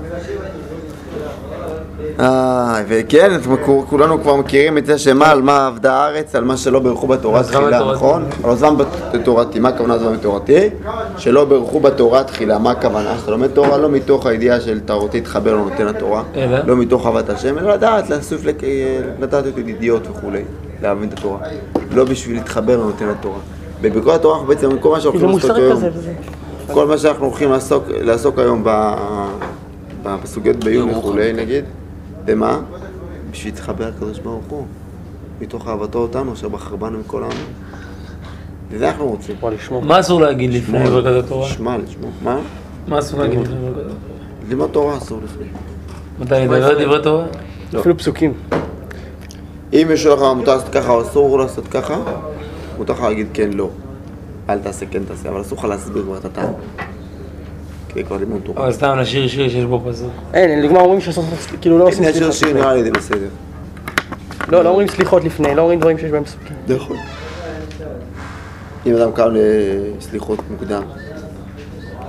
אה, 2.21 2.83
וכן, 2.89 3.31
אתם 3.35 3.57
כולנו 3.89 4.21
כבר 4.23 4.37
מכירים 4.37 4.79
את 4.79 4.87
זה 4.87 4.99
שמה, 4.99 5.31
על 5.31 5.43
מה 5.43 5.67
עבדה 5.67 5.95
הארץ, 5.95 6.35
על 6.35 6.45
מה 6.45 6.57
שלא 6.57 6.79
ברכו 6.79 7.07
בתורה 7.07 7.43
תחילה, 7.43 7.71
בתורתי. 7.79 7.95
נכון? 7.95 8.23
על 8.45 8.51
עוזבם 8.51 8.77
בתורתי, 9.13 9.59
מה 9.61 9.69
הכוונה 9.69 9.95
עזבם 9.95 10.13
בתורתי? 10.17 10.69
שלא 11.19 11.45
ברכו 11.45 11.81
בתורה 11.81 12.25
תחילה, 12.25 12.59
מה 12.59 12.71
הכוונה? 12.71 13.15
שאתה 13.21 13.31
לומד 13.31 13.47
תורה 13.49 13.79
לא 13.79 13.89
מתוך 13.89 14.27
הידיעה 14.27 14.61
של 14.61 14.81
תערותי 14.81 15.21
תחבר 15.21 15.55
לו 15.55 15.65
נותן 15.65 15.87
התורה, 15.87 16.23
אלא? 16.37 16.59
לא 16.67 16.77
מתוך 16.77 17.07
אהבת 17.07 17.31
השם, 17.31 17.59
אלא 17.59 17.73
לדעת, 17.75 18.05
לק- 18.45 18.63
לדעת 19.21 19.47
את 19.47 19.69
ידיעות 19.69 20.03
וכולי, 20.11 20.43
להבין 20.83 21.09
את 21.09 21.19
התורה, 21.19 21.39
לא 21.95 22.05
בשביל 22.05 22.37
להתחבר 22.37 22.77
לנותן 22.77 23.09
התורה. 23.09 23.39
בברכות 23.81 24.15
התורה 24.15 24.35
אנחנו 24.35 24.49
בעצם, 24.49 24.79
כל 24.81 24.91
מה 24.91 25.01
שאנחנו 25.01 25.21
הולכים 25.21 25.31
לעסוק 25.35 25.51
מוסרי 25.51 25.65
היום. 25.67 25.81
כל 26.73 26.87
מה 26.87 26.99
שאנחנו 26.99 27.25
הולכים 27.27 27.51
לעסוק, 27.53 27.85
לעסוק 28.01 28.39
היום 28.39 28.65
בסוגיות 30.03 30.57
בעיון 30.65 30.91
וכולי, 30.91 31.33
נגיד, 31.33 31.65
במה? 32.27 32.61
בשביל 33.31 33.53
להתחבר 33.53 33.89
לקדוש 33.89 34.19
ברוך 34.19 34.45
הוא, 34.49 34.67
מתוך 35.41 35.69
אהבתו 35.69 35.99
אותנו, 35.99 36.33
אשר 36.33 36.49
בחר 36.49 36.77
בנו 36.77 36.99
מכל 36.99 37.23
העם. 37.23 37.33
וזה 38.71 38.89
אנחנו 38.89 39.07
רוצים. 39.07 39.37
מה 39.83 40.01
אסור 40.01 40.21
להגיד 40.21 40.53
לפני 40.53 40.79
ברכת 40.79 41.25
התורה? 41.25 41.47
לשמוע, 41.49 41.77
לשמוע. 41.79 42.11
מה? 42.23 42.39
מה 42.89 42.99
אסור 42.99 43.21
להגיד 43.21 43.39
לפני 43.39 43.57
ברכת 43.61 43.79
התורה? 43.79 43.95
ללמוד 44.49 44.71
תורה 44.73 44.97
אסור 44.97 45.21
לפני. 45.25 45.47
מתי 46.21 46.35
לדבר 46.35 46.85
דברי 46.85 47.03
תורה? 47.03 47.27
אפילו 47.81 47.99
פסוקים. 47.99 48.33
אם 49.73 49.89
יש 49.93 50.07
לך 50.07 50.21
מותר 50.37 50.57
לעשות 50.57 50.73
ככה 50.73 50.93
או 50.93 51.03
אסור 51.03 51.39
לעשות 51.39 51.69
ככה, 51.69 51.97
מותר 52.79 52.93
לך 52.93 53.01
להגיד 53.01 53.27
כן, 53.35 53.51
לא. 53.53 53.69
אל 54.49 54.59
תעשה, 54.59 54.87
כן 54.87 55.05
תעשה, 55.05 55.29
אבל 55.29 55.41
אסור 55.41 55.59
לך 55.59 55.65
להסביר 55.65 56.03
כבר 56.03 56.19
את 56.19 56.25
הטעם. 56.25 56.53
כבר 58.05 58.17
לימוד 58.17 58.41
תורה. 58.45 58.63
אבל 58.63 58.73
סתם 58.73 58.99
לשיר 58.99 59.29
שיר 59.29 59.49
שיש 59.49 59.65
בו 59.65 59.81
פסוק. 59.91 60.11
אין, 60.35 60.59
לדוגמה 60.59 60.81
אומרים 60.81 61.01
שעושים, 61.01 61.25
כאילו 61.61 61.79
לא 61.79 61.89
עושים 61.89 62.05
שיר 62.05 62.13
סליחות 62.13 62.33
שיר 62.33 62.49
לפני. 62.49 62.61
נראה 62.61 62.75
לי 62.75 62.85
זה 62.85 62.91
בסדר. 62.91 63.29
לא, 64.49 64.65
לא 64.65 64.69
אומרים 64.69 64.89
סליחות 64.89 65.25
לפני, 65.25 65.55
לא 65.55 65.63
אומרים 65.63 65.81
דברים 65.81 65.99
שיש 65.99 66.11
בהם 66.11 66.25
פסוקים. 66.25 66.57
נכון. 66.69 66.97
אם 68.87 68.97
אדם 68.97 69.13
קם 69.13 69.29
לסליחות 69.33 70.39
מוקדם, 70.51 70.83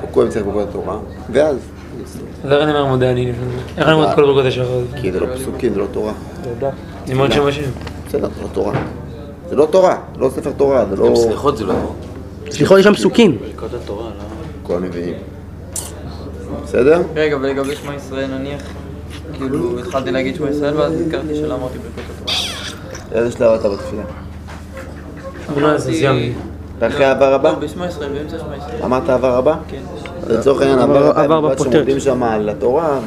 הוא 0.01 0.09
קודם 0.11 0.29
צריך 0.29 0.45
בקוד 0.45 0.67
התורה, 0.69 0.97
ואז, 1.31 1.55
אז 2.43 2.51
איך 2.51 2.61
אני 2.61 2.71
אומר 2.71 2.85
מודה 2.85 3.11
אני 3.11 3.31
לפני 3.31 3.45
זה? 3.45 3.57
איך 3.77 3.87
אני 3.87 3.93
אומר 3.95 4.09
את 4.09 4.15
כל 4.15 4.21
ברכות 4.21 4.45
השחר? 4.45 4.81
כי 5.01 5.11
זה 5.11 5.19
לא 5.19 5.27
פסוקים, 5.35 5.73
זה 5.73 5.79
לא 5.79 5.85
תורה. 5.91 6.13
תודה. 6.43 6.69
עם 7.07 7.19
עוד 7.19 7.31
שם 7.31 7.47
השם. 7.47 7.61
בסדר, 8.07 8.27
זה 8.35 8.41
לא 8.43 8.47
תורה. 8.53 8.73
זה 9.49 9.55
לא 9.55 9.67
תורה, 9.71 9.97
לא 10.17 10.29
ספר 10.29 10.51
תורה, 10.57 10.85
זה 10.89 10.95
לא... 10.95 11.15
סליחות 11.15 11.57
זה 11.57 11.65
לא 11.65 11.73
טוב. 11.73 11.95
סליחות 12.51 12.79
יש 12.79 12.83
שם 12.83 12.93
פסוקים. 12.93 13.37
כל 14.63 14.75
הנביאים. 14.75 15.13
בסדר? 16.63 17.01
רגע, 17.15 17.37
ולגבי 17.37 17.75
שמע 17.75 17.95
ישראל 17.95 18.27
נניח, 18.37 18.61
כאילו 19.33 19.79
התחלתי 19.79 20.11
להגיד 20.11 20.35
שמע 20.35 20.49
ישראל 20.49 20.77
ואז 20.77 20.93
נזכרתי 20.93 21.35
שלא 21.35 21.55
אמרתי 21.55 21.77
ברכות 21.77 22.03
התורה. 22.21 22.37
איזה 23.11 23.31
שלב 23.31 23.51
אתה 23.59 23.69
בתפילה? 23.69 24.03
18, 25.53 25.93
סיימתי. 25.93 26.33
ואחרי 26.79 27.05
העבר 27.05 27.33
הבא? 27.33 27.49
לא, 27.51 27.55
בשמע 27.59 27.87
ישראל, 27.87 28.09
באמצע 28.13 28.37
שמע 28.39 28.55
ישראל. 28.57 28.83
אמרת 28.83 29.09
עבר 29.09 29.35
הבא? 29.37 29.55
כן. 29.67 29.81
אז 30.23 30.31
לצורך 30.31 30.61
העניין 30.61 30.79
עבר- 30.79 31.19
הבא. 31.19 31.55
שעומדים 31.57 31.99
שם 31.99 32.23
על 32.23 32.49
התורה, 32.49 32.99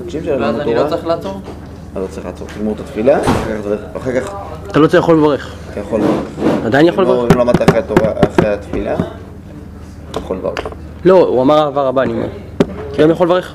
מבקשים 0.00 0.24
שלנו 0.24 0.40
ואז 0.42 0.56
אני 0.60 0.74
לא 0.74 0.78
תורה, 0.78 0.90
צריך 0.90 1.06
לעצור? 1.06 1.40
אז 1.94 2.02
לא 2.02 2.06
צריך 2.10 2.26
לעצור, 2.26 2.46
תגמור 2.54 2.74
את 2.74 2.80
התפילה, 2.80 3.18
אחר 3.96 4.20
כך- 4.20 4.34
אתה 4.70 4.78
לא 4.78 4.86
צריך 4.86 5.08
לברך. 5.08 5.54
אתה 5.72 5.80
יכול 5.80 6.00
לברך. 6.00 6.64
עדיין 6.66 6.86
יכול 6.86 7.04
לא, 7.04 7.14
לברך? 7.14 7.32
אם 7.32 7.38
לא 7.38 7.44
למדת 7.44 7.62
אחרי 7.70 7.78
התורה, 7.78 8.12
אחרי 8.32 8.48
התפילה, 8.48 8.94
אתה 10.10 10.18
יכול 10.18 10.36
לברך. 10.36 10.54
לא, 11.04 11.26
הוא 11.26 11.42
אמר 11.42 11.58
העבר 11.58 11.86
הבא, 11.86 12.02
אני 12.02 12.12
אומר. 12.12 12.26
גם 12.98 13.10
יכול 13.10 13.26
לברך? 13.26 13.54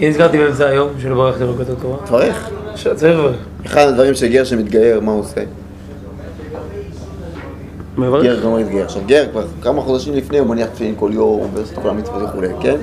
אם 0.00 0.08
נזכרתי 0.08 0.38
באמצע 0.38 0.66
היום 0.66 0.88
של 0.98 1.14
ברכת 1.14 1.40
ברכות 1.40 1.68
התורה. 1.68 1.96
תברך. 2.06 2.50
שצריך 2.76 3.18
לברך. 3.18 3.36
אחד 3.66 3.88
הדברים 3.88 4.14
שגר 4.14 4.44
שמתגייר, 4.44 5.00
מה 5.00 5.12
הוא 5.12 5.20
עושה? 5.20 5.40
מברך? 7.98 8.22
גר 8.24 8.40
גם 8.40 8.56
מתגייר. 8.56 8.84
עכשיו 8.84 9.02
גר 9.06 9.24
כבר 9.32 9.44
כמה 9.62 9.82
חודשים 9.82 10.14
לפני 10.14 10.38
הוא 10.38 10.46
מניח 10.46 10.68
תפילין 10.68 10.94
כל 10.98 11.10
יום, 11.14 11.50
ועושה 11.54 11.72
את 11.74 11.78
כל 11.82 11.88
המצוות 11.88 12.22
וכולי, 12.28 12.48
כן? 12.60 12.76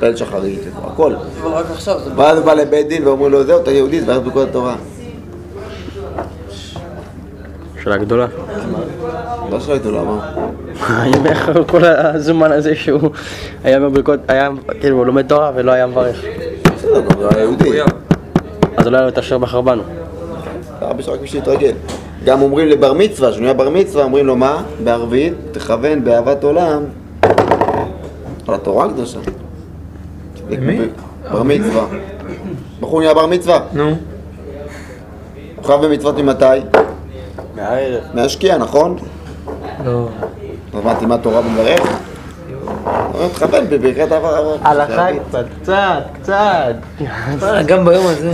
פעל 0.00 0.16
שחרית, 0.16 0.60
הכל. 0.76 1.14
אבל 1.42 1.50
רק 1.50 1.66
עכשיו, 1.70 2.00
זה 2.04 2.10
ואז 2.16 2.38
הוא 2.38 2.46
בא 2.46 2.54
לבית 2.54 2.88
דין 2.88 3.06
ואומרים 3.06 3.32
לו, 3.32 3.44
זהו, 3.44 3.62
אתה 3.62 3.70
יהודי, 3.70 4.00
תברך 4.00 4.24
ברכות 4.24 4.48
התורה. 4.48 4.76
שאלה 7.82 7.96
גדולה. 7.96 8.26
לא 9.50 9.60
שאלתי 9.60 9.88
לו, 9.88 10.00
אמר. 10.00 10.18
האם 10.80 11.26
איך 11.26 11.50
כל 11.66 11.84
הזמן 11.84 12.52
הזה 12.52 12.74
שהוא 12.74 13.10
היה 13.64 13.80
בברכות, 13.80 14.20
היה 14.28 14.48
כאילו 14.80 15.04
לומד 15.04 15.26
תורה 15.26 15.50
ולא 15.54 15.72
היה 15.72 15.86
מברך. 15.86 16.24
בסדר, 16.76 17.00
גם 17.00 17.18
הוא 17.18 17.26
היה 17.30 17.42
יהודי. 17.42 17.80
אז 18.76 18.86
אולי 18.86 19.06
לא 19.06 19.10
תאשר 19.10 19.38
בחר 19.38 19.60
בנו. 19.60 19.82
הרבה 20.80 21.02
שרק 21.02 21.20
בשביל 21.20 21.42
להתרגל. 21.42 21.72
גם 22.24 22.42
אומרים 22.42 22.68
לבר 22.68 22.92
מצווה, 22.92 23.30
כשהוא 23.30 23.42
נהיה 23.42 23.54
בר 23.54 23.68
מצווה, 23.68 24.04
אומרים 24.04 24.26
לו 24.26 24.36
מה? 24.36 24.62
בערבית, 24.84 25.34
תכוון 25.52 26.04
באהבת 26.04 26.44
עולם 26.44 26.82
על 28.48 28.54
התורה 28.54 28.86
הקדושה. 28.86 29.18
למי? 30.50 30.80
בר 31.32 31.42
מצווה. 31.42 31.86
בחור 32.80 33.00
נהיה 33.00 33.14
בר 33.14 33.26
מצווה. 33.26 33.60
נו. 33.72 33.96
הוא 35.56 35.64
חייב 35.64 35.80
במצוות 35.86 36.18
ממתי? 36.18 36.44
מהערב. 37.56 38.00
מהשקיע, 38.14 38.58
נכון? 38.58 38.96
לא. 39.84 40.08
אז 40.74 40.80
אמרתי, 40.82 41.06
מה 41.06 41.18
תורה 41.18 41.40
מברך? 41.42 41.80
אומרים, 43.14 43.28
תכוון 43.28 43.64
בברכת 43.70 44.12
העבר. 44.12 44.56
הלכה 44.62 45.06
קצת, 45.28 45.44
קצת, 45.62 46.02
קצת. 46.22 46.74
אה, 47.42 47.62
גם 47.62 47.84
ביום 47.84 48.06
הזה. 48.06 48.30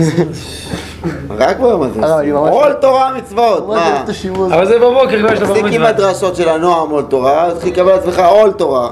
רק 1.30 1.56
ביום 1.58 1.82
הזה. 1.82 2.00
לא, 2.00 2.48
עול 2.50 2.72
תורה 2.72 3.12
מצוות, 3.16 3.68
מה? 3.68 4.04
אבל 4.46 4.66
זה 4.66 4.78
בבוקר 4.78 5.18
כבר 5.18 5.32
יש 5.32 5.40
לו 5.40 5.46
בר 5.46 5.54
תפסיק 5.54 5.72
עם. 5.72 5.82
הדרשות 5.82 6.36
של 6.36 6.48
הנועם 6.48 6.90
עול 6.90 7.02
תורה, 7.02 7.48
תתחיל 7.54 7.72
לקבל 7.72 7.92
לעצמך 7.92 8.18
עול 8.18 8.52
תורה. 8.52 8.90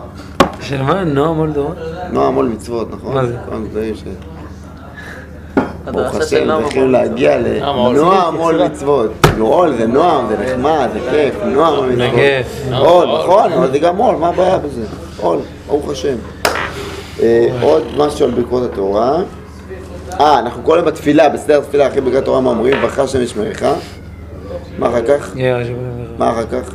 של 0.60 0.82
מה? 0.82 1.04
נועם 1.04 1.36
מולדור? 1.36 1.72
נועם 2.10 2.34
עול 2.34 2.46
מצוות, 2.46 2.88
נכון? 2.90 3.14
מה 3.14 3.26
זה? 3.26 3.36
ברוך 5.84 6.14
השם, 6.14 6.62
צריכים 6.62 6.90
להגיע 6.90 7.38
לנועם 7.38 8.36
עול 8.36 8.64
מצוות. 8.64 9.10
כאילו 9.22 9.46
עול 9.46 9.74
זה 9.76 9.86
נועם, 9.86 10.26
זה 10.28 10.36
נחמד, 10.38 10.88
זה 10.92 10.98
כיף, 11.10 11.34
נועם 11.44 11.74
עול 11.74 11.88
מצוות. 11.88 12.10
כיף. 12.14 12.72
עול, 12.78 13.06
נכון, 13.18 13.52
אבל 13.52 13.70
זה 13.72 13.78
גם 13.78 13.96
עול, 13.96 14.16
מה 14.16 14.28
הבעיה 14.28 14.58
בזה? 14.58 14.82
עול, 15.20 15.38
ברוך 15.66 15.90
השם. 15.90 16.14
אה, 17.22 17.48
עוד 17.62 17.82
משהו 17.96 18.24
על 18.24 18.30
ברכות 18.30 18.72
התורה. 18.72 19.18
אה, 20.20 20.38
אנחנו 20.38 20.64
כל 20.64 20.76
היום 20.76 20.86
בתפילה, 20.86 21.28
בסדר 21.28 21.58
התפילה, 21.58 21.88
אחרי 21.88 22.00
ברכת 22.00 22.16
התורה, 22.18 22.40
מה 22.40 22.50
אומרים? 22.50 22.80
ברכה 22.82 23.02
השם 23.02 23.22
ישמרך. 23.22 23.62
מה 24.78 24.88
אחר 24.88 25.02
כך? 25.06 25.32
מה 26.18 26.30
אחר 26.30 26.46
כך? 26.46 26.74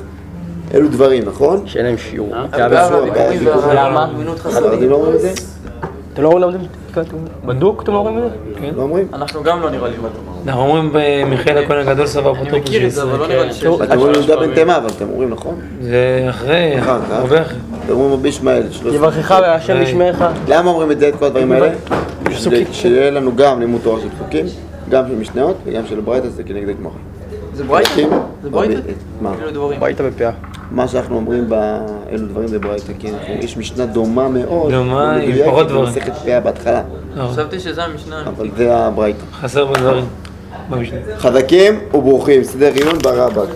אלו 0.74 0.88
דברים, 0.88 1.24
נכון? 1.26 1.68
שאין 1.68 1.86
להם 1.86 1.97
שיעור. 1.97 2.34
למה? 3.74 4.08
הספרדים 4.45 4.89
לא 4.89 4.95
אומרים 4.95 5.16
את 5.16 5.22
זה? 5.22 5.34
אתם 6.18 6.26
לא 6.26 6.39
לומדים 6.41 6.61
בדוק? 7.45 7.84
אתם 7.84 7.91
לא 7.93 7.97
אומרים 7.97 8.18
את 8.18 8.24
זה? 8.24 8.72
לא 8.78 8.82
אומרים? 8.82 9.07
אנחנו 9.13 9.43
גם 9.43 9.61
לא 9.61 9.70
נראה 9.70 9.89
לי. 9.89 9.95
אנחנו 10.47 10.61
אומרים 10.61 10.89
במיכאל 10.93 11.57
הכהן 11.63 11.88
הגדול 11.88 12.07
סבא 12.07 12.32
אפוטרופוס. 12.32 12.53
אני 12.53 12.59
מכיר 12.59 12.86
את 12.86 12.91
זה, 12.91 13.03
אבל 13.03 13.20
לא 13.20 13.28
נראה 13.28 13.45
לי 13.45 13.53
שיש... 13.53 13.65
אתם 13.84 13.97
אומרים 13.97 14.13
יהודה 14.15 14.38
בן 14.38 14.53
תימה, 14.55 14.78
אבל 14.78 14.88
אתם 14.97 15.09
אומרים 15.09 15.30
נכון? 15.30 15.55
זה 15.82 16.26
אחרי, 16.30 16.80
אחר 16.80 16.99
כך. 17.01 17.11
הרבה 17.11 17.41
אחרי. 17.41 17.57
אתם 17.86 17.93
אומרים 17.93 18.13
רבי 18.13 18.30
ישמעאל, 18.30 18.63
שלוש- 18.72 18.93
יברכך 18.95 19.38
והשם 19.41 19.82
ישמעך. 19.82 20.24
למה 20.47 20.70
אומרים 20.72 20.91
את 20.91 20.99
זה, 20.99 21.09
את 21.09 21.15
כל 21.15 21.26
הדברים 21.26 21.51
האלה? 21.51 21.70
שיהיה 22.72 23.11
לנו 23.11 23.36
גם 23.36 23.59
לימוד 23.59 23.82
תורה 23.84 23.99
של 24.01 24.07
פסוקים, 24.09 24.45
גם 24.89 25.03
של 25.07 25.15
משניות 25.15 25.55
וגם 25.65 25.84
של 25.88 25.99
ברייתא, 25.99 26.28
זה 26.30 26.43
כנגד 26.43 26.76
גמרא. 26.80 26.91
זה 27.53 27.63
ברייתא? 27.63 27.89
זה 28.43 28.49
ברייתא? 28.49 28.80
מה? 29.22 29.32
ביתה 29.80 30.03
בפאה. 30.03 30.32
מה 30.72 30.88
שאנחנו 30.88 31.15
אומרים 31.15 31.49
באלו 31.49 32.28
דברים 32.28 32.47
זה 32.47 32.59
ברייתא, 32.59 32.93
כי 32.99 33.09
אנחנו- 33.09 33.34
יש 33.39 33.57
משנה 33.57 33.86
דומה 33.86 34.28
מאוד, 34.30 34.72
דומה, 34.72 35.15
עם 35.15 35.32
פחות 35.45 35.68
דברים. 35.68 35.86
במסכת 35.86 36.13
פאה 36.26 36.39
בהתחלה, 36.39 36.82
לא, 37.15 37.28
חשבתי 37.28 37.59
שזה 37.59 37.84
המשנה. 37.84 38.24
אבל 38.28 38.49
זה 38.57 38.76
הברייתא. 38.76 39.24
חסר 39.34 39.65
בדברים. 39.65 40.05
חזקים 41.18 41.80
וברוכים, 41.93 42.43
סדר 42.43 42.72
עיון 42.74 42.97
ברבק. 42.99 43.47